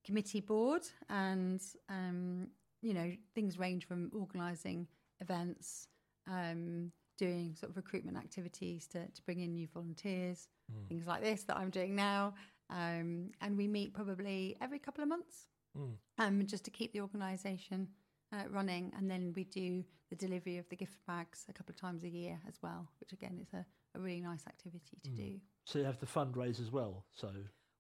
committee 0.05 0.41
board, 0.41 0.83
and 1.09 1.61
um, 1.89 2.49
you 2.83 2.95
know, 2.95 3.13
things 3.35 3.59
range 3.59 3.87
from 3.87 4.11
organising 4.15 4.87
events. 5.21 5.89
Um, 6.29 6.93
doing 7.19 7.55
sort 7.55 7.71
of 7.71 7.77
recruitment 7.77 8.17
activities 8.17 8.87
to, 8.89 9.07
to 9.07 9.23
bring 9.23 9.41
in 9.41 9.53
new 9.53 9.69
volunteers, 9.73 10.49
mm. 10.71 10.89
things 10.89 11.07
like 11.07 11.23
this 11.23 11.45
that 11.45 11.57
I'm 11.57 11.71
doing 11.71 11.95
now. 11.95 12.35
Um, 12.71 13.31
and 13.41 13.57
we 13.57 13.69
meet 13.69 13.95
probably 13.95 14.57
every 14.61 14.79
couple 14.79 15.03
of 15.03 15.09
months 15.09 15.49
mm. 15.79 15.93
um, 16.19 16.47
just 16.47 16.65
to 16.65 16.71
keep 16.71 16.93
the 16.93 17.01
organisation 17.01 17.89
uh, 18.33 18.49
running. 18.51 18.93
And 18.97 19.11
then 19.11 19.33
we 19.35 19.45
do 19.45 19.85
the 20.11 20.17
delivery 20.17 20.59
of 20.59 20.69
the 20.69 20.77
gift 20.77 20.99
bags 21.07 21.45
a 21.49 21.53
couple 21.53 21.73
of 21.73 21.81
times 21.81 22.05
a 22.05 22.09
year 22.09 22.39
as 22.49 22.55
well, 22.63 22.89
which 23.01 23.13
again 23.13 23.39
is 23.41 23.53
a, 23.53 23.65
a 23.97 24.01
really 24.01 24.21
nice 24.21 24.47
activity 24.47 24.99
to 25.05 25.11
mm. 25.11 25.17
do. 25.17 25.41
So 25.65 25.79
you 25.79 25.85
have 25.85 25.99
the 25.99 26.07
fundraise 26.07 26.61
as 26.61 26.71
well. 26.71 27.05
So 27.15 27.31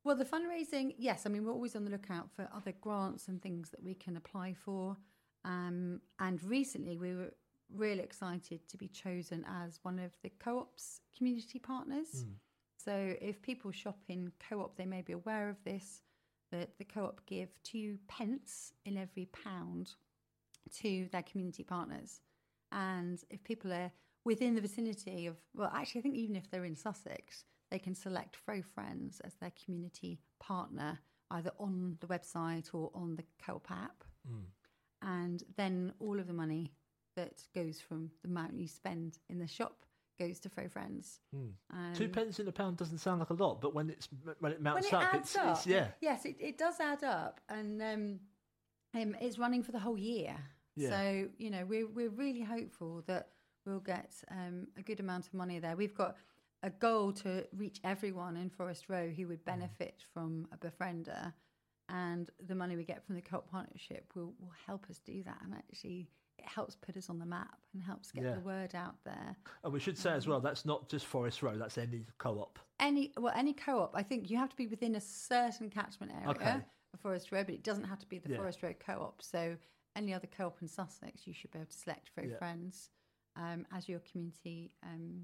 well, 0.06 0.14
the 0.14 0.24
fundraising, 0.24 0.94
yes. 0.98 1.26
I 1.26 1.30
mean, 1.30 1.44
we're 1.44 1.52
always 1.52 1.74
on 1.74 1.84
the 1.84 1.90
lookout 1.90 2.30
for 2.30 2.48
other 2.54 2.72
grants 2.80 3.26
and 3.26 3.42
things 3.42 3.70
that 3.70 3.82
we 3.82 3.92
can 3.92 4.16
apply 4.16 4.54
for. 4.54 4.96
Um, 5.44 6.00
and 6.20 6.40
recently, 6.44 6.96
we 6.96 7.12
were 7.12 7.32
really 7.74 8.02
excited 8.02 8.68
to 8.68 8.76
be 8.76 8.88
chosen 8.88 9.44
as 9.64 9.80
one 9.82 9.98
of 9.98 10.12
the 10.22 10.30
co-op's 10.40 11.00
community 11.16 11.58
partners. 11.58 12.24
Mm. 12.24 12.32
So 12.84 13.14
if 13.20 13.42
people 13.42 13.72
shop 13.72 13.98
in 14.08 14.32
co-op, 14.48 14.76
they 14.76 14.86
may 14.86 15.02
be 15.02 15.12
aware 15.12 15.48
of 15.48 15.56
this. 15.64 16.02
That 16.52 16.78
the 16.78 16.84
co-op 16.84 17.26
give 17.26 17.48
two 17.64 17.98
pence 18.06 18.72
in 18.84 18.96
every 18.96 19.28
pound 19.44 19.94
to 20.76 21.08
their 21.10 21.24
community 21.24 21.64
partners, 21.64 22.20
and 22.70 23.20
if 23.30 23.42
people 23.42 23.72
are 23.72 23.90
within 24.24 24.54
the 24.54 24.60
vicinity 24.60 25.26
of, 25.26 25.36
well, 25.54 25.72
actually, 25.74 26.00
I 26.00 26.02
think 26.02 26.14
even 26.14 26.36
if 26.36 26.48
they're 26.48 26.64
in 26.64 26.76
Sussex, 26.76 27.44
they 27.72 27.80
can 27.80 27.96
select 27.96 28.36
Fro 28.36 28.62
Friends 28.62 29.20
as 29.24 29.34
their 29.34 29.50
community 29.64 30.20
partner, 30.38 31.00
either 31.32 31.50
on 31.58 31.96
the 32.00 32.06
website 32.06 32.72
or 32.72 32.92
on 32.94 33.16
the 33.16 33.24
co-op 33.44 33.68
app. 33.68 34.04
Mm. 34.30 34.44
And 35.02 35.42
then 35.56 35.94
all 35.98 36.20
of 36.20 36.28
the 36.28 36.32
money 36.32 36.72
that 37.16 37.42
goes 37.54 37.80
from 37.80 38.10
the 38.22 38.28
amount 38.28 38.54
you 38.54 38.68
spend 38.68 39.18
in 39.28 39.38
the 39.38 39.46
shop 39.46 39.86
goes 40.18 40.38
to 40.40 40.48
Fro 40.48 40.68
Friends. 40.68 41.20
Mm. 41.34 41.50
Um, 41.72 41.92
Two 41.94 42.08
pence 42.08 42.40
in 42.40 42.48
a 42.48 42.52
pound 42.52 42.76
doesn't 42.76 42.98
sound 42.98 43.20
like 43.20 43.30
a 43.30 43.34
lot, 43.34 43.60
but 43.60 43.74
when 43.74 43.90
it's 43.90 44.08
when 44.40 44.52
it 44.52 44.60
mounts 44.60 44.90
when 44.90 45.02
it 45.02 45.06
up, 45.06 45.14
it's, 45.14 45.36
up, 45.36 45.56
it's, 45.56 45.66
yeah, 45.66 45.88
yes, 46.00 46.24
it, 46.24 46.36
it 46.40 46.58
does 46.58 46.80
add 46.80 47.04
up, 47.04 47.40
and 47.48 47.82
um, 47.82 48.20
um, 48.94 49.16
it's 49.20 49.38
running 49.38 49.62
for 49.62 49.72
the 49.72 49.78
whole 49.78 49.98
year. 49.98 50.36
Yeah. 50.76 50.90
So 50.90 51.28
you 51.38 51.50
know 51.50 51.64
we're 51.64 51.88
we're 51.88 52.10
really 52.10 52.42
hopeful 52.42 53.02
that 53.06 53.28
we'll 53.64 53.80
get 53.80 54.12
um, 54.30 54.68
a 54.78 54.82
good 54.82 55.00
amount 55.00 55.26
of 55.26 55.34
money 55.34 55.58
there. 55.58 55.76
We've 55.76 55.94
got 55.94 56.16
a 56.62 56.70
goal 56.70 57.12
to 57.12 57.46
reach 57.56 57.80
everyone 57.84 58.36
in 58.36 58.50
Forest 58.50 58.88
Row 58.88 59.08
who 59.08 59.28
would 59.28 59.40
hmm. 59.40 59.50
benefit 59.50 59.98
mm. 59.98 60.12
from 60.12 60.48
a 60.52 60.56
befriender, 60.56 61.32
and 61.88 62.30
the 62.46 62.54
money 62.54 62.76
we 62.76 62.84
get 62.84 63.04
from 63.04 63.14
the 63.14 63.22
co-op 63.22 63.50
partnership 63.50 64.10
will 64.14 64.34
will 64.40 64.54
help 64.66 64.86
us 64.90 64.98
do 64.98 65.22
that 65.24 65.38
and 65.44 65.54
actually 65.54 66.08
it 66.38 66.44
helps 66.46 66.74
put 66.74 66.96
us 66.96 67.08
on 67.08 67.18
the 67.18 67.26
map 67.26 67.58
and 67.72 67.82
helps 67.82 68.10
get 68.12 68.24
yeah. 68.24 68.34
the 68.34 68.40
word 68.40 68.74
out 68.74 68.96
there. 69.04 69.36
And 69.64 69.72
we 69.72 69.80
should 69.80 69.98
say 69.98 70.10
um, 70.10 70.16
as 70.16 70.26
well, 70.26 70.40
that's 70.40 70.64
not 70.64 70.88
just 70.88 71.06
Forest 71.06 71.42
Row, 71.42 71.56
that's 71.56 71.78
any 71.78 72.04
co-op. 72.18 72.58
Any 72.80 73.12
well, 73.16 73.32
any 73.36 73.52
co-op. 73.52 73.92
I 73.94 74.02
think 74.02 74.30
you 74.30 74.36
have 74.36 74.50
to 74.50 74.56
be 74.56 74.66
within 74.66 74.96
a 74.96 75.00
certain 75.00 75.70
catchment 75.70 76.12
area 76.12 76.28
okay. 76.30 76.56
of 76.94 77.00
Forest 77.00 77.32
Row, 77.32 77.42
but 77.44 77.54
it 77.54 77.62
doesn't 77.62 77.84
have 77.84 77.98
to 78.00 78.06
be 78.06 78.18
the 78.18 78.30
yeah. 78.30 78.36
Forest 78.36 78.62
Row 78.62 78.74
co-op. 78.84 79.22
So 79.22 79.56
any 79.96 80.12
other 80.12 80.28
co-op 80.36 80.60
in 80.60 80.68
Sussex, 80.68 81.26
you 81.26 81.32
should 81.32 81.50
be 81.50 81.58
able 81.58 81.70
to 81.70 81.76
select 81.76 82.10
Fro 82.14 82.24
yeah. 82.24 82.36
Friends 82.36 82.90
um, 83.36 83.66
as 83.74 83.88
your 83.88 84.00
community 84.00 84.70
um, 84.84 85.22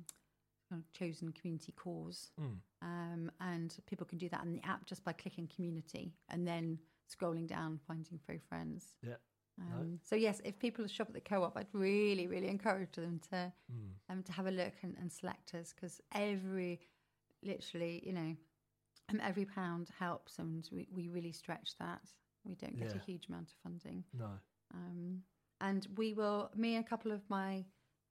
chosen 0.95 1.31
community 1.33 1.73
cause, 1.77 2.31
mm. 2.41 2.57
um, 2.81 3.31
and 3.41 3.77
people 3.87 4.07
can 4.07 4.17
do 4.17 4.29
that 4.31 4.43
in 4.43 4.53
the 4.53 4.63
app 4.67 4.87
just 4.87 5.05
by 5.05 5.13
clicking 5.13 5.47
community 5.55 6.15
and 6.31 6.49
then 6.49 6.79
scrolling 7.13 7.47
down, 7.47 7.79
finding 7.87 8.19
Fro 8.25 8.37
Friends. 8.49 8.95
Yeah. 9.07 9.17
Um, 9.61 9.90
no. 9.92 9.98
So 10.03 10.16
yes, 10.16 10.40
if 10.44 10.59
people 10.59 10.86
shop 10.86 11.09
at 11.09 11.14
the 11.14 11.20
co-op, 11.20 11.57
I'd 11.57 11.66
really, 11.72 12.26
really 12.26 12.48
encourage 12.48 12.92
them 12.92 13.20
to 13.30 13.53
mm. 13.70 13.90
um, 14.11 14.22
to 14.22 14.32
have 14.32 14.46
a 14.46 14.50
look 14.50 14.74
and, 14.82 14.96
and 15.00 15.12
select 15.12 15.55
us 15.55 15.72
because 15.74 16.00
every, 16.14 16.80
literally, 17.42 18.03
you 18.05 18.12
know, 18.12 18.36
um, 19.11 19.20
every 19.22 19.44
pound 19.44 19.90
helps, 19.98 20.38
and 20.38 20.68
we, 20.72 20.88
we 20.94 21.09
really 21.09 21.32
stretch 21.32 21.76
that. 21.78 22.03
We 22.44 22.55
don't 22.55 22.76
get 22.76 22.90
yeah. 22.90 23.00
a 23.00 23.05
huge 23.05 23.28
amount 23.28 23.50
of 23.50 23.57
funding. 23.62 24.05
No. 24.18 24.30
Um, 24.74 25.20
and 25.61 25.86
we 25.96 26.12
will, 26.12 26.50
me 26.57 26.74
and 26.74 26.84
a 26.84 26.88
couple 26.88 27.12
of 27.12 27.20
my 27.28 27.64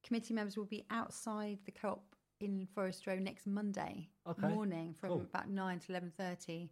committee 0.04 0.34
members 0.34 0.56
will 0.56 0.66
be 0.66 0.86
outside 0.90 1.60
the 1.66 1.72
co-op 1.72 2.16
in 2.40 2.68
Forest 2.74 3.08
Row 3.08 3.18
next 3.20 3.46
Monday 3.46 4.10
okay. 4.28 4.48
morning 4.48 4.96
from 5.00 5.10
cool. 5.10 5.22
about 5.22 5.50
nine 5.50 5.80
to 5.80 5.92
eleven 5.92 6.12
thirty 6.18 6.70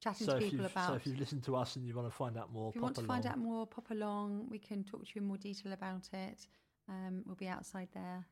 chatting 0.00 0.26
so 0.26 0.38
to 0.38 0.44
people 0.44 0.66
about. 0.66 0.88
So 0.88 0.94
if 0.94 1.06
you've 1.06 1.18
listened 1.18 1.42
to 1.44 1.56
us 1.56 1.76
and 1.76 1.86
you 1.86 1.94
want 1.94 2.08
to 2.08 2.14
find 2.14 2.36
out 2.36 2.52
more, 2.52 2.70
if 2.70 2.76
you 2.76 2.82
want 2.82 2.94
to 2.96 3.00
along. 3.00 3.08
find 3.08 3.26
out 3.26 3.38
more, 3.38 3.66
pop 3.66 3.90
along. 3.90 4.46
We 4.48 4.58
can 4.58 4.84
talk 4.84 5.04
to 5.04 5.10
you 5.14 5.22
in 5.22 5.28
more 5.28 5.36
detail 5.36 5.72
about 5.72 6.08
it. 6.12 6.46
Um, 6.88 7.22
we'll 7.26 7.36
be 7.36 7.48
outside 7.48 7.88
there 7.94 8.24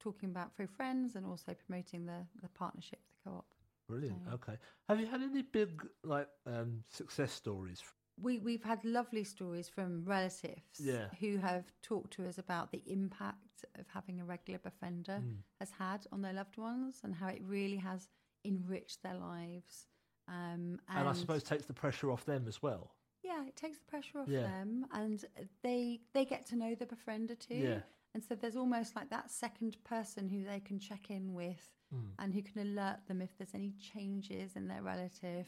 talking 0.00 0.30
about 0.30 0.54
Fro 0.54 0.66
Friends 0.66 1.16
and 1.16 1.24
also 1.24 1.54
promoting 1.66 2.06
the 2.06 2.26
the 2.42 2.48
partnership 2.48 3.00
the 3.10 3.30
co-op. 3.30 3.46
Brilliant. 3.88 4.18
So, 4.24 4.34
okay. 4.34 4.58
Have 4.88 5.00
you 5.00 5.06
had 5.06 5.22
any 5.22 5.42
big 5.42 5.86
like 6.02 6.28
um, 6.46 6.82
success 6.90 7.32
stories? 7.32 7.82
We 8.20 8.38
we've 8.38 8.62
had 8.62 8.84
lovely 8.84 9.24
stories 9.24 9.68
from 9.68 10.04
relatives 10.04 10.78
yeah. 10.78 11.06
who 11.20 11.38
have 11.38 11.64
talked 11.82 12.12
to 12.14 12.28
us 12.28 12.38
about 12.38 12.70
the 12.70 12.82
impact 12.86 13.64
of 13.78 13.86
having 13.92 14.20
a 14.20 14.24
regular 14.24 14.60
befriender 14.60 15.20
mm. 15.20 15.36
has 15.58 15.70
had 15.78 16.06
on 16.12 16.22
their 16.22 16.32
loved 16.32 16.56
ones 16.56 17.00
and 17.02 17.14
how 17.14 17.28
it 17.28 17.42
really 17.42 17.78
has 17.78 18.08
enriched 18.44 19.02
their 19.02 19.14
lives 19.14 19.86
um, 20.28 20.78
and, 20.88 20.98
and, 20.98 21.08
I 21.08 21.12
suppose 21.12 21.42
takes 21.42 21.66
the 21.66 21.72
pressure 21.72 22.10
off 22.10 22.24
them 22.24 22.46
as 22.48 22.62
well. 22.62 22.92
Yeah, 23.22 23.46
it 23.46 23.56
takes 23.56 23.78
the 23.78 23.86
pressure 23.86 24.18
off 24.18 24.28
yeah. 24.28 24.42
them, 24.42 24.86
and 24.92 25.24
they 25.62 26.00
they 26.12 26.24
get 26.24 26.46
to 26.46 26.56
know 26.56 26.74
the 26.74 26.86
befriender 26.86 27.38
too. 27.38 27.54
Yeah. 27.54 27.78
And 28.14 28.22
so 28.22 28.34
there's 28.34 28.56
almost 28.56 28.94
like 28.94 29.10
that 29.10 29.30
second 29.30 29.76
person 29.82 30.28
who 30.28 30.44
they 30.44 30.60
can 30.60 30.78
check 30.78 31.10
in 31.10 31.34
with, 31.34 31.68
mm. 31.94 32.10
and 32.18 32.32
who 32.32 32.42
can 32.42 32.62
alert 32.62 32.98
them 33.08 33.20
if 33.20 33.36
there's 33.36 33.54
any 33.54 33.72
changes 33.92 34.56
in 34.56 34.68
their 34.68 34.82
relative. 34.82 35.46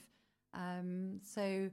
Um, 0.52 1.20
so 1.22 1.70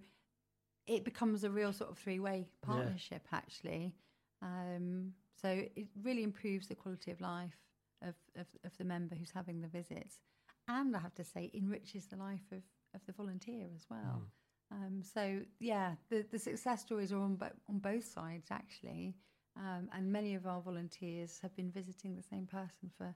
it 0.85 1.03
becomes 1.03 1.43
a 1.43 1.49
real 1.49 1.73
sort 1.73 1.89
of 1.89 1.97
three 1.97 2.19
way 2.19 2.45
partnership, 2.61 3.27
yeah. 3.31 3.37
actually. 3.37 3.95
Um, 4.41 5.13
so 5.41 5.47
it 5.49 5.87
really 6.03 6.23
improves 6.23 6.67
the 6.67 6.75
quality 6.75 7.11
of 7.11 7.21
life 7.21 7.57
of, 8.01 8.15
of, 8.35 8.47
of 8.63 8.77
the 8.77 8.83
member 8.83 9.15
who's 9.15 9.31
having 9.31 9.61
the 9.61 9.67
visits, 9.67 10.19
and 10.67 10.95
I 10.95 10.99
have 10.99 11.15
to 11.15 11.23
say, 11.23 11.49
enriches 11.53 12.05
the 12.05 12.17
life 12.17 12.51
of 12.51 12.61
of 12.93 13.01
the 13.05 13.13
volunteer 13.13 13.67
as 13.75 13.85
well. 13.89 14.21
Mm. 14.21 14.75
Um, 14.75 15.03
so 15.03 15.39
yeah, 15.59 15.93
the, 16.09 16.25
the 16.31 16.39
success 16.39 16.81
stories 16.81 17.11
are 17.11 17.19
on 17.19 17.35
bo- 17.35 17.51
on 17.69 17.79
both 17.79 18.05
sides 18.05 18.47
actually, 18.51 19.15
um, 19.57 19.89
and 19.93 20.11
many 20.11 20.35
of 20.35 20.47
our 20.47 20.61
volunteers 20.61 21.39
have 21.41 21.55
been 21.55 21.71
visiting 21.71 22.15
the 22.15 22.23
same 22.23 22.47
person 22.47 22.89
for 22.97 23.13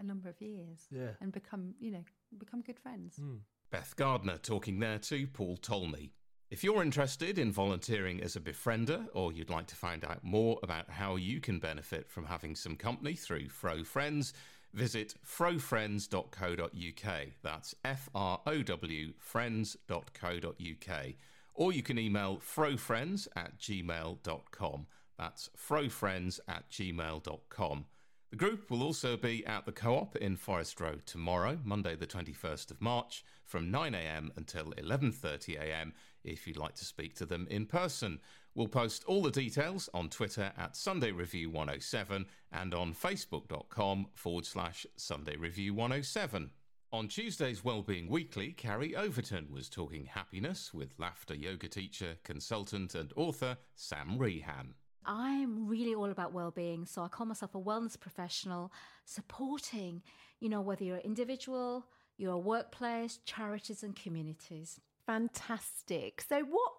a 0.00 0.02
number 0.02 0.28
of 0.28 0.40
years. 0.40 0.86
Yeah. 0.90 1.10
and 1.20 1.32
become 1.32 1.74
you 1.80 1.90
know 1.92 2.04
become 2.38 2.62
good 2.62 2.78
friends. 2.78 3.16
Mm. 3.20 3.40
Beth 3.70 3.94
Gardner 3.96 4.38
talking 4.38 4.78
there 4.78 4.98
to 4.98 5.26
Paul 5.26 5.56
Talmey. 5.58 6.10
If 6.50 6.64
you're 6.64 6.82
interested 6.82 7.38
in 7.38 7.52
volunteering 7.52 8.22
as 8.22 8.34
a 8.34 8.40
befriender 8.40 9.06
or 9.12 9.32
you'd 9.32 9.50
like 9.50 9.66
to 9.66 9.76
find 9.76 10.02
out 10.02 10.24
more 10.24 10.58
about 10.62 10.88
how 10.88 11.16
you 11.16 11.40
can 11.40 11.58
benefit 11.58 12.08
from 12.08 12.24
having 12.24 12.54
some 12.56 12.74
company 12.74 13.14
through 13.14 13.50
Fro 13.50 13.84
Friends, 13.84 14.32
visit 14.72 15.14
frowfriends.co.uk. 15.26 17.26
That's 17.42 17.74
F 17.84 18.08
R 18.14 18.40
O 18.46 18.62
W 18.62 19.12
friends.co.uk. 19.18 21.06
Or 21.54 21.72
you 21.72 21.82
can 21.82 21.98
email 21.98 22.38
frofriends 22.38 23.26
at 23.34 23.58
gmail.com. 23.58 24.86
That's 25.18 25.50
frofriends 25.58 26.38
at 26.46 26.70
gmail.com. 26.70 27.86
The 28.30 28.36
group 28.36 28.70
will 28.70 28.82
also 28.82 29.16
be 29.16 29.44
at 29.46 29.64
the 29.64 29.72
Co-op 29.72 30.14
in 30.16 30.36
Forest 30.36 30.80
Row 30.80 30.96
tomorrow, 31.06 31.58
Monday 31.64 31.96
the 31.96 32.06
21st 32.06 32.70
of 32.70 32.80
March, 32.80 33.24
from 33.44 33.72
9am 33.72 34.36
until 34.36 34.72
11.30am 34.72 35.92
if 36.24 36.46
you'd 36.46 36.58
like 36.58 36.74
to 36.74 36.84
speak 36.84 37.14
to 37.16 37.26
them 37.26 37.46
in 37.50 37.64
person. 37.64 38.20
We'll 38.58 38.66
post 38.66 39.04
all 39.06 39.22
the 39.22 39.30
details 39.30 39.88
on 39.94 40.08
Twitter 40.08 40.50
at 40.58 40.74
Sunday 40.74 41.12
Review 41.12 41.48
107 41.48 42.26
and 42.50 42.74
on 42.74 42.92
facebook.com 42.92 44.08
forward 44.14 44.46
slash 44.46 44.84
Sunday 44.96 45.36
Review 45.36 45.74
107. 45.74 46.50
On 46.92 47.06
Tuesday's 47.06 47.62
Wellbeing 47.62 48.08
Weekly, 48.08 48.50
Carrie 48.50 48.96
Overton 48.96 49.46
was 49.52 49.68
talking 49.68 50.06
happiness 50.06 50.74
with 50.74 50.98
laughter 50.98 51.36
yoga 51.36 51.68
teacher, 51.68 52.16
consultant, 52.24 52.96
and 52.96 53.12
author 53.14 53.56
Sam 53.76 54.18
Rehan. 54.18 54.74
I'm 55.06 55.68
really 55.68 55.94
all 55.94 56.10
about 56.10 56.32
well-being, 56.32 56.84
so 56.84 57.02
I 57.02 57.06
call 57.06 57.26
myself 57.26 57.54
a 57.54 57.60
wellness 57.60 57.96
professional, 57.96 58.72
supporting, 59.04 60.02
you 60.40 60.48
know, 60.48 60.62
whether 60.62 60.82
you're 60.82 60.96
an 60.96 61.02
individual, 61.02 61.86
your 62.16 62.42
workplace, 62.42 63.20
charities, 63.24 63.84
and 63.84 63.94
communities. 63.94 64.80
Fantastic. 65.06 66.22
So, 66.28 66.40
what 66.40 66.72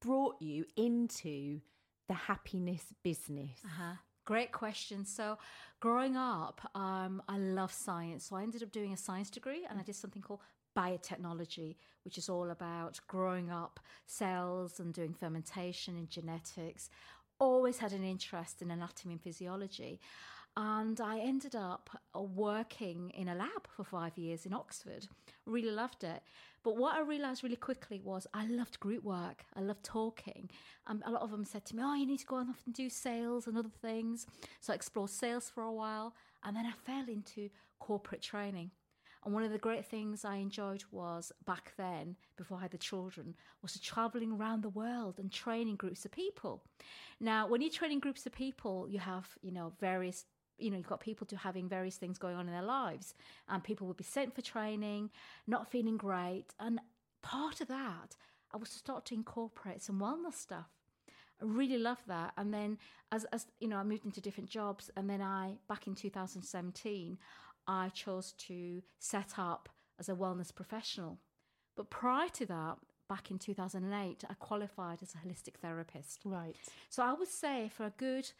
brought 0.00 0.40
you 0.40 0.64
into 0.76 1.60
the 2.08 2.14
happiness 2.14 2.84
business? 3.02 3.60
Uh-huh. 3.64 3.94
Great 4.24 4.52
question. 4.52 5.04
So, 5.04 5.38
growing 5.80 6.16
up, 6.16 6.60
um, 6.74 7.22
I 7.28 7.38
love 7.38 7.72
science. 7.72 8.26
So, 8.26 8.36
I 8.36 8.42
ended 8.42 8.62
up 8.62 8.72
doing 8.72 8.92
a 8.92 8.96
science 8.96 9.30
degree 9.30 9.66
and 9.68 9.78
I 9.78 9.82
did 9.82 9.96
something 9.96 10.22
called 10.22 10.40
biotechnology, 10.76 11.76
which 12.04 12.18
is 12.18 12.28
all 12.28 12.50
about 12.50 13.00
growing 13.08 13.50
up 13.50 13.80
cells 14.06 14.80
and 14.80 14.92
doing 14.92 15.14
fermentation 15.14 15.96
and 15.96 16.10
genetics 16.10 16.90
always 17.40 17.78
had 17.78 17.92
an 17.92 18.04
interest 18.04 18.62
in 18.62 18.70
anatomy 18.70 19.14
and 19.14 19.22
physiology. 19.22 20.00
And 20.60 21.00
I 21.00 21.20
ended 21.20 21.54
up 21.54 21.88
uh, 22.16 22.20
working 22.20 23.10
in 23.10 23.28
a 23.28 23.34
lab 23.36 23.68
for 23.68 23.84
five 23.84 24.18
years 24.18 24.44
in 24.44 24.52
Oxford. 24.52 25.06
Really 25.46 25.70
loved 25.70 26.02
it. 26.02 26.20
But 26.64 26.76
what 26.76 26.96
I 26.96 27.00
realized 27.00 27.44
really 27.44 27.54
quickly 27.54 28.00
was 28.02 28.26
I 28.34 28.44
loved 28.46 28.80
group 28.80 29.04
work. 29.04 29.44
I 29.54 29.60
loved 29.60 29.84
talking. 29.84 30.50
Um, 30.88 31.00
a 31.06 31.12
lot 31.12 31.22
of 31.22 31.30
them 31.30 31.44
said 31.44 31.64
to 31.66 31.76
me, 31.76 31.82
Oh, 31.84 31.94
you 31.94 32.06
need 32.06 32.18
to 32.18 32.26
go 32.26 32.38
off 32.38 32.60
and 32.66 32.74
do 32.74 32.90
sales 32.90 33.46
and 33.46 33.56
other 33.56 33.68
things. 33.80 34.26
So 34.60 34.72
I 34.72 34.76
explored 34.76 35.10
sales 35.10 35.48
for 35.48 35.62
a 35.62 35.72
while. 35.72 36.16
And 36.42 36.56
then 36.56 36.66
I 36.66 36.72
fell 36.72 37.04
into 37.08 37.50
corporate 37.78 38.22
training. 38.22 38.72
And 39.24 39.32
one 39.32 39.44
of 39.44 39.52
the 39.52 39.58
great 39.58 39.86
things 39.86 40.24
I 40.24 40.36
enjoyed 40.36 40.82
was 40.90 41.30
back 41.46 41.72
then, 41.76 42.16
before 42.36 42.58
I 42.58 42.62
had 42.62 42.70
the 42.72 42.78
children, 42.78 43.36
was 43.62 43.78
traveling 43.78 44.32
around 44.32 44.62
the 44.62 44.70
world 44.70 45.20
and 45.20 45.30
training 45.30 45.76
groups 45.76 46.04
of 46.04 46.10
people. 46.10 46.64
Now, 47.20 47.46
when 47.46 47.60
you're 47.60 47.70
training 47.70 48.00
groups 48.00 48.26
of 48.26 48.32
people, 48.32 48.88
you 48.88 48.98
have, 48.98 49.28
you 49.40 49.52
know, 49.52 49.72
various 49.78 50.24
you 50.58 50.70
know, 50.70 50.76
you've 50.76 50.88
got 50.88 51.00
people 51.00 51.26
to 51.28 51.36
having 51.36 51.68
various 51.68 51.96
things 51.96 52.18
going 52.18 52.36
on 52.36 52.46
in 52.46 52.52
their 52.52 52.62
lives, 52.62 53.14
and 53.48 53.62
people 53.62 53.86
would 53.86 53.96
be 53.96 54.04
sent 54.04 54.34
for 54.34 54.42
training, 54.42 55.10
not 55.46 55.70
feeling 55.70 55.96
great. 55.96 56.46
And 56.58 56.80
part 57.22 57.60
of 57.60 57.68
that, 57.68 58.16
I 58.52 58.56
was 58.56 58.70
to 58.70 58.78
start 58.78 59.04
to 59.06 59.14
incorporate 59.14 59.82
some 59.82 60.00
wellness 60.00 60.34
stuff. 60.34 60.68
I 61.40 61.44
really 61.44 61.78
love 61.78 62.02
that. 62.08 62.32
And 62.36 62.52
then, 62.52 62.78
as, 63.12 63.24
as 63.26 63.46
you 63.60 63.68
know, 63.68 63.76
I 63.76 63.84
moved 63.84 64.04
into 64.04 64.20
different 64.20 64.50
jobs, 64.50 64.90
and 64.96 65.08
then 65.08 65.22
I, 65.22 65.58
back 65.68 65.86
in 65.86 65.94
2017, 65.94 67.18
I 67.66 67.90
chose 67.90 68.32
to 68.46 68.82
set 68.98 69.34
up 69.38 69.68
as 69.98 70.08
a 70.08 70.14
wellness 70.14 70.54
professional. 70.54 71.18
But 71.76 71.90
prior 71.90 72.28
to 72.30 72.46
that, 72.46 72.78
back 73.08 73.30
in 73.30 73.38
2008, 73.38 74.24
I 74.28 74.34
qualified 74.34 74.98
as 75.02 75.14
a 75.14 75.18
holistic 75.18 75.54
therapist. 75.60 76.20
Right. 76.24 76.56
So 76.88 77.02
I 77.02 77.12
would 77.12 77.28
say 77.28 77.70
for 77.74 77.86
a 77.86 77.92
good 77.96 78.30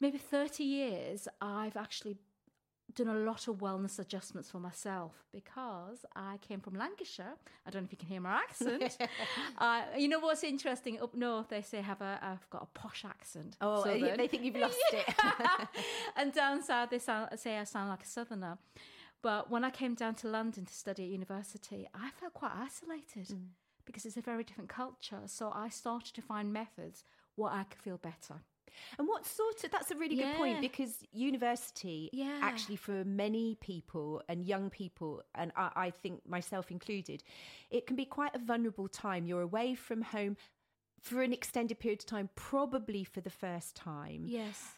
maybe 0.00 0.18
30 0.18 0.64
years, 0.64 1.28
I've 1.40 1.76
actually 1.76 2.16
done 2.94 3.08
a 3.08 3.14
lot 3.14 3.46
of 3.48 3.56
wellness 3.56 3.98
adjustments 3.98 4.50
for 4.50 4.58
myself 4.58 5.12
because 5.32 6.04
I 6.14 6.38
came 6.38 6.60
from 6.60 6.74
Lancashire. 6.74 7.34
I 7.66 7.70
don't 7.70 7.82
know 7.82 7.86
if 7.86 7.92
you 7.92 7.98
can 7.98 8.08
hear 8.08 8.20
my 8.20 8.34
accent. 8.34 8.96
uh, 9.58 9.82
you 9.96 10.08
know 10.08 10.18
what's 10.20 10.44
interesting? 10.44 11.00
Up 11.00 11.14
north, 11.14 11.48
they 11.48 11.62
say 11.62 11.82
have 11.82 12.00
a 12.00 12.18
I've 12.22 12.48
got 12.50 12.62
a 12.62 12.78
posh 12.78 13.04
accent. 13.04 13.56
Oh, 13.60 13.84
Southern. 13.84 14.16
they 14.16 14.28
think 14.28 14.44
you've 14.44 14.56
lost 14.56 14.78
it. 14.92 15.14
and 16.16 16.32
down 16.32 16.62
south, 16.62 16.90
they 16.90 16.98
sound, 16.98 17.28
say 17.38 17.58
I 17.58 17.64
sound 17.64 17.90
like 17.90 18.02
a 18.02 18.06
southerner. 18.06 18.58
But 19.22 19.50
when 19.50 19.64
I 19.64 19.70
came 19.70 19.94
down 19.94 20.14
to 20.16 20.28
London 20.28 20.64
to 20.64 20.72
study 20.72 21.04
at 21.04 21.10
university, 21.10 21.88
I 21.94 22.10
felt 22.20 22.34
quite 22.34 22.52
isolated 22.54 23.34
mm. 23.34 23.46
because 23.84 24.06
it's 24.06 24.16
a 24.16 24.22
very 24.22 24.44
different 24.44 24.70
culture. 24.70 25.20
So 25.26 25.50
I 25.54 25.68
started 25.68 26.14
to 26.14 26.22
find 26.22 26.52
methods 26.52 27.04
where 27.34 27.50
I 27.50 27.64
could 27.64 27.82
feel 27.82 27.98
better. 27.98 28.42
And 28.98 29.08
what 29.08 29.26
sort 29.26 29.62
of 29.64 29.70
that's 29.70 29.90
a 29.90 29.96
really 29.96 30.16
yeah. 30.16 30.32
good 30.32 30.36
point 30.36 30.60
because 30.60 30.98
university 31.12 32.10
yeah. 32.12 32.38
actually 32.42 32.76
for 32.76 33.04
many 33.04 33.56
people 33.60 34.22
and 34.28 34.44
young 34.44 34.70
people 34.70 35.22
and 35.34 35.52
I, 35.56 35.70
I, 35.76 35.90
think 35.90 36.26
myself 36.28 36.70
included, 36.70 37.22
it 37.70 37.86
can 37.86 37.96
be 37.96 38.04
quite 38.04 38.34
a 38.34 38.38
vulnerable 38.38 38.88
time. 38.88 39.26
You're 39.26 39.42
away 39.42 39.74
from 39.74 40.02
home 40.02 40.36
for 41.00 41.22
an 41.22 41.32
extended 41.32 41.78
period 41.78 42.00
of 42.00 42.06
time, 42.06 42.30
probably 42.34 43.04
for 43.04 43.20
the 43.20 43.30
first 43.30 43.76
time. 43.76 44.24
Yes. 44.26 44.72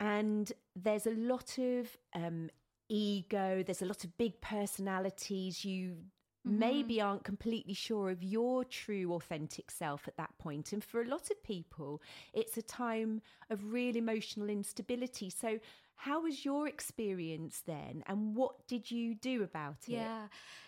And 0.00 0.50
there's 0.74 1.06
a 1.06 1.12
lot 1.12 1.58
of 1.58 1.96
um, 2.14 2.50
ego, 2.88 3.62
there's 3.62 3.82
a 3.82 3.86
lot 3.86 4.04
of 4.04 4.16
big 4.16 4.40
personalities. 4.40 5.64
You 5.64 5.96
mm-hmm. 6.46 6.58
maybe 6.58 7.00
aren't 7.00 7.24
completely 7.24 7.74
sure 7.74 8.10
of 8.10 8.22
your 8.22 8.64
true 8.64 9.12
authentic 9.14 9.70
self 9.70 10.06
at 10.08 10.16
that 10.16 10.36
point. 10.38 10.72
And 10.72 10.82
for 10.82 11.00
a 11.00 11.06
lot 11.06 11.30
of 11.30 11.42
people 11.42 12.02
it's 12.32 12.56
a 12.56 12.62
time 12.62 13.22
of 13.50 13.72
real 13.72 13.96
emotional 13.96 14.48
instability. 14.48 15.30
So 15.30 15.58
how 15.96 16.22
was 16.22 16.44
your 16.44 16.66
experience 16.68 17.62
then? 17.66 18.02
And 18.06 18.34
what 18.34 18.66
did 18.66 18.90
you 18.90 19.14
do 19.14 19.42
about 19.42 19.76
it? 19.86 19.92
Yeah. 19.92 20.26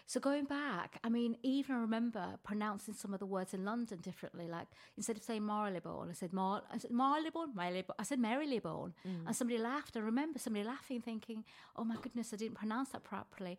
So 0.08 0.20
going 0.20 0.44
back 0.44 1.00
i 1.02 1.08
mean 1.08 1.36
even 1.42 1.74
i 1.74 1.78
remember 1.80 2.24
pronouncing 2.44 2.94
some 2.94 3.12
of 3.12 3.18
the 3.18 3.26
words 3.26 3.52
in 3.54 3.64
london 3.64 3.98
differently. 3.98 4.46
Like 4.46 4.68
instead 4.96 5.16
of 5.16 5.24
saying 5.24 5.44
marylebone 5.44 6.08
i 6.10 6.12
said 6.12 6.32
Mar- 6.32 6.62
i 6.72 6.78
said 6.78 6.92
marylebone 6.92 7.54
marylebone 7.56 7.96
i 7.98 8.04
said 8.04 8.20
marylebone 8.20 8.94
mm. 9.06 9.26
and 9.26 9.34
somebody 9.34 9.58
laughed. 9.58 9.96
I 9.96 10.00
remember 10.00 10.38
somebody 10.38 10.64
laughing 10.64 11.00
thinking 11.00 11.44
oh 11.74 11.82
my 11.84 11.96
goodness 12.00 12.32
i 12.32 12.36
didn't 12.36 12.56
pronounce 12.56 12.90
that 12.90 13.02
properly 13.02 13.58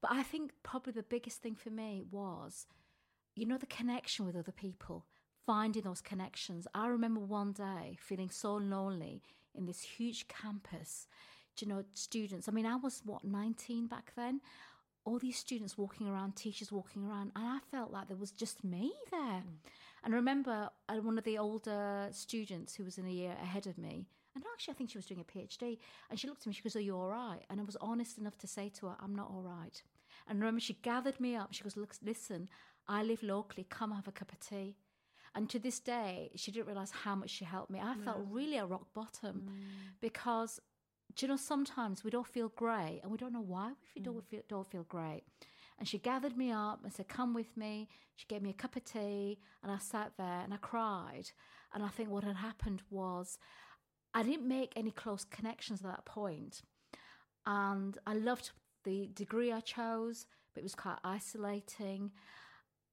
but 0.00 0.12
I 0.12 0.22
think 0.22 0.52
probably 0.62 0.92
the 0.92 1.02
biggest 1.02 1.42
thing 1.42 1.54
for 1.54 1.70
me 1.70 2.02
was, 2.10 2.66
you 3.34 3.46
know, 3.46 3.58
the 3.58 3.66
connection 3.66 4.26
with 4.26 4.36
other 4.36 4.52
people, 4.52 5.06
finding 5.46 5.82
those 5.82 6.00
connections. 6.00 6.66
I 6.74 6.88
remember 6.88 7.20
one 7.20 7.52
day 7.52 7.96
feeling 8.00 8.30
so 8.30 8.54
lonely 8.54 9.22
in 9.54 9.66
this 9.66 9.82
huge 9.82 10.28
campus. 10.28 11.06
Do 11.56 11.66
you 11.66 11.72
know, 11.72 11.84
students, 11.94 12.48
I 12.48 12.52
mean, 12.52 12.66
I 12.66 12.76
was 12.76 13.02
what, 13.04 13.24
19 13.24 13.88
back 13.88 14.12
then? 14.16 14.40
All 15.04 15.18
these 15.18 15.38
students 15.38 15.78
walking 15.78 16.06
around, 16.06 16.36
teachers 16.36 16.70
walking 16.70 17.04
around, 17.04 17.32
and 17.34 17.44
I 17.44 17.58
felt 17.70 17.90
like 17.90 18.08
there 18.08 18.16
was 18.16 18.30
just 18.30 18.62
me 18.62 18.92
there. 19.10 19.20
Mm. 19.20 19.56
And 20.04 20.14
I 20.14 20.16
remember 20.16 20.70
uh, 20.88 20.96
one 20.96 21.18
of 21.18 21.24
the 21.24 21.38
older 21.38 22.08
students 22.12 22.74
who 22.74 22.84
was 22.84 22.98
in 22.98 23.06
a 23.06 23.10
year 23.10 23.36
ahead 23.42 23.66
of 23.66 23.78
me, 23.78 24.06
and 24.34 24.44
actually, 24.52 24.72
I 24.72 24.76
think 24.76 24.90
she 24.90 24.98
was 24.98 25.06
doing 25.06 25.20
a 25.20 25.24
PhD. 25.24 25.78
And 26.10 26.18
she 26.18 26.26
looked 26.26 26.42
at 26.42 26.46
me, 26.46 26.52
she 26.52 26.62
goes, 26.62 26.76
Are 26.76 26.80
you 26.80 26.96
all 26.96 27.08
right? 27.08 27.40
And 27.50 27.60
I 27.60 27.64
was 27.64 27.76
honest 27.80 28.18
enough 28.18 28.38
to 28.38 28.46
say 28.46 28.70
to 28.80 28.86
her, 28.86 28.96
I'm 29.00 29.14
not 29.14 29.30
all 29.30 29.42
right. 29.42 29.82
And 30.28 30.38
remember, 30.38 30.60
she 30.60 30.74
gathered 30.74 31.18
me 31.18 31.34
up. 31.34 31.52
She 31.52 31.62
goes, 31.62 31.76
Look, 31.76 31.94
listen, 32.04 32.48
I 32.86 33.02
live 33.02 33.22
locally. 33.22 33.66
Come 33.68 33.92
have 33.92 34.08
a 34.08 34.12
cup 34.12 34.32
of 34.32 34.40
tea. 34.40 34.76
And 35.34 35.48
to 35.50 35.58
this 35.58 35.78
day, 35.78 36.30
she 36.36 36.50
didn't 36.50 36.66
realize 36.66 36.90
how 36.90 37.14
much 37.14 37.30
she 37.30 37.44
helped 37.44 37.70
me. 37.70 37.80
I 37.80 37.94
felt 38.04 38.18
really 38.30 38.56
a 38.56 38.66
rock 38.66 38.86
bottom 38.94 39.44
mm. 39.46 39.52
because, 40.00 40.58
do 41.14 41.26
you 41.26 41.28
know, 41.30 41.36
sometimes 41.36 42.02
we 42.02 42.10
don't 42.10 42.26
feel 42.26 42.50
great 42.56 43.00
and 43.02 43.12
we 43.12 43.18
don't 43.18 43.32
know 43.32 43.42
why 43.42 43.72
we 43.94 44.00
mm. 44.00 44.04
don't, 44.06 44.26
feel, 44.26 44.40
don't 44.48 44.66
feel 44.70 44.84
great. 44.88 45.22
And 45.78 45.86
she 45.86 45.98
gathered 45.98 46.36
me 46.36 46.50
up 46.50 46.80
and 46.82 46.92
said, 46.92 47.08
Come 47.08 47.34
with 47.34 47.56
me. 47.56 47.88
She 48.16 48.26
gave 48.26 48.42
me 48.42 48.50
a 48.50 48.54
cup 48.54 48.74
of 48.74 48.84
tea, 48.84 49.38
and 49.62 49.70
I 49.70 49.78
sat 49.78 50.12
there 50.16 50.40
and 50.42 50.52
I 50.52 50.56
cried. 50.56 51.30
And 51.72 51.84
I 51.84 51.88
think 51.88 52.10
what 52.10 52.24
had 52.24 52.36
happened 52.36 52.82
was 52.90 53.38
I 54.14 54.22
didn't 54.22 54.48
make 54.48 54.72
any 54.76 54.90
close 54.90 55.24
connections 55.24 55.80
at 55.84 55.90
that 55.90 56.04
point. 56.04 56.62
And 57.46 57.96
I 58.06 58.14
loved 58.14 58.50
the 58.84 59.08
degree 59.14 59.52
I 59.52 59.60
chose, 59.60 60.26
but 60.54 60.60
it 60.60 60.64
was 60.64 60.74
quite 60.74 60.98
isolating. 61.04 62.10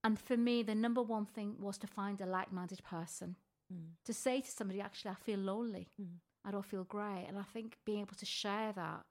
And 0.03 0.19
for 0.19 0.37
me, 0.37 0.63
the 0.63 0.75
number 0.75 1.01
one 1.01 1.25
thing 1.25 1.55
was 1.59 1.77
to 1.79 1.87
find 1.87 2.21
a 2.21 2.25
like 2.25 2.51
minded 2.51 2.83
person. 2.83 3.35
Mm. 3.73 3.93
To 4.05 4.13
say 4.13 4.41
to 4.41 4.51
somebody, 4.51 4.81
actually, 4.81 5.11
I 5.11 5.15
feel 5.15 5.39
lonely. 5.39 5.87
Mm. 6.01 6.17
I 6.45 6.51
don't 6.51 6.65
feel 6.65 6.83
great. 6.83 7.25
And 7.27 7.39
I 7.39 7.43
think 7.43 7.77
being 7.85 8.01
able 8.01 8.15
to 8.15 8.25
share 8.25 8.71
that 8.73 9.03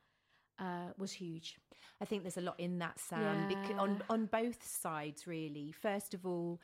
uh, 0.58 0.92
was 0.96 1.12
huge. 1.12 1.56
I 2.00 2.04
think 2.04 2.22
there's 2.22 2.36
a 2.36 2.42
lot 2.42 2.58
in 2.60 2.78
that, 2.78 2.98
Sam, 2.98 3.50
yeah. 3.50 3.60
because 3.60 3.78
on, 3.78 4.02
on 4.08 4.26
both 4.26 4.64
sides, 4.66 5.26
really. 5.26 5.72
First 5.72 6.14
of 6.14 6.24
all, 6.24 6.60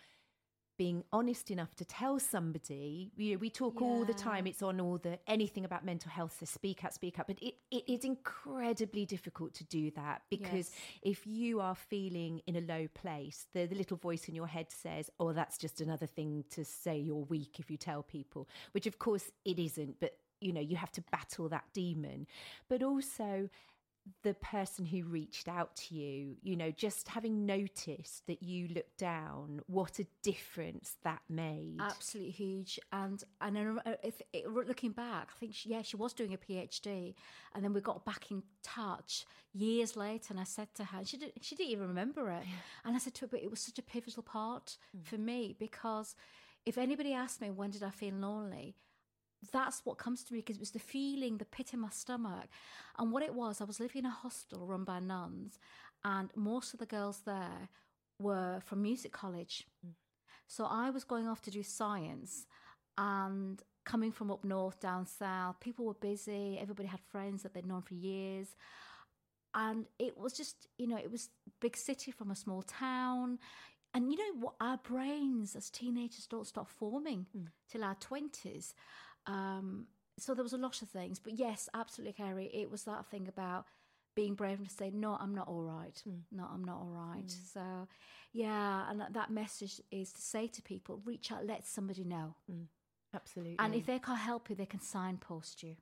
being 0.81 1.05
honest 1.12 1.51
enough 1.51 1.74
to 1.74 1.85
tell 1.85 2.18
somebody. 2.18 3.12
You 3.18 3.33
know, 3.33 3.39
we 3.39 3.51
talk 3.51 3.83
all 3.83 4.03
the 4.07 4.14
time. 4.14 4.47
It's 4.47 4.62
on 4.62 4.81
all 4.81 4.97
the 4.97 5.18
anything 5.26 5.66
about 5.66 5.85
mental 5.85 6.11
health. 6.11 6.35
So 6.41 6.47
speak 6.47 6.83
out, 6.87 6.95
speak 6.95 7.18
up. 7.18 7.26
But 7.26 7.37
it, 7.43 7.57
it 7.70 7.85
is 7.87 8.03
incredibly 8.03 9.05
difficult 9.05 9.53
to 9.57 9.64
do 9.64 9.91
that 9.91 10.22
because 10.31 10.70
Yes. 10.70 10.70
if 11.03 11.26
you 11.26 11.61
are 11.61 11.74
feeling 11.74 12.41
in 12.47 12.57
a 12.57 12.62
low 12.62 12.89
place, 12.95 13.47
the, 13.53 13.66
the 13.66 13.74
little 13.76 13.99
voice 13.99 14.26
in 14.26 14.35
your 14.35 14.47
head 14.47 14.68
says, 14.70 15.11
"Oh, 15.20 15.35
that's 15.35 15.59
just 15.59 15.83
another 15.83 16.07
thing 16.07 16.45
to 16.53 16.64
say 16.64 16.97
you're 16.99 17.26
weak 17.28 17.61
if 17.61 17.70
you 17.70 17.76
tell 17.76 18.03
people," 18.03 18.49
which 18.72 18.87
of 18.87 18.99
course 18.99 19.31
it 19.45 19.59
isn't. 19.59 20.01
But 20.01 20.16
you 20.41 20.55
know, 20.55 20.62
you 20.62 20.76
have 20.76 20.93
to 20.93 21.03
battle 21.12 21.51
that 21.51 21.64
demon. 21.74 22.26
But 22.70 22.83
also, 22.83 23.51
the 24.22 24.34
person 24.34 24.84
who 24.84 25.05
reached 25.05 25.48
out 25.48 25.74
to 25.76 25.94
you, 25.94 26.36
you 26.42 26.57
know, 26.57 26.70
just 26.70 27.09
having 27.09 27.46
noticed 27.46 28.26
that 28.26 28.42
you 28.42 28.68
looked 28.68 28.98
down, 28.98 29.61
what 29.66 29.98
a 29.98 30.07
difference 30.22 30.96
that 31.05 31.20
made. 31.28 31.76
absolutely 31.80 32.32
huge. 32.32 32.78
And 32.92 33.22
and 33.40 33.80
I 33.84 33.94
if, 34.03 34.20
it, 34.32 34.48
looking 34.48 34.92
back, 34.92 35.28
I 35.34 35.38
think 35.38 35.55
she, 35.55 35.70
yeah, 35.70 35.82
she 35.82 35.96
was 35.96 36.12
doing 36.12 36.34
a 36.34 36.38
PhD, 36.38 37.14
and 37.55 37.64
then 37.64 37.72
we 37.72 37.80
got 37.80 38.05
back 38.05 38.30
in 38.30 38.42
touch 38.62 39.26
years 39.53 39.96
later. 39.96 40.28
And 40.30 40.40
I 40.40 40.44
said 40.44 40.74
to 40.74 40.84
her, 40.84 41.05
she 41.05 41.16
didn't 41.16 41.42
she 41.42 41.55
didn't 41.55 41.70
even 41.70 41.88
remember 41.88 42.30
it, 42.30 42.44
and 42.84 42.94
I 42.94 42.98
said 42.98 43.14
to 43.14 43.22
her, 43.22 43.28
but 43.28 43.42
it 43.42 43.51
was 43.51 43.61
such 43.61 43.78
a 43.78 43.82
pivotal 43.82 44.22
part 44.22 44.76
mm. 44.96 45.05
for 45.05 45.18
me 45.18 45.57
because 45.59 46.14
if 46.66 46.76
anybody 46.78 47.12
asked 47.12 47.40
me 47.40 47.51
when 47.51 47.70
did 47.70 47.82
I 47.82 47.90
feel 47.90 48.14
lonely. 48.14 48.76
That's 49.53 49.82
what 49.84 49.99
comes 49.99 50.22
to 50.24 50.34
me 50.34 50.41
because 50.41 50.57
it 50.57 50.61
was 50.61 50.72
the 50.72 50.78
feeling, 50.78 51.38
the 51.38 51.45
pit 51.45 51.72
in 51.72 51.80
my 51.80 51.88
stomach. 51.91 52.49
And 52.99 53.11
what 53.11 53.22
it 53.22 53.34
was, 53.34 53.61
I 53.61 53.64
was 53.64 53.80
living 53.80 54.01
in 54.01 54.07
a 54.07 54.11
hostel 54.11 54.66
run 54.66 54.84
by 54.84 55.01
nuns, 55.01 55.59
and 56.05 56.30
most 56.34 56.74
of 56.74 56.80
the 56.80 56.86
girls 56.86 57.22
there 57.24 57.68
were 58.18 58.61
from 58.64 58.82
music 58.82 59.12
college. 59.12 59.66
Mm. 59.86 59.93
So 60.47 60.66
I 60.68 60.91
was 60.91 61.05
going 61.05 61.28
off 61.28 61.43
to 61.43 61.51
do 61.51 61.62
science 61.62 62.47
and 62.99 63.62
coming 63.84 64.12
from 64.12 64.30
up 64.30 64.45
north, 64.45 64.80
down 64.80 65.07
south, 65.07 65.59
people 65.61 65.84
were 65.86 65.95
busy, 65.95 66.59
everybody 66.61 66.88
had 66.88 67.01
friends 67.01 67.43
that 67.43 67.55
they'd 67.55 67.66
known 67.66 67.82
for 67.82 67.95
years. 67.95 68.49
And 69.55 69.86
it 69.99 70.18
was 70.18 70.32
just, 70.32 70.68
you 70.78 70.86
know, 70.86 70.97
it 70.97 71.11
was 71.11 71.28
big 71.61 71.76
city 71.76 72.11
from 72.11 72.30
a 72.30 72.36
small 72.36 72.62
town. 72.62 73.38
And 73.93 74.12
you 74.12 74.18
know 74.18 74.41
what? 74.41 74.55
Our 74.61 74.76
brains 74.76 75.57
as 75.57 75.70
teenagers 75.70 76.26
don't 76.26 76.47
start 76.47 76.68
forming 76.68 77.26
mm. 77.36 77.47
till 77.68 77.82
our 77.82 77.97
20s. 77.97 78.74
Um, 79.27 79.87
so 80.18 80.35
there 80.35 80.43
was 80.45 80.53
a 80.53 80.59
lot 80.59 80.83
of 80.83 80.89
things. 80.89 81.18
But 81.18 81.39
yes, 81.39 81.68
absolutely, 81.75 82.12
Carrie, 82.12 82.51
it 82.53 82.71
was 82.71 82.85
that 82.85 83.07
thing 83.07 83.27
about 83.29 83.64
being 84.14 84.35
brave 84.35 84.59
enough 84.59 84.71
to 84.71 84.75
say, 84.77 84.91
no, 84.91 85.16
I'm 85.21 85.35
not 85.35 85.49
all 85.49 85.62
right. 85.62 85.99
Hmm. 86.05 86.21
No, 86.33 86.47
I'm 86.53 86.64
not 86.64 86.77
all 86.77 86.91
right. 86.91 87.23
Hmm. 87.23 87.45
So, 87.53 87.89
yeah, 88.33 88.91
and 88.91 89.01
that, 89.01 89.12
that 89.14 89.31
message 89.31 89.81
is 89.91 90.12
to 90.12 90.21
say 90.21 90.47
to 90.49 90.62
people, 90.62 91.01
reach 91.05 91.33
out, 91.33 91.47
let 91.47 91.66
somebody 91.66 92.05
know. 92.05 92.35
Hmm. 92.51 92.64
Absolutely. 93.14 93.57
And 93.59 93.75
if 93.75 93.87
they 93.87 93.99
can't 93.99 94.18
help 94.18 94.51
you, 94.51 94.57
they 94.57 94.66
can 94.66 94.81
signpost 94.81 95.62
you. 95.62 95.77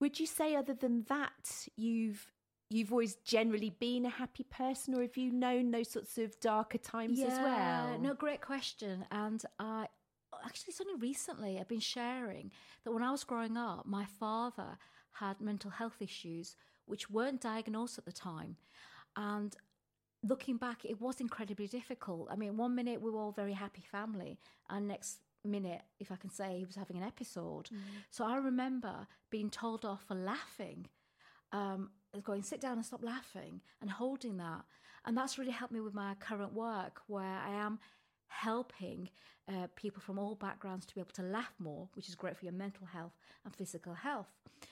would 0.00 0.18
you 0.18 0.26
say, 0.26 0.56
other 0.56 0.74
than 0.74 1.04
that, 1.08 1.68
you've 1.76 2.32
you've 2.70 2.90
always 2.90 3.16
generally 3.16 3.70
been 3.70 4.06
a 4.06 4.10
happy 4.10 4.44
person, 4.44 4.94
or 4.94 5.02
have 5.02 5.16
you 5.16 5.30
known 5.30 5.70
those 5.70 5.90
sorts 5.90 6.16
of 6.18 6.38
darker 6.40 6.78
times 6.78 7.20
as 7.20 7.38
well? 7.38 7.98
No, 8.00 8.14
great 8.14 8.40
question. 8.40 9.04
And 9.10 9.42
I 9.58 9.86
actually, 10.44 10.70
it's 10.70 10.80
only 10.80 11.00
recently 11.00 11.58
I've 11.58 11.68
been 11.68 11.80
sharing 11.80 12.50
that 12.84 12.92
when 12.92 13.02
I 13.02 13.10
was 13.10 13.24
growing 13.24 13.56
up, 13.56 13.86
my 13.86 14.04
father 14.04 14.78
had 15.12 15.40
mental 15.40 15.70
health 15.70 15.96
issues 16.00 16.56
which 16.86 17.10
weren't 17.10 17.40
diagnosed 17.40 17.98
at 17.98 18.04
the 18.04 18.12
time. 18.12 18.56
And 19.16 19.54
looking 20.26 20.56
back, 20.56 20.84
it 20.84 21.00
was 21.00 21.20
incredibly 21.20 21.66
difficult. 21.66 22.28
I 22.30 22.36
mean, 22.36 22.56
one 22.56 22.74
minute 22.74 23.00
we 23.00 23.10
were 23.10 23.20
all 23.20 23.32
very 23.32 23.52
happy 23.52 23.82
family, 23.82 24.38
and 24.68 24.88
next 24.88 25.18
minute, 25.44 25.82
if 25.98 26.12
I 26.12 26.16
can 26.16 26.30
say, 26.30 26.58
he 26.58 26.64
was 26.64 26.76
having 26.76 26.96
an 26.96 27.02
episode. 27.02 27.68
So 28.10 28.24
I 28.24 28.36
remember 28.36 29.06
being 29.30 29.50
told 29.50 29.84
off 29.84 30.04
for 30.06 30.14
laughing 30.14 30.88
um, 31.52 31.90
going, 32.22 32.42
sit 32.42 32.60
down 32.60 32.74
and 32.74 32.84
stop 32.84 33.02
laughing 33.04 33.60
and 33.80 33.90
holding 33.90 34.36
that. 34.38 34.62
And 35.04 35.16
that's 35.16 35.38
really 35.38 35.50
helped 35.52 35.72
me 35.72 35.80
with 35.80 35.94
my 35.94 36.14
current 36.20 36.52
work 36.54 37.02
where 37.06 37.24
I 37.24 37.50
am 37.54 37.78
helping 38.32 39.08
uh, 39.48 39.66
people 39.76 40.00
from 40.00 40.18
all 40.18 40.34
backgrounds 40.34 40.86
to 40.86 40.94
be 40.94 41.00
able 41.00 41.12
to 41.12 41.22
laugh 41.22 41.52
more, 41.58 41.88
which 41.94 42.08
is 42.08 42.14
great 42.14 42.36
for 42.36 42.44
your 42.44 42.54
mental 42.54 42.86
health 42.86 43.12
and 43.44 43.54
physical 43.54 43.94
health. 43.94 44.28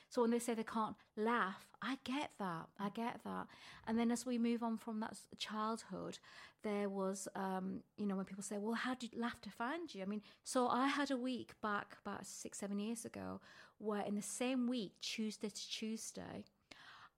So 0.09 0.23
when 0.23 0.31
they 0.31 0.39
say 0.39 0.55
they 0.55 0.63
can't 0.63 0.97
laugh, 1.17 1.67
I 1.83 1.99
get 2.05 2.31
that. 2.39 2.69
I 2.79 2.89
get 2.91 3.21
that. 3.25 3.47
And 3.87 3.99
then 3.99 4.11
as 4.11 4.25
we 4.25 4.39
move 4.39 4.63
on 4.63 4.77
from 4.79 5.01
that 5.01 5.17
childhood, 5.39 6.19
there 6.63 6.89
was, 6.89 7.27
um, 7.35 7.81
you 7.97 8.07
know, 8.07 8.17
when 8.17 8.25
people 8.25 8.43
say, 8.43 8.59
well, 8.59 8.75
how 8.75 8.95
did 8.95 9.17
laughter 9.17 9.51
find 9.51 9.93
you? 9.93 10.03
I 10.03 10.07
mean, 10.07 10.23
so 10.45 10.69
I 10.69 10.87
had 10.87 11.11
a 11.11 11.17
week 11.17 11.53
back 11.63 11.97
about 12.05 12.27
six, 12.27 12.59
seven 12.59 12.79
years 12.79 13.05
ago 13.05 13.41
where 13.79 14.03
in 14.03 14.15
the 14.15 14.23
same 14.23 14.69
week, 14.69 14.93
Tuesday 15.01 15.49
to 15.49 15.69
Tuesday, 15.69 16.45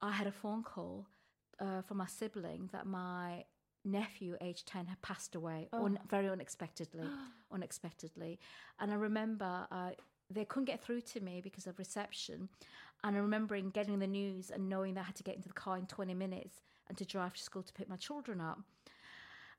I 0.01 0.13
had 0.13 0.27
a 0.27 0.33
phone 0.33 0.63
call 0.63 1.07
uh, 1.61 1.83
from 1.83 1.99
my 1.99 2.07
sibling 2.07 2.71
that 2.73 2.87
my 2.87 3.45
nephew, 3.85 4.37
age 4.41 4.65
10, 4.65 4.87
had 4.87 5.01
passed 5.03 5.35
away 5.35 5.69
un- 5.73 5.99
very 6.09 6.29
unexpectedly. 6.29 7.07
unexpectedly. 7.53 8.39
And 8.81 8.91
I 8.91 8.95
remember 8.95 9.67
uh, 9.71 9.91
they 10.31 10.45
couldn't 10.45 10.67
get 10.67 10.83
through 10.83 11.03
to 11.03 11.21
me 11.21 11.41
because 11.43 11.67
of 11.67 11.79
reception. 11.79 12.49
And 13.05 13.17
I 13.17 13.19
remembering 13.19 13.71
getting 13.71 13.99
the 13.99 14.07
news 14.07 14.51
and 14.51 14.69
knowing 14.69 14.95
that 14.95 15.01
I 15.01 15.05
had 15.05 15.17
to 15.17 15.23
get 15.23 15.37
into 15.37 15.49
the 15.49 15.55
car 15.55 15.77
in 15.77 15.87
20 15.87 16.15
minutes 16.15 16.61
and 16.89 16.97
to 16.99 17.05
drive 17.05 17.35
to 17.35 17.43
school 17.43 17.63
to 17.63 17.73
pick 17.73 17.89
my 17.89 17.97
children 17.97 18.41
up. 18.41 18.61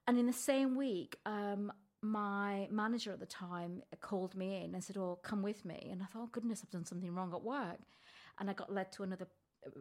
And 0.07 0.17
in 0.17 0.25
the 0.25 0.33
same 0.33 0.75
week, 0.75 1.17
um, 1.25 1.71
my 2.01 2.67
manager 2.69 3.11
at 3.13 3.19
the 3.19 3.25
time 3.25 3.81
called 4.01 4.35
me 4.35 4.63
in 4.63 4.73
and 4.73 4.83
said, 4.83 4.97
"Oh, 4.97 5.17
come 5.23 5.41
with 5.41 5.63
me." 5.63 5.87
And 5.89 6.03
I 6.03 6.05
thought, 6.05 6.23
"Oh 6.23 6.29
goodness, 6.31 6.61
I've 6.61 6.69
done 6.69 6.85
something 6.85 7.15
wrong 7.15 7.33
at 7.33 7.41
work." 7.41 7.79
And 8.39 8.49
I 8.49 8.53
got 8.53 8.71
led 8.73 8.91
to 8.93 9.03
another, 9.03 9.27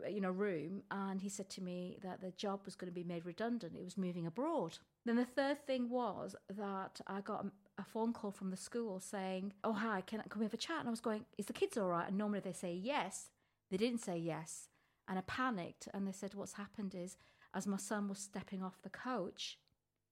you 0.08 0.20
know, 0.20 0.30
room, 0.30 0.82
and 0.90 1.20
he 1.20 1.28
said 1.28 1.48
to 1.50 1.62
me 1.62 1.98
that 2.02 2.20
the 2.20 2.30
job 2.32 2.60
was 2.64 2.74
going 2.74 2.90
to 2.90 2.94
be 2.94 3.04
made 3.04 3.24
redundant. 3.26 3.76
It 3.76 3.84
was 3.84 3.96
moving 3.96 4.26
abroad. 4.26 4.78
Then 5.04 5.16
the 5.16 5.24
third 5.24 5.66
thing 5.66 5.88
was 5.88 6.36
that 6.48 7.00
I 7.06 7.20
got 7.20 7.46
a, 7.78 7.84
phone 7.84 8.12
call 8.12 8.30
from 8.30 8.50
the 8.50 8.56
school 8.56 9.00
saying, 9.00 9.52
"Oh 9.64 9.72
hi, 9.72 10.02
can, 10.06 10.22
can 10.28 10.38
we 10.38 10.44
have 10.44 10.54
a 10.54 10.58
chat?" 10.58 10.80
And 10.80 10.88
I 10.88 10.90
was 10.90 11.00
going, 11.00 11.24
"Is 11.38 11.46
the 11.46 11.52
kids 11.52 11.76
all 11.76 11.88
right?" 11.88 12.08
And 12.08 12.16
normally 12.18 12.40
they 12.40 12.52
say 12.52 12.72
yes. 12.72 13.30
They 13.70 13.76
didn't 13.76 14.00
say 14.00 14.18
yes, 14.18 14.68
and 15.08 15.18
I 15.18 15.22
panicked. 15.22 15.88
And 15.92 16.06
they 16.06 16.12
said, 16.12 16.34
"What's 16.34 16.54
happened 16.54 16.94
is, 16.94 17.16
as 17.54 17.66
my 17.66 17.78
son 17.78 18.08
was 18.08 18.18
stepping 18.18 18.62
off 18.62 18.82
the 18.82 18.90
coach." 18.90 19.58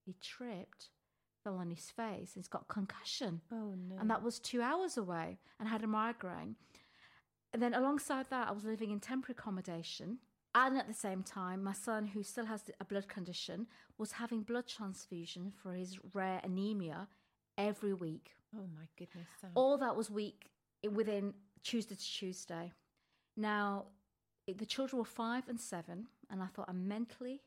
he 0.04 0.16
tripped, 0.20 0.90
fell 1.44 1.56
on 1.56 1.70
his 1.70 1.90
face, 1.90 2.34
and 2.34 2.42
he's 2.42 2.48
got 2.48 2.68
concussion. 2.68 3.40
Oh 3.52 3.74
no. 3.88 3.96
And 3.98 4.10
that 4.10 4.22
was 4.22 4.38
two 4.38 4.62
hours 4.62 4.96
away 4.96 5.38
and 5.58 5.68
had 5.68 5.82
a 5.82 5.86
migraine. 5.86 6.56
And 7.53 7.62
then 7.62 7.74
alongside 7.74 8.26
that, 8.30 8.48
I 8.48 8.53
was 8.53 8.64
living 8.64 8.90
in 8.90 9.01
temporary 9.01 9.34
accommodation. 9.38 10.18
And 10.55 10.76
at 10.78 10.88
the 10.88 10.94
same 10.94 11.22
time, 11.22 11.62
my 11.62 11.72
son, 11.72 12.07
who 12.07 12.22
still 12.22 12.46
has 12.46 12.62
a 12.80 12.84
blood 12.84 13.09
condition, 13.09 13.66
was 13.98 14.12
having 14.12 14.42
blood 14.42 14.66
transfusion 14.66 15.53
for 15.62 15.72
his 15.74 15.98
rare 16.12 16.40
anemia 16.42 17.09
every 17.57 17.92
week. 17.92 18.34
oh 18.57 18.66
my 18.74 18.86
goodness. 18.98 19.28
Sam. 19.40 19.51
All 19.55 19.78
that 19.78 19.94
was 19.94 20.11
week 20.11 20.51
eh, 20.84 20.88
within 20.88 21.34
Tuesday 21.62 21.94
to 21.94 22.01
Tuesday. 22.01 22.72
Now, 23.36 23.86
the 24.46 24.66
children 24.66 24.98
were 24.98 25.05
five 25.05 25.48
and 25.48 25.61
seven, 25.61 26.09
and 26.30 26.42
I 26.42 26.46
thought 26.46 26.68
I'm 26.68 26.88
mentally, 26.88 27.42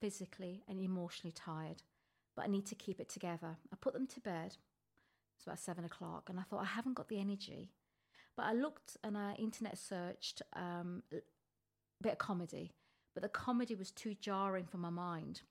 physically, 0.00 0.62
and 0.68 0.80
emotionally 0.80 1.32
tired, 1.32 1.82
but 2.36 2.44
I 2.44 2.48
need 2.48 2.66
to 2.66 2.74
keep 2.76 3.00
it 3.00 3.08
together. 3.08 3.56
I 3.72 3.76
put 3.80 3.94
them 3.94 4.06
to 4.06 4.20
bed. 4.20 4.56
It's 5.36 5.46
about 5.46 5.58
seven 5.58 5.84
o'clock, 5.84 6.28
and 6.30 6.38
I 6.38 6.42
thought 6.42 6.62
I 6.62 6.66
haven't 6.66 6.94
got 6.94 7.08
the 7.08 7.18
energy. 7.18 7.72
But 8.36 8.46
I 8.46 8.52
looked 8.52 8.96
and 9.04 9.16
I 9.16 9.34
internet 9.34 9.78
searched 9.78 10.42
um, 10.54 11.02
a 11.12 11.18
bit 12.02 12.12
of 12.12 12.18
comedy, 12.18 12.72
but 13.14 13.22
the 13.22 13.28
comedy 13.28 13.74
was 13.74 13.90
too 13.90 14.14
jarring 14.20 14.66
for 14.66 14.78
my 14.78 14.90
mind. 14.90 15.42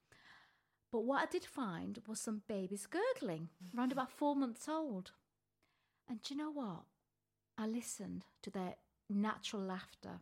But 0.92 1.06
what 1.06 1.24
I 1.24 1.26
did 1.26 1.46
find 1.46 2.00
was 2.08 2.20
some 2.20 2.44
babies 2.48 2.88
gurgling, 2.88 3.50
around 3.76 3.92
about 3.92 4.12
four 4.12 4.36
months 4.36 4.68
old. 4.70 5.12
And 6.08 6.22
do 6.22 6.34
you 6.34 6.40
know 6.40 6.52
what? 6.52 6.84
I 7.58 7.66
listened 7.66 8.26
to 8.44 8.50
their 8.52 8.76
natural 9.10 9.62
laughter 9.62 10.22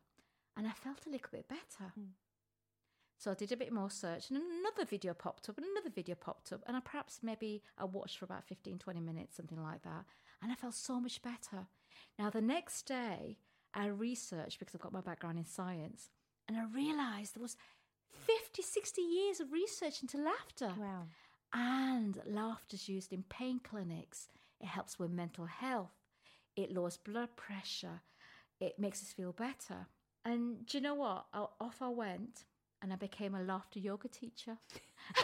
and 0.55 0.67
I 0.67 0.71
felt 0.71 1.05
a 1.05 1.09
little 1.09 1.29
bit 1.31 1.47
better. 1.47 1.91
So 3.17 3.31
I 3.31 3.35
did 3.35 3.51
a 3.51 3.57
bit 3.57 3.71
more 3.71 3.89
search 3.89 4.29
and 4.29 4.39
another 4.39 4.85
video 4.89 5.13
popped 5.13 5.49
up 5.49 5.57
and 5.57 5.65
another 5.67 5.91
video 5.93 6.15
popped 6.15 6.51
up. 6.51 6.61
And 6.65 6.75
I 6.75 6.79
perhaps 6.79 7.19
maybe 7.21 7.63
I 7.77 7.85
watched 7.85 8.17
for 8.17 8.25
about 8.25 8.45
15, 8.45 8.79
20 8.79 8.99
minutes, 8.99 9.37
something 9.37 9.61
like 9.61 9.83
that. 9.83 10.05
And 10.41 10.51
I 10.51 10.55
felt 10.55 10.73
so 10.73 10.99
much 10.99 11.21
better. 11.21 11.67
Now, 12.19 12.29
the 12.29 12.41
next 12.41 12.83
day, 12.83 13.37
I 13.73 13.87
researched 13.87 14.59
because 14.59 14.75
I've 14.75 14.81
got 14.81 14.93
my 14.93 15.01
background 15.01 15.37
in 15.37 15.45
science 15.45 16.09
and 16.47 16.57
I 16.57 16.65
realized 16.73 17.35
there 17.35 17.41
was 17.41 17.55
50, 18.11 18.61
60 18.61 19.01
years 19.01 19.39
of 19.39 19.51
research 19.51 20.01
into 20.01 20.17
laughter. 20.17 20.73
Wow. 20.77 21.03
And 21.53 22.21
laughter's 22.25 22.89
used 22.89 23.13
in 23.13 23.23
pain 23.23 23.59
clinics. 23.63 24.27
It 24.59 24.67
helps 24.67 24.99
with 24.99 25.11
mental 25.11 25.45
health. 25.45 25.91
It 26.55 26.71
lowers 26.71 26.97
blood 26.97 27.35
pressure. 27.35 28.01
It 28.59 28.77
makes 28.77 29.01
us 29.01 29.11
feel 29.13 29.31
better. 29.31 29.87
And 30.23 30.65
do 30.65 30.77
you 30.77 30.83
know 30.83 30.95
what? 30.95 31.25
Off 31.33 31.81
I 31.81 31.89
went 31.89 32.45
and 32.81 32.91
I 32.91 32.95
became 32.95 33.35
a 33.35 33.41
laughter 33.41 33.79
yoga 33.79 34.07
teacher. 34.07 34.57
so 35.15 35.23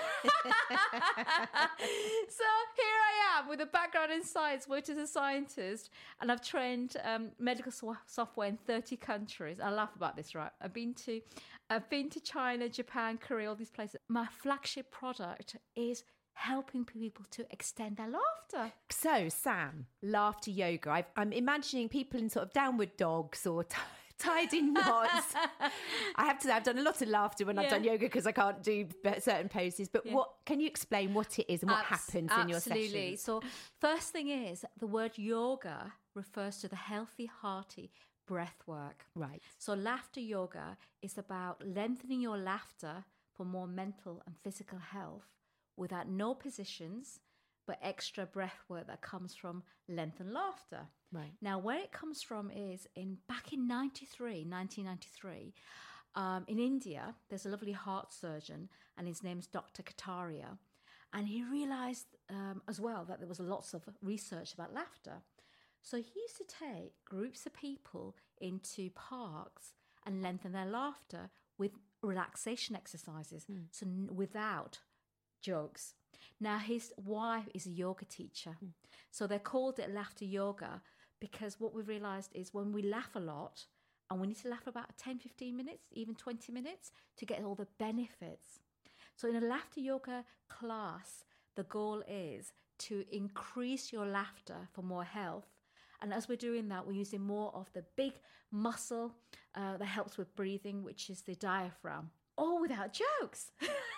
here 2.75 2.97
I 3.09 3.39
am 3.39 3.49
with 3.49 3.61
a 3.61 3.65
background 3.65 4.11
in 4.11 4.23
science, 4.23 4.67
worked 4.67 4.89
as 4.89 4.97
a 4.97 5.07
scientist, 5.07 5.89
and 6.21 6.31
I've 6.31 6.41
trained 6.41 6.97
um, 7.03 7.29
medical 7.39 7.71
so- 7.71 7.97
software 8.05 8.47
in 8.47 8.57
30 8.57 8.97
countries. 8.97 9.59
I 9.59 9.71
laugh 9.71 9.95
about 9.95 10.15
this, 10.15 10.35
right? 10.35 10.51
I've 10.61 10.73
been 10.73 10.93
to, 11.05 11.21
I've 11.69 11.89
been 11.89 12.09
to 12.11 12.19
China, 12.19 12.69
Japan, 12.69 13.17
Korea, 13.17 13.49
all 13.49 13.55
these 13.55 13.71
places. 13.71 13.97
My 14.07 14.27
flagship 14.41 14.91
product 14.91 15.55
is 15.75 16.03
helping 16.33 16.85
people 16.85 17.25
to 17.31 17.45
extend 17.51 17.97
their 17.97 18.09
laughter. 18.09 18.71
So, 18.89 19.27
Sam, 19.29 19.87
laughter 20.03 20.51
yoga. 20.51 20.91
i 20.91 21.05
am 21.17 21.33
imagining 21.33 21.89
people 21.89 22.19
in 22.19 22.29
sort 22.29 22.45
of 22.45 22.53
downward 22.53 22.95
dogs 22.97 23.47
or. 23.47 23.63
T- 23.63 23.77
tied 24.17 24.53
in 24.53 24.73
knots. 24.73 25.33
I 26.15 26.25
have 26.25 26.39
to 26.39 26.47
say, 26.47 26.53
I've 26.53 26.63
done 26.63 26.77
a 26.77 26.81
lot 26.81 27.01
of 27.01 27.07
laughter 27.07 27.45
when 27.45 27.55
yeah. 27.55 27.63
I've 27.63 27.69
done 27.69 27.83
yoga 27.83 28.05
because 28.05 28.27
I 28.27 28.31
can't 28.31 28.61
do 28.63 28.87
certain 29.19 29.49
poses. 29.49 29.89
But 29.89 30.05
yeah. 30.05 30.13
what 30.13 30.29
can 30.45 30.59
you 30.59 30.67
explain 30.67 31.13
what 31.13 31.37
it 31.39 31.51
is 31.51 31.61
and 31.61 31.71
what 31.71 31.79
Abs- 31.89 32.11
happens 32.11 32.31
in 32.41 32.49
your 32.49 32.59
sessions? 32.59 32.85
Absolutely. 32.85 33.15
So, 33.17 33.41
first 33.79 34.11
thing 34.11 34.29
is 34.29 34.65
the 34.79 34.87
word 34.87 35.11
yoga 35.15 35.93
refers 36.15 36.57
to 36.59 36.67
the 36.67 36.75
healthy, 36.75 37.25
hearty 37.25 37.91
breath 38.27 38.63
work. 38.65 39.05
Right. 39.15 39.41
So, 39.57 39.73
laughter 39.73 40.19
yoga 40.19 40.77
is 41.01 41.17
about 41.17 41.61
lengthening 41.65 42.21
your 42.21 42.37
laughter 42.37 43.05
for 43.35 43.45
more 43.45 43.67
mental 43.67 44.23
and 44.25 44.35
physical 44.43 44.79
health 44.79 45.27
without 45.75 46.09
no 46.09 46.33
positions, 46.33 47.19
but 47.67 47.77
extra 47.81 48.25
breath 48.25 48.63
work 48.69 48.87
that 48.87 49.01
comes 49.01 49.35
from 49.35 49.61
lengthened 49.87 50.33
laughter. 50.33 50.87
Right. 51.11 51.33
Now, 51.41 51.59
where 51.59 51.79
it 51.79 51.91
comes 51.91 52.23
from 52.23 52.49
is 52.49 52.87
in 52.95 53.17
back 53.27 53.53
in 53.53 53.67
93, 53.67 54.45
1993, 54.47 55.53
um, 56.15 56.45
in 56.47 56.57
India, 56.57 57.13
there's 57.29 57.45
a 57.45 57.49
lovely 57.49 57.73
heart 57.73 58.11
surgeon, 58.11 58.69
and 58.97 59.07
his 59.07 59.23
name's 59.23 59.47
Dr. 59.47 59.83
Kataria. 59.83 60.57
And 61.13 61.27
he 61.27 61.43
realized 61.43 62.07
um, 62.29 62.61
as 62.67 62.81
well 62.81 63.05
that 63.07 63.19
there 63.19 63.27
was 63.27 63.39
lots 63.39 63.73
of 63.73 63.83
research 64.01 64.53
about 64.53 64.73
laughter. 64.73 65.21
So 65.81 65.97
he 65.97 66.19
used 66.19 66.37
to 66.37 66.43
take 66.43 66.93
groups 67.05 67.45
of 67.45 67.53
people 67.53 68.15
into 68.41 68.89
parks 68.91 69.73
and 70.05 70.21
lengthen 70.21 70.51
their 70.51 70.65
laughter 70.65 71.29
with 71.57 71.71
relaxation 72.01 72.75
exercises. 72.75 73.45
Mm. 73.49 73.65
So 73.71 73.85
without 74.13 74.79
jokes. 75.41 75.93
Now, 76.39 76.57
his 76.57 76.93
wife 76.97 77.47
is 77.53 77.65
a 77.65 77.71
yoga 77.71 78.05
teacher. 78.05 78.57
Mm. 78.63 78.69
So 79.11 79.27
they 79.27 79.39
called 79.39 79.79
it 79.79 79.93
laughter 79.93 80.25
yoga 80.25 80.81
because 81.19 81.59
what 81.59 81.73
we've 81.73 81.87
realized 81.87 82.31
is 82.35 82.53
when 82.53 82.71
we 82.71 82.83
laugh 82.83 83.15
a 83.15 83.19
lot, 83.19 83.65
and 84.09 84.21
we 84.21 84.27
need 84.27 84.37
to 84.37 84.47
laugh 84.47 84.63
for 84.63 84.69
about 84.69 84.97
10, 84.97 85.19
15 85.19 85.55
minutes, 85.55 85.83
even 85.91 86.15
20 86.15 86.51
minutes 86.51 86.91
to 87.17 87.25
get 87.25 87.43
all 87.43 87.55
the 87.55 87.67
benefits. 87.77 88.59
So, 89.15 89.27
in 89.27 89.35
a 89.35 89.45
laughter 89.45 89.79
yoga 89.79 90.23
class, 90.47 91.23
the 91.55 91.63
goal 91.63 92.03
is 92.07 92.53
to 92.79 93.03
increase 93.11 93.91
your 93.91 94.05
laughter 94.05 94.69
for 94.73 94.83
more 94.83 95.03
health. 95.03 95.47
And 96.01 96.13
as 96.13 96.29
we're 96.29 96.35
doing 96.35 96.69
that, 96.69 96.85
we're 96.85 96.93
using 96.93 97.21
more 97.21 97.51
of 97.55 97.71
the 97.73 97.83
big 97.95 98.13
muscle 98.51 99.15
uh, 99.55 99.77
that 99.77 99.85
helps 99.85 100.17
with 100.17 100.35
breathing, 100.35 100.83
which 100.83 101.09
is 101.09 101.21
the 101.21 101.35
diaphragm, 101.35 102.11
all 102.37 102.61
without 102.61 102.93
jokes. 102.93 103.51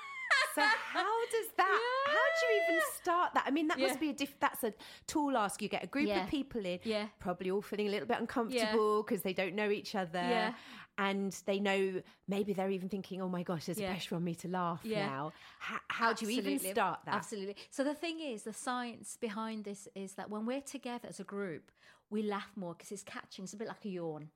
So 0.60 0.68
how 0.94 1.26
does 1.26 1.48
that? 1.58 1.80
Yeah. 2.08 2.14
How 2.14 2.28
do 2.40 2.54
you 2.54 2.62
even 2.64 2.82
start 3.02 3.34
that? 3.34 3.44
I 3.48 3.52
mean, 3.52 3.68
that 3.68 3.80
yeah. 3.80 3.88
must 3.88 4.00
be 4.00 4.10
a 4.10 4.14
diff. 4.14 4.34
That's 4.40 4.64
a 4.64 4.74
tall 5.08 5.38
ask. 5.38 5.62
You 5.62 5.70
get 5.70 5.84
a 5.84 5.88
group 5.88 6.08
yeah. 6.08 6.24
of 6.24 6.30
people 6.30 6.66
in, 6.66 6.80
yeah. 6.84 7.08
probably 7.20 7.52
all 7.52 7.62
feeling 7.62 7.88
a 7.88 7.92
little 7.92 8.08
bit 8.08 8.20
uncomfortable 8.20 9.04
because 9.04 9.22
they 9.22 9.34
don't 9.34 9.56
know 9.56 9.70
each 9.70 9.96
other, 9.96 10.20
yeah. 10.20 10.54
and 10.98 11.36
they 11.46 11.60
know 11.60 12.02
maybe 12.28 12.54
they're 12.54 12.72
even 12.72 12.90
thinking, 12.90 13.22
"Oh 13.22 13.30
my 13.30 13.44
gosh, 13.44 13.66
there's 13.66 13.80
a 13.80 13.86
pressure 13.86 14.16
on 14.16 14.24
me 14.24 14.36
to 14.36 14.48
laugh 14.48 14.84
now." 14.86 15.32
How, 15.60 15.80
how 15.88 16.14
do 16.14 16.26
you 16.26 16.40
even 16.40 16.60
start 16.60 17.00
that? 17.06 17.16
Absolutely. 17.16 17.56
So 17.70 17.84
the 17.84 17.94
thing 17.94 18.20
is, 18.20 18.44
the 18.44 18.54
science 18.54 19.18
behind 19.20 19.64
this 19.64 19.88
is 19.96 20.14
that 20.14 20.30
when 20.30 20.46
we're 20.46 20.62
together 20.62 21.08
as 21.08 21.20
a 21.20 21.26
group, 21.26 21.72
we 22.10 22.24
laugh 22.24 22.52
more 22.56 22.74
because 22.74 22.92
it's 22.92 23.04
catching. 23.04 23.44
It's 23.44 23.54
a 23.54 23.58
bit 23.58 23.68
like 23.68 23.86
a 23.86 23.90
yawn. 23.90 24.30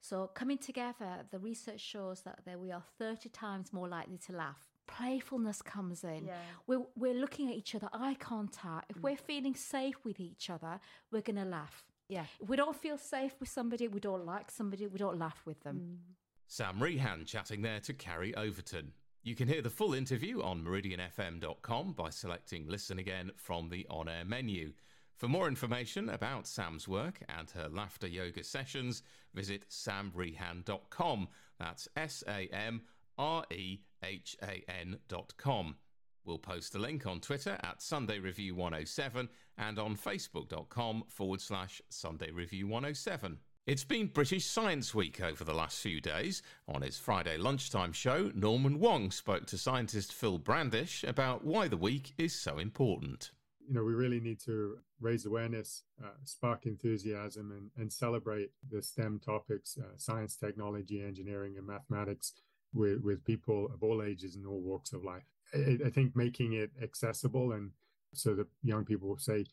So 0.00 0.30
coming 0.34 0.58
together, 0.58 1.24
the 1.30 1.38
research 1.38 1.80
shows 1.80 2.22
that, 2.22 2.40
that 2.46 2.58
we 2.58 2.70
are 2.70 2.82
30 2.98 3.28
times 3.30 3.72
more 3.72 3.88
likely 3.88 4.18
to 4.26 4.32
laugh 4.32 4.64
playfulness 4.86 5.62
comes 5.62 6.04
in. 6.04 6.26
Yeah. 6.26 6.34
We're, 6.66 6.82
we're 6.96 7.14
looking 7.14 7.48
at 7.50 7.56
each 7.56 7.74
other, 7.74 7.88
eye 7.92 8.16
contact. 8.18 8.90
If 8.90 8.98
mm. 8.98 9.02
we're 9.02 9.16
feeling 9.16 9.54
safe 9.54 9.96
with 10.04 10.20
each 10.20 10.50
other, 10.50 10.80
we're 11.10 11.22
going 11.22 11.36
to 11.36 11.44
laugh. 11.44 11.84
Yeah. 12.08 12.24
If 12.40 12.48
we 12.48 12.56
don't 12.56 12.76
feel 12.76 12.98
safe 12.98 13.34
with 13.40 13.48
somebody, 13.48 13.88
we 13.88 14.00
don't 14.00 14.24
like 14.24 14.50
somebody, 14.50 14.86
we 14.86 14.98
don't 14.98 15.18
laugh 15.18 15.42
with 15.44 15.60
them. 15.62 15.80
Mm. 15.80 16.14
Sam 16.48 16.78
Rehan 16.78 17.24
chatting 17.26 17.62
there 17.62 17.80
to 17.80 17.92
Carrie 17.92 18.34
Overton. 18.36 18.92
You 19.24 19.34
can 19.34 19.48
hear 19.48 19.62
the 19.62 19.70
full 19.70 19.94
interview 19.94 20.40
on 20.42 20.62
meridianfm.com 20.62 21.94
by 21.94 22.10
selecting 22.10 22.68
Listen 22.68 23.00
Again 23.00 23.32
from 23.36 23.68
the 23.68 23.84
on 23.90 24.08
air 24.08 24.24
menu. 24.24 24.72
For 25.16 25.26
more 25.28 25.48
information 25.48 26.10
about 26.10 26.46
Sam's 26.46 26.86
work 26.86 27.20
and 27.36 27.50
her 27.50 27.68
laughter 27.68 28.06
yoga 28.06 28.44
sessions, 28.44 29.02
visit 29.34 29.68
samrehan.com. 29.68 31.28
That's 31.58 31.88
S 31.96 32.22
A 32.28 32.48
M 32.52 32.82
R 33.18 33.44
E 33.50 33.80
H 34.02 34.36
A 34.42 34.64
N 34.68 34.98
dot 35.08 35.34
com. 35.36 35.76
We'll 36.24 36.38
post 36.38 36.74
a 36.74 36.78
link 36.78 37.06
on 37.06 37.20
Twitter 37.20 37.56
at 37.62 37.80
Sunday 37.80 38.18
Review 38.18 38.56
107 38.56 39.28
and 39.58 39.78
on 39.78 39.96
Facebook.com 39.96 41.04
forward 41.08 41.40
slash 41.40 41.80
Sunday 41.88 42.32
Review 42.32 42.66
107. 42.66 43.38
It's 43.66 43.84
been 43.84 44.08
British 44.08 44.44
Science 44.44 44.94
Week 44.94 45.20
over 45.20 45.44
the 45.44 45.54
last 45.54 45.80
few 45.80 46.00
days. 46.00 46.42
On 46.68 46.82
his 46.82 46.98
Friday 46.98 47.36
lunchtime 47.36 47.92
show, 47.92 48.30
Norman 48.34 48.80
Wong 48.80 49.10
spoke 49.10 49.46
to 49.46 49.58
scientist 49.58 50.12
Phil 50.12 50.38
Brandish 50.38 51.04
about 51.04 51.44
why 51.44 51.68
the 51.68 51.76
week 51.76 52.12
is 52.18 52.32
so 52.32 52.58
important. 52.58 53.30
You 53.66 53.74
know, 53.74 53.84
we 53.84 53.94
really 53.94 54.20
need 54.20 54.40
to 54.44 54.78
raise 55.00 55.26
awareness, 55.26 55.82
uh, 56.02 56.10
spark 56.24 56.66
enthusiasm, 56.66 57.52
and, 57.52 57.70
and 57.76 57.92
celebrate 57.92 58.50
the 58.70 58.82
STEM 58.82 59.20
topics 59.24 59.76
uh, 59.76 59.96
science, 59.96 60.36
technology, 60.36 61.02
engineering, 61.02 61.56
and 61.56 61.66
mathematics 61.66 62.34
with, 62.72 63.00
with 63.02 63.24
people 63.24 63.68
of 63.72 63.82
all 63.82 64.02
ages 64.02 64.36
and 64.36 64.46
all 64.46 64.60
walks 64.60 64.92
of 64.92 65.04
life. 65.04 65.24
I, 65.54 65.78
I 65.86 65.90
think 65.90 66.16
making 66.16 66.54
it 66.54 66.70
accessible 66.82 67.52
and 67.52 67.70
so 68.14 68.34
that 68.34 68.46
young 68.62 68.84
people 68.84 69.08
will 69.08 69.18
say 69.18 69.44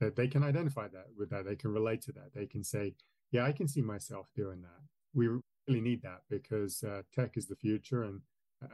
that 0.00 0.16
they 0.16 0.28
can 0.28 0.42
identify 0.42 0.88
that 0.88 1.06
with 1.16 1.30
that, 1.30 1.44
they 1.44 1.56
can 1.56 1.72
relate 1.72 2.02
to 2.02 2.12
that, 2.12 2.34
they 2.34 2.46
can 2.46 2.62
say, 2.62 2.94
yeah, 3.30 3.44
I 3.44 3.52
can 3.52 3.68
see 3.68 3.82
myself 3.82 4.28
doing 4.34 4.62
that. 4.62 4.80
We 5.14 5.28
really 5.66 5.80
need 5.80 6.02
that 6.02 6.20
because 6.28 6.82
uh, 6.84 7.02
tech 7.14 7.36
is 7.36 7.46
the 7.46 7.56
future, 7.56 8.04
and 8.04 8.20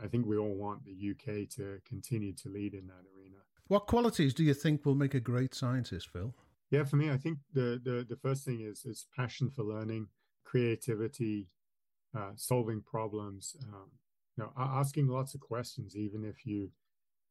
I 0.02 0.08
think 0.08 0.26
we 0.26 0.36
all 0.36 0.54
want 0.54 0.84
the 0.84 0.92
UK 0.92 1.48
to 1.56 1.78
continue 1.86 2.32
to 2.34 2.48
lead 2.48 2.74
in 2.74 2.86
that 2.88 3.04
arena. 3.16 3.38
What 3.68 3.86
qualities 3.86 4.34
do 4.34 4.44
you 4.44 4.54
think 4.54 4.84
will 4.84 4.94
make 4.94 5.14
a 5.14 5.20
great 5.20 5.54
scientist, 5.54 6.10
Phil? 6.12 6.34
Yeah, 6.70 6.84
for 6.84 6.96
me, 6.96 7.10
I 7.10 7.16
think 7.16 7.38
the 7.52 7.80
the, 7.82 8.06
the 8.08 8.16
first 8.16 8.44
thing 8.44 8.60
is 8.60 8.84
is 8.84 9.06
passion 9.14 9.50
for 9.50 9.62
learning, 9.62 10.08
creativity, 10.44 11.48
uh, 12.16 12.32
solving 12.36 12.82
problems, 12.82 13.56
um, 13.72 13.90
you 14.36 14.44
know, 14.44 14.52
asking 14.56 15.08
lots 15.08 15.34
of 15.34 15.40
questions, 15.40 15.96
even 15.96 16.24
if 16.24 16.46
you 16.46 16.70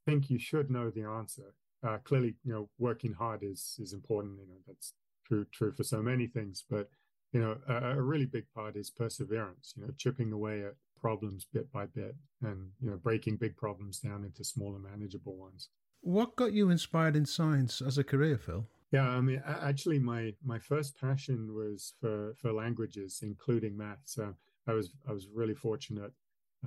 think 0.05 0.29
you 0.29 0.39
should 0.39 0.69
know 0.69 0.89
the 0.89 1.03
answer. 1.03 1.53
Uh, 1.84 1.97
clearly, 2.03 2.36
you 2.43 2.53
know, 2.53 2.69
working 2.77 3.13
hard 3.13 3.43
is 3.43 3.77
is 3.79 3.93
important. 3.93 4.39
You 4.39 4.47
know, 4.47 4.59
that's 4.67 4.93
true 5.25 5.45
true 5.51 5.71
for 5.71 5.84
so 5.84 6.01
many 6.01 6.27
things. 6.27 6.63
But 6.69 6.89
you 7.34 7.41
know, 7.41 7.57
a, 7.67 7.97
a 7.97 8.01
really 8.01 8.25
big 8.25 8.45
part 8.53 8.75
is 8.75 8.89
perseverance. 8.89 9.73
You 9.75 9.84
know, 9.84 9.93
chipping 9.97 10.32
away 10.32 10.63
at 10.63 10.75
problems 10.99 11.47
bit 11.51 11.71
by 11.71 11.88
bit, 11.88 12.15
and 12.43 12.69
you 12.79 12.91
know, 12.91 12.97
breaking 12.97 13.38
big 13.38 13.57
problems 13.57 13.99
down 13.99 14.23
into 14.23 14.43
smaller, 14.43 14.79
manageable 14.79 15.36
ones. 15.36 15.69
What 16.01 16.36
got 16.36 16.53
you 16.53 16.69
inspired 16.69 17.15
in 17.15 17.25
science 17.25 17.82
as 17.82 17.97
a 17.97 18.03
career, 18.03 18.38
Phil? 18.38 18.65
Yeah, 18.91 19.07
I 19.07 19.21
mean, 19.21 19.41
actually, 19.45 19.99
my 19.99 20.34
my 20.43 20.59
first 20.59 20.99
passion 20.99 21.53
was 21.55 21.93
for 21.99 22.36
for 22.39 22.51
languages, 22.51 23.21
including 23.23 23.77
maths. 23.77 24.19
Uh, 24.19 24.34
I 24.68 24.74
was 24.74 24.91
I 25.07 25.12
was 25.12 25.28
really 25.34 25.55
fortunate 25.55 26.12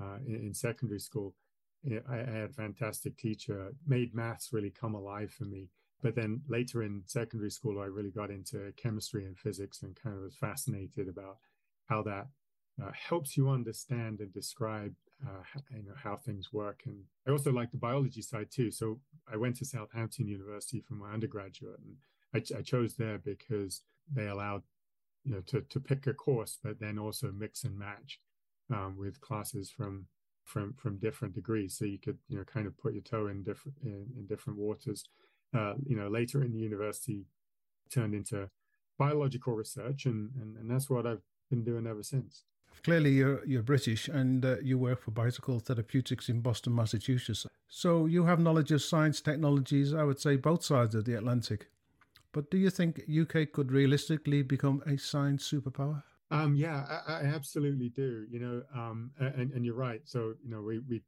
uh, 0.01 0.17
in, 0.27 0.37
in, 0.37 0.55
secondary 0.55 1.01
school. 1.01 1.35
I, 2.11 2.17
had 2.17 2.29
a 2.29 2.49
fantastic 2.49 3.17
teacher, 3.17 3.73
made 3.87 4.15
maths 4.15 4.53
really 4.53 4.71
come 4.71 4.95
alive 4.95 5.31
for 5.31 5.45
me. 5.45 5.69
But 6.03 6.15
then 6.15 6.41
later 6.49 6.83
in 6.83 7.03
secondary 7.07 7.51
school, 7.51 7.81
I 7.81 7.87
really 7.87 8.11
got 8.11 8.31
into 8.31 8.73
chemistry 8.77 9.25
and 9.27 9.39
physics 9.39 9.83
and 9.83 9.95
kind 9.95 10.17
of 10.17 10.23
was 10.23 10.35
fascinated 10.35 11.09
about 11.09 11.39
how 11.87 12.03
that 12.03 12.27
uh, 12.83 12.91
helps 12.93 13.37
you 13.37 13.49
understand 13.49 14.21
and 14.21 14.33
describe 14.33 14.95
uh, 15.25 15.61
you 15.71 15.85
know, 15.85 15.95
how 15.97 16.17
things 16.17 16.53
work. 16.53 16.83
And 16.87 17.03
I 17.27 17.31
also 17.31 17.53
like 17.53 17.71
the 17.71 17.79
biology 17.79 18.23
side 18.23 18.51
too. 18.51 18.71
So 18.71 19.01
I 19.33 19.37
went 19.37 19.57
to 19.57 19.65
Southampton 19.65 20.27
University 20.27 20.81
for 20.81 20.95
my 20.95 21.13
undergraduate, 21.13 21.79
and 21.79 21.97
I, 22.35 22.59
I 22.59 22.63
chose 22.63 22.97
there 22.97 23.19
because 23.19 23.83
they 24.13 24.27
allowed 24.27 24.63
you 25.25 25.35
know 25.35 25.41
to 25.47 25.63
to 25.63 25.81
pick 25.81 26.07
a 26.07 26.15
course, 26.15 26.59
but 26.63 26.81
then 26.81 26.99
also 26.99 27.33
mix 27.33 27.65
and 27.65 27.79
match 27.79 28.21
um, 28.71 28.97
with 28.99 29.21
classes 29.21 29.71
from 29.71 30.07
from 30.45 30.75
from 30.75 30.99
different 30.99 31.35
degrees. 31.35 31.77
So 31.79 31.85
you 31.85 31.99
could 31.99 32.19
you 32.29 32.39
know 32.39 32.45
kind 32.45 32.67
of 32.67 32.77
put 32.79 32.95
your 32.95 33.03
toe 33.03 33.29
in 33.29 33.43
different 33.43 33.79
in, 33.83 34.07
in 34.17 34.27
different 34.27 34.59
waters. 34.59 35.05
Uh, 35.57 35.75
you 35.87 35.97
know, 35.97 36.09
later 36.09 36.43
in 36.43 36.53
the 36.53 36.59
university, 36.59 37.27
turned 37.91 38.15
into 38.15 38.49
biological 38.99 39.55
research, 39.55 40.07
and, 40.07 40.31
and 40.41 40.57
and 40.57 40.71
that's 40.71 40.91
what 40.91 41.07
I've 41.07 41.23
been 41.51 41.65
doing 41.65 41.87
ever 41.87 42.03
since. 42.03 42.45
Clearly, 42.83 43.13
you're 43.13 43.45
you're 43.47 43.63
British, 43.63 44.09
and 44.09 44.45
uh, 44.45 44.57
you 44.61 44.79
work 44.79 45.01
for 45.01 45.11
Bicycle 45.11 45.61
Therapeutics 45.61 46.29
in 46.29 46.41
Boston, 46.41 46.75
Massachusetts. 46.75 47.47
So 47.69 48.07
you 48.07 48.25
have 48.25 48.41
knowledge 48.41 48.73
of 48.73 48.83
science 48.83 49.21
technologies. 49.21 49.95
I 49.95 50.03
would 50.05 50.21
say 50.21 50.37
both 50.37 50.65
sides 50.65 50.95
of 50.95 51.05
the 51.05 51.15
Atlantic. 51.15 51.69
But 52.35 52.51
do 52.51 52.59
you 52.59 52.69
think 52.69 53.01
UK 53.09 53.53
could 53.53 53.71
realistically 53.71 54.43
become 54.43 54.83
a 54.87 54.99
science 54.99 55.49
superpower? 55.51 56.03
Um, 56.31 56.57
yeah, 56.57 56.85
I, 57.07 57.13
I, 57.13 57.21
absolutely 57.27 57.91
do. 57.91 58.27
You 58.29 58.41
know, 58.41 58.63
um, 58.75 59.13
and, 59.21 59.53
and 59.53 59.65
you're 59.65 59.77
right. 59.77 60.01
So, 60.05 60.35
you 60.43 60.51
know, 60.51 60.61
we, 60.61 60.81
we 60.81 61.03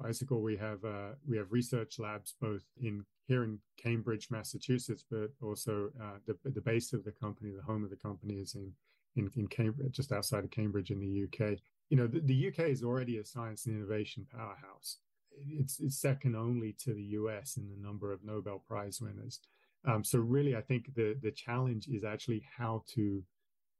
bicycle 0.00 0.42
we 0.42 0.56
have 0.56 0.84
uh, 0.84 1.10
we 1.26 1.36
have 1.36 1.52
research 1.52 2.00
labs 2.00 2.34
both 2.40 2.64
in 2.82 3.04
here 3.28 3.44
in 3.44 3.60
Cambridge, 3.80 4.28
Massachusetts, 4.30 5.04
but 5.08 5.30
also 5.40 5.90
uh, 6.02 6.18
the 6.26 6.36
the 6.50 6.60
base 6.60 6.92
of 6.92 7.04
the 7.04 7.12
company, 7.12 7.52
the 7.52 7.62
home 7.62 7.84
of 7.84 7.90
the 7.90 7.96
company 7.96 8.34
is 8.34 8.56
in 8.56 8.72
in, 9.14 9.30
in 9.36 9.46
Cambridge, 9.46 9.94
just 9.94 10.10
outside 10.10 10.44
of 10.44 10.50
Cambridge 10.50 10.90
in 10.90 11.00
the 11.00 11.24
UK. 11.24 11.58
You 11.88 11.96
know, 11.96 12.06
the, 12.08 12.20
the 12.20 12.48
UK 12.48 12.70
is 12.70 12.82
already 12.82 13.18
a 13.18 13.24
science 13.24 13.66
and 13.66 13.76
innovation 13.76 14.26
powerhouse. 14.30 14.98
It's 15.48 15.78
it's 15.78 16.00
second 16.00 16.34
only 16.34 16.74
to 16.80 16.92
the 16.92 17.04
US 17.20 17.56
in 17.56 17.68
the 17.68 17.76
number 17.76 18.12
of 18.12 18.24
Nobel 18.24 18.64
Prize 18.66 19.00
winners. 19.00 19.40
Um, 19.86 20.02
so 20.02 20.18
really, 20.18 20.56
I 20.56 20.60
think 20.60 20.94
the 20.94 21.16
the 21.22 21.30
challenge 21.30 21.86
is 21.88 22.04
actually 22.04 22.42
how 22.56 22.84
to 22.94 23.22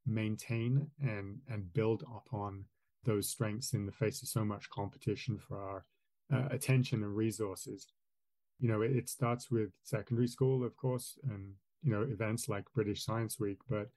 maintain 0.06 0.86
and 1.00 1.38
and 1.48 1.72
build 1.72 2.02
upon 2.02 2.64
those 3.04 3.28
strengths 3.28 3.72
in 3.72 3.86
the 3.86 3.92
face 3.92 4.22
of 4.22 4.28
so 4.28 4.44
much 4.44 4.70
competition 4.70 5.38
for 5.38 5.60
our 5.60 5.84
uh, 6.32 6.48
attention 6.50 7.02
and 7.02 7.14
resources. 7.14 7.86
You 8.58 8.68
know, 8.68 8.82
it, 8.82 8.92
it, 8.92 9.08
starts 9.08 9.50
with 9.50 9.70
secondary 9.84 10.26
school, 10.26 10.64
of 10.64 10.76
course, 10.76 11.18
and 11.30 11.52
you 11.82 11.92
know 11.92 12.02
events 12.02 12.48
like 12.48 12.64
British 12.74 13.04
Science 13.04 13.38
Week. 13.38 13.58
But 13.68 13.90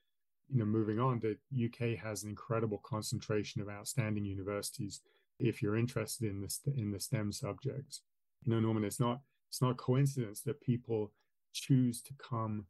you 0.49 0.59
know, 0.59 0.65
moving 0.65 0.99
on, 0.99 1.19
the 1.19 1.37
UK 1.65 1.97
has 1.99 2.23
an 2.23 2.29
incredible 2.29 2.81
concentration 2.83 3.61
of 3.61 3.69
outstanding 3.69 4.25
universities. 4.25 5.01
If 5.39 5.61
you're 5.61 5.77
interested 5.77 6.29
in 6.29 6.41
this 6.41 6.61
in 6.75 6.91
the 6.91 6.99
STEM 6.99 7.31
subjects, 7.31 8.01
you 8.43 8.51
know, 8.51 8.59
Norman, 8.59 8.83
it's 8.83 8.99
not 8.99 9.21
it's 9.49 9.61
not 9.61 9.77
coincidence 9.77 10.41
that 10.41 10.61
people 10.61 11.11
choose 11.53 12.01
to 12.01 12.13
come 12.17 12.65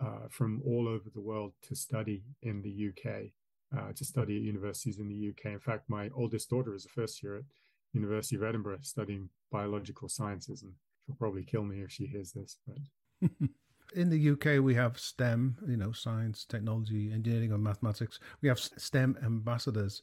uh, 0.00 0.28
from 0.30 0.62
all 0.66 0.88
over 0.88 1.10
the 1.14 1.20
world 1.20 1.52
to 1.62 1.74
study 1.74 2.22
in 2.42 2.62
the 2.62 2.88
UK, 2.88 3.30
uh, 3.76 3.92
to 3.92 4.04
study 4.04 4.36
at 4.36 4.42
universities 4.42 4.98
in 4.98 5.08
the 5.08 5.28
UK. 5.30 5.52
In 5.52 5.60
fact, 5.60 5.88
my 5.88 6.10
oldest 6.14 6.50
daughter 6.50 6.74
is 6.74 6.84
a 6.84 6.88
first 6.88 7.22
year 7.22 7.36
at 7.36 7.44
University 7.92 8.36
of 8.36 8.42
Edinburgh 8.42 8.78
studying 8.82 9.28
biological 9.50 10.08
sciences, 10.08 10.62
and 10.62 10.72
she'll 11.06 11.16
probably 11.16 11.44
kill 11.44 11.64
me 11.64 11.82
if 11.82 11.90
she 11.90 12.06
hears 12.06 12.32
this. 12.32 12.58
But 12.66 13.30
in 13.94 14.10
the 14.10 14.30
UK, 14.30 14.62
we 14.62 14.74
have 14.74 14.98
STEM, 14.98 15.56
you 15.68 15.76
know, 15.76 15.92
science, 15.92 16.44
technology, 16.44 17.12
engineering, 17.12 17.52
and 17.52 17.62
mathematics. 17.62 18.18
We 18.42 18.48
have 18.48 18.58
STEM 18.58 19.16
ambassadors. 19.24 20.02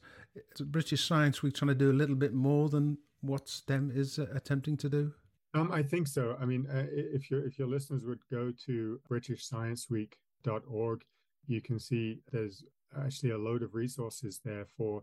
British 0.66 1.06
Science 1.06 1.42
Week 1.42 1.54
trying 1.54 1.68
to 1.68 1.74
do 1.74 1.90
a 1.90 1.92
little 1.92 2.16
bit 2.16 2.32
more 2.32 2.68
than 2.68 2.98
what 3.20 3.48
STEM 3.48 3.92
is 3.94 4.18
uh, 4.18 4.26
attempting 4.34 4.76
to 4.78 4.88
do. 4.88 5.12
Um, 5.54 5.70
I 5.70 5.82
think 5.82 6.08
so. 6.08 6.36
I 6.40 6.46
mean, 6.46 6.66
uh, 6.72 6.86
if 6.90 7.30
your 7.30 7.44
if 7.46 7.58
your 7.58 7.68
listeners 7.68 8.04
would 8.04 8.26
go 8.30 8.52
to 8.66 9.00
BritishScienceWeek.org, 9.10 11.04
you 11.46 11.60
can 11.60 11.78
see 11.78 12.20
there's 12.30 12.64
actually 12.98 13.30
a 13.30 13.38
load 13.38 13.62
of 13.62 13.74
resources 13.74 14.40
there 14.44 14.64
for 14.64 15.02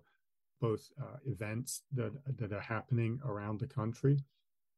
both 0.60 0.90
uh, 1.00 1.18
events 1.26 1.84
that 1.94 2.12
that 2.38 2.52
are 2.52 2.60
happening 2.62 3.20
around 3.26 3.60
the 3.60 3.68
country, 3.68 4.24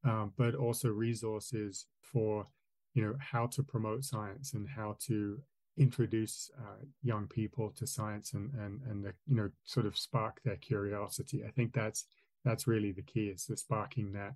um, 0.04 0.32
but 0.36 0.54
also 0.54 0.90
resources 0.90 1.86
for 2.02 2.46
you 2.94 3.02
know 3.02 3.14
how 3.18 3.46
to 3.46 3.62
promote 3.62 4.04
science 4.04 4.52
and 4.52 4.68
how 4.68 4.96
to 5.06 5.40
introduce 5.78 6.50
uh, 6.58 6.84
young 7.02 7.26
people 7.26 7.70
to 7.70 7.86
science 7.86 8.34
and 8.34 8.52
and 8.54 8.82
and 8.82 9.04
the, 9.04 9.14
you 9.26 9.36
know 9.36 9.48
sort 9.64 9.86
of 9.86 9.96
spark 9.96 10.42
their 10.42 10.56
curiosity. 10.56 11.42
I 11.46 11.50
think 11.50 11.72
that's 11.72 12.04
that's 12.44 12.66
really 12.66 12.92
the 12.92 13.02
key 13.02 13.28
is 13.28 13.46
the 13.46 13.56
sparking 13.56 14.12
that 14.12 14.34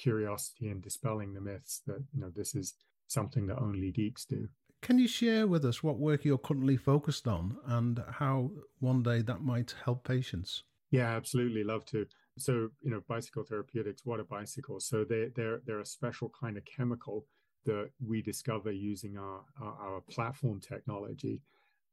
curiosity 0.00 0.68
and 0.68 0.82
dispelling 0.82 1.32
the 1.34 1.40
myths 1.40 1.82
that 1.86 2.02
you 2.12 2.20
know 2.20 2.30
this 2.34 2.54
is 2.54 2.74
something 3.06 3.46
that 3.46 3.58
only 3.58 3.90
geeks 3.90 4.24
do. 4.24 4.48
Can 4.82 4.98
you 4.98 5.08
share 5.08 5.46
with 5.46 5.64
us 5.64 5.82
what 5.82 5.98
work 5.98 6.24
you're 6.24 6.38
currently 6.38 6.76
focused 6.76 7.28
on 7.28 7.56
and 7.66 8.02
how 8.12 8.50
one 8.78 9.02
day 9.02 9.20
that 9.22 9.42
might 9.42 9.74
help 9.84 10.04
patients? 10.04 10.62
Yeah, 10.90 11.10
absolutely. 11.14 11.62
Love 11.64 11.84
to. 11.86 12.06
So, 12.38 12.70
you 12.80 12.90
know, 12.90 13.02
bicycle 13.06 13.44
therapeutics, 13.44 14.04
what 14.04 14.20
are 14.20 14.24
bicycles? 14.24 14.86
So 14.86 15.04
they, 15.04 15.28
they're, 15.36 15.60
they're 15.66 15.80
a 15.80 15.86
special 15.86 16.32
kind 16.40 16.56
of 16.56 16.64
chemical 16.64 17.26
that 17.66 17.90
we 18.04 18.22
discover 18.22 18.72
using 18.72 19.18
our, 19.18 19.40
our, 19.60 19.74
our 19.82 20.00
platform 20.00 20.60
technology 20.60 21.42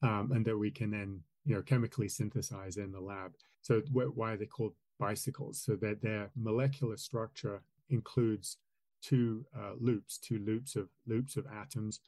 um, 0.01 0.31
and 0.33 0.45
that 0.45 0.57
we 0.57 0.71
can 0.71 0.91
then, 0.91 1.19
you 1.45 1.55
know, 1.55 1.61
chemically 1.61 2.07
synthesize 2.07 2.77
in 2.77 2.91
the 2.91 3.01
lab. 3.01 3.33
So 3.61 3.81
why 3.91 4.33
are 4.33 4.37
they 4.37 4.45
called 4.45 4.73
bicycles? 4.97 5.61
So 5.61 5.75
that 5.75 6.01
their 6.01 6.31
molecular 6.35 6.95
structure 6.95 7.61
includes 7.89 8.57
two 9.01 9.45
uh, 9.57 9.73
loops, 9.79 10.17
two 10.17 10.39
loops 10.39 10.75
of 10.75 10.89
loops 11.05 11.37
of 11.37 11.45
atoms 11.47 11.99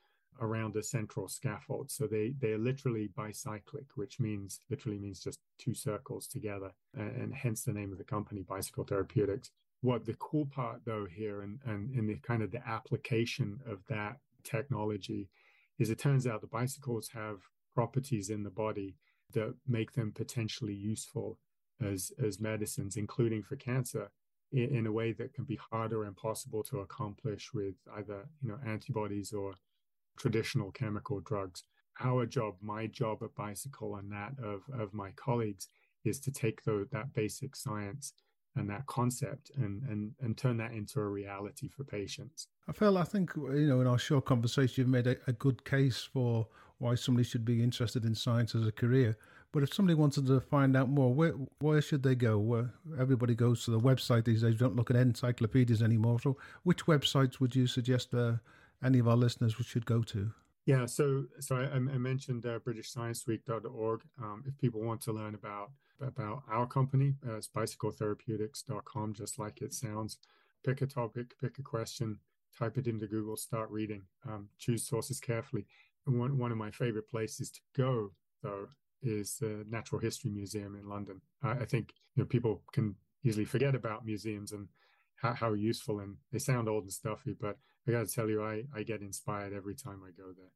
around 0.41 0.75
a 0.75 0.83
central 0.83 1.27
scaffold. 1.27 1.91
So 1.91 2.07
they 2.07 2.33
they 2.39 2.53
are 2.53 2.57
literally 2.57 3.09
bicyclic, 3.15 3.85
which 3.95 4.19
means 4.19 4.59
literally 4.69 4.97
means 4.97 5.19
just 5.19 5.39
two 5.57 5.73
circles 5.73 6.27
together, 6.27 6.71
and, 6.95 7.15
and, 7.15 7.33
hence 7.33 7.63
the 7.63 7.73
name 7.73 7.91
of 7.91 7.97
the 7.97 8.03
company, 8.03 8.41
Bicycle 8.41 8.85
Therapeutics. 8.85 9.51
What 9.81 10.05
the 10.05 10.15
cool 10.15 10.45
part 10.45 10.81
though 10.85 11.05
here, 11.05 11.41
and 11.41 11.59
and 11.65 11.93
in 11.93 12.07
the 12.07 12.15
kind 12.15 12.41
of 12.41 12.51
the 12.51 12.67
application 12.67 13.59
of 13.67 13.79
that 13.89 14.17
technology, 14.43 15.29
is 15.77 15.89
it 15.89 15.99
turns 15.99 16.27
out 16.27 16.41
the 16.41 16.47
bicycles 16.47 17.09
have 17.13 17.37
properties 17.73 18.29
in 18.29 18.43
the 18.43 18.49
body 18.49 18.95
that 19.33 19.53
make 19.67 19.93
them 19.93 20.11
potentially 20.11 20.73
useful 20.73 21.37
as 21.81 22.11
as 22.23 22.39
medicines, 22.39 22.97
including 22.97 23.43
for 23.43 23.55
cancer. 23.55 24.11
In, 24.51 24.77
in 24.77 24.87
a 24.87 24.91
way 24.91 25.11
that 25.13 25.33
can 25.33 25.45
be 25.45 25.59
harder 25.71 26.05
and 26.05 26.15
possible 26.15 26.63
to 26.63 26.79
accomplish 26.79 27.53
with 27.53 27.75
either 27.97 28.27
you 28.41 28.49
know 28.49 28.57
antibodies 28.65 29.31
or 29.31 29.53
traditional 30.17 30.71
chemical 30.71 31.21
drugs. 31.21 31.63
Our 32.01 32.25
job, 32.25 32.55
my 32.61 32.87
job 32.87 33.23
at 33.23 33.35
Bicycle 33.35 33.95
and 33.95 34.11
that 34.11 34.33
of, 34.43 34.61
of 34.77 34.93
my 34.93 35.11
colleagues 35.11 35.67
is 36.05 36.19
to 36.21 36.31
take 36.31 36.63
the, 36.63 36.87
that 36.91 37.13
basic 37.13 37.55
science 37.55 38.13
and 38.55 38.69
that 38.69 38.85
concept 38.87 39.51
and, 39.55 39.83
and, 39.83 40.11
and 40.21 40.37
turn 40.37 40.57
that 40.57 40.71
into 40.71 40.99
a 40.99 41.07
reality 41.07 41.67
for 41.67 41.83
patients. 41.83 42.47
I 42.67 42.73
feel, 42.73 42.97
I 42.97 43.03
think, 43.03 43.31
you 43.35 43.67
know, 43.67 43.81
in 43.81 43.87
our 43.87 43.97
short 43.97 44.25
conversation, 44.25 44.81
you've 44.81 44.89
made 44.89 45.07
a, 45.07 45.15
a 45.27 45.33
good 45.33 45.63
case 45.65 46.01
for 46.01 46.47
why 46.77 46.95
somebody 46.95 47.27
should 47.27 47.45
be 47.45 47.61
interested 47.61 48.05
in 48.05 48.15
science 48.15 48.55
as 48.55 48.65
a 48.65 48.71
career. 48.71 49.17
But 49.51 49.63
if 49.63 49.73
somebody 49.73 49.95
wanted 49.95 50.27
to 50.27 50.39
find 50.41 50.77
out 50.77 50.89
more, 50.89 51.13
where 51.13 51.33
where 51.59 51.81
should 51.81 52.03
they 52.03 52.15
go? 52.15 52.37
Where 52.37 52.73
everybody 52.99 53.33
goes 53.33 53.65
to 53.65 53.71
the 53.71 53.79
website 53.79 54.25
these 54.25 54.43
days. 54.43 54.55
don't 54.55 54.75
look 54.75 54.91
at 54.91 54.95
encyclopedias 54.95 55.81
anymore. 55.81 56.19
So, 56.19 56.37
which 56.63 56.85
websites 56.85 57.39
would 57.39 57.55
you 57.55 57.65
suggest 57.65 58.13
uh, 58.13 58.33
any 58.83 58.99
of 58.99 59.07
our 59.07 59.17
listeners 59.17 59.55
should 59.61 59.85
go 59.87 60.03
to? 60.03 60.31
Yeah, 60.65 60.85
so 60.85 61.25
so 61.39 61.55
I, 61.55 61.63
I 61.75 61.79
mentioned 61.79 62.45
uh, 62.45 62.59
BritishScienceWeek.org. 62.59 64.01
Um, 64.21 64.43
if 64.45 64.55
people 64.59 64.81
want 64.81 65.01
to 65.01 65.11
learn 65.13 65.33
about 65.33 65.71
about 65.99 66.43
our 66.47 66.67
company, 66.67 67.15
uh, 67.27 67.37
it's 67.37 67.47
bicycletherapeutics.com, 67.47 69.13
just 69.13 69.39
like 69.39 69.61
it 69.63 69.73
sounds. 69.73 70.19
Pick 70.63 70.83
a 70.83 70.85
topic, 70.85 71.33
pick 71.41 71.57
a 71.57 71.63
question, 71.63 72.19
type 72.57 72.77
it 72.77 72.85
into 72.85 73.07
Google, 73.07 73.35
start 73.35 73.71
reading. 73.71 74.03
Um, 74.27 74.49
choose 74.59 74.85
sources 74.85 75.19
carefully. 75.19 75.65
And 76.05 76.19
one 76.19 76.37
one 76.37 76.51
of 76.51 76.57
my 76.59 76.69
favorite 76.69 77.09
places 77.09 77.49
to 77.49 77.61
go, 77.75 78.11
though, 78.43 78.67
is 79.01 79.37
the 79.39 79.65
Natural 79.69 80.01
History 80.01 80.31
Museum 80.31 80.75
in 80.75 80.87
London. 80.87 81.21
Uh, 81.43 81.55
I 81.61 81.65
think 81.65 81.93
you 82.15 82.23
know 82.23 82.27
people 82.27 82.63
can 82.73 82.95
easily 83.23 83.45
forget 83.45 83.75
about 83.75 84.05
museums 84.05 84.51
and 84.51 84.67
how, 85.21 85.33
how 85.33 85.53
useful 85.53 85.99
and 85.99 86.17
they 86.31 86.39
sound 86.39 86.69
old 86.69 86.83
and 86.83 86.93
stuffy, 86.93 87.35
but 87.39 87.57
I 87.87 87.91
got 87.91 88.07
to 88.07 88.13
tell 88.13 88.29
you, 88.29 88.43
I, 88.43 88.63
I 88.75 88.83
get 88.83 89.01
inspired 89.01 89.53
every 89.53 89.75
time 89.75 90.01
I 90.05 90.11
go 90.11 90.31
there. 90.35 90.51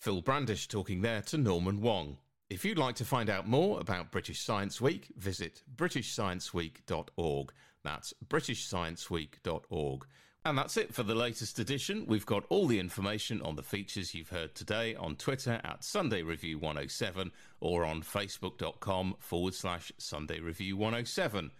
Phil 0.00 0.22
Brandish 0.22 0.66
talking 0.66 1.02
there 1.02 1.22
to 1.22 1.38
Norman 1.38 1.80
Wong. 1.80 2.18
If 2.48 2.64
you'd 2.64 2.78
like 2.78 2.96
to 2.96 3.04
find 3.04 3.30
out 3.30 3.46
more 3.46 3.80
about 3.80 4.10
British 4.10 4.40
Science 4.40 4.80
Week, 4.80 5.12
visit 5.16 5.62
britishscienceweek.org. 5.76 7.52
That's 7.84 8.14
britishscienceweek.org. 8.26 10.06
And 10.46 10.56
that's 10.56 10.78
it 10.78 10.94
for 10.94 11.02
the 11.02 11.14
latest 11.14 11.58
edition. 11.58 12.06
We've 12.06 12.24
got 12.24 12.44
all 12.48 12.66
the 12.66 12.78
information 12.78 13.42
on 13.42 13.56
the 13.56 13.62
features 13.62 14.14
you've 14.14 14.30
heard 14.30 14.54
today 14.54 14.94
on 14.94 15.16
Twitter 15.16 15.60
at 15.62 15.84
Sunday 15.84 16.22
Review 16.22 16.58
107 16.58 17.30
or 17.60 17.84
on 17.84 18.02
facebook.com 18.02 19.16
forward 19.18 19.54
slash 19.54 19.92
Sunday 19.98 20.40
Review 20.40 20.78
107. 20.78 21.50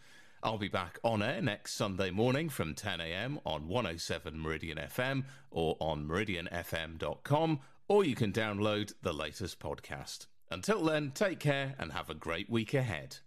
I'll 0.42 0.56
be 0.56 0.68
back 0.68 0.98
on 1.04 1.22
air 1.22 1.42
next 1.42 1.74
Sunday 1.74 2.10
morning 2.10 2.48
from 2.48 2.74
10am 2.74 3.42
on 3.44 3.68
107 3.68 4.40
Meridian 4.40 4.78
FM 4.78 5.24
or 5.50 5.76
on 5.78 6.08
meridianfm.com, 6.08 7.60
or 7.88 8.04
you 8.04 8.14
can 8.14 8.32
download 8.32 8.94
the 9.02 9.12
latest 9.12 9.60
podcast. 9.60 10.26
Until 10.50 10.82
then, 10.82 11.10
take 11.14 11.38
care 11.38 11.74
and 11.78 11.92
have 11.92 12.08
a 12.08 12.14
great 12.14 12.48
week 12.48 12.72
ahead. 12.72 13.18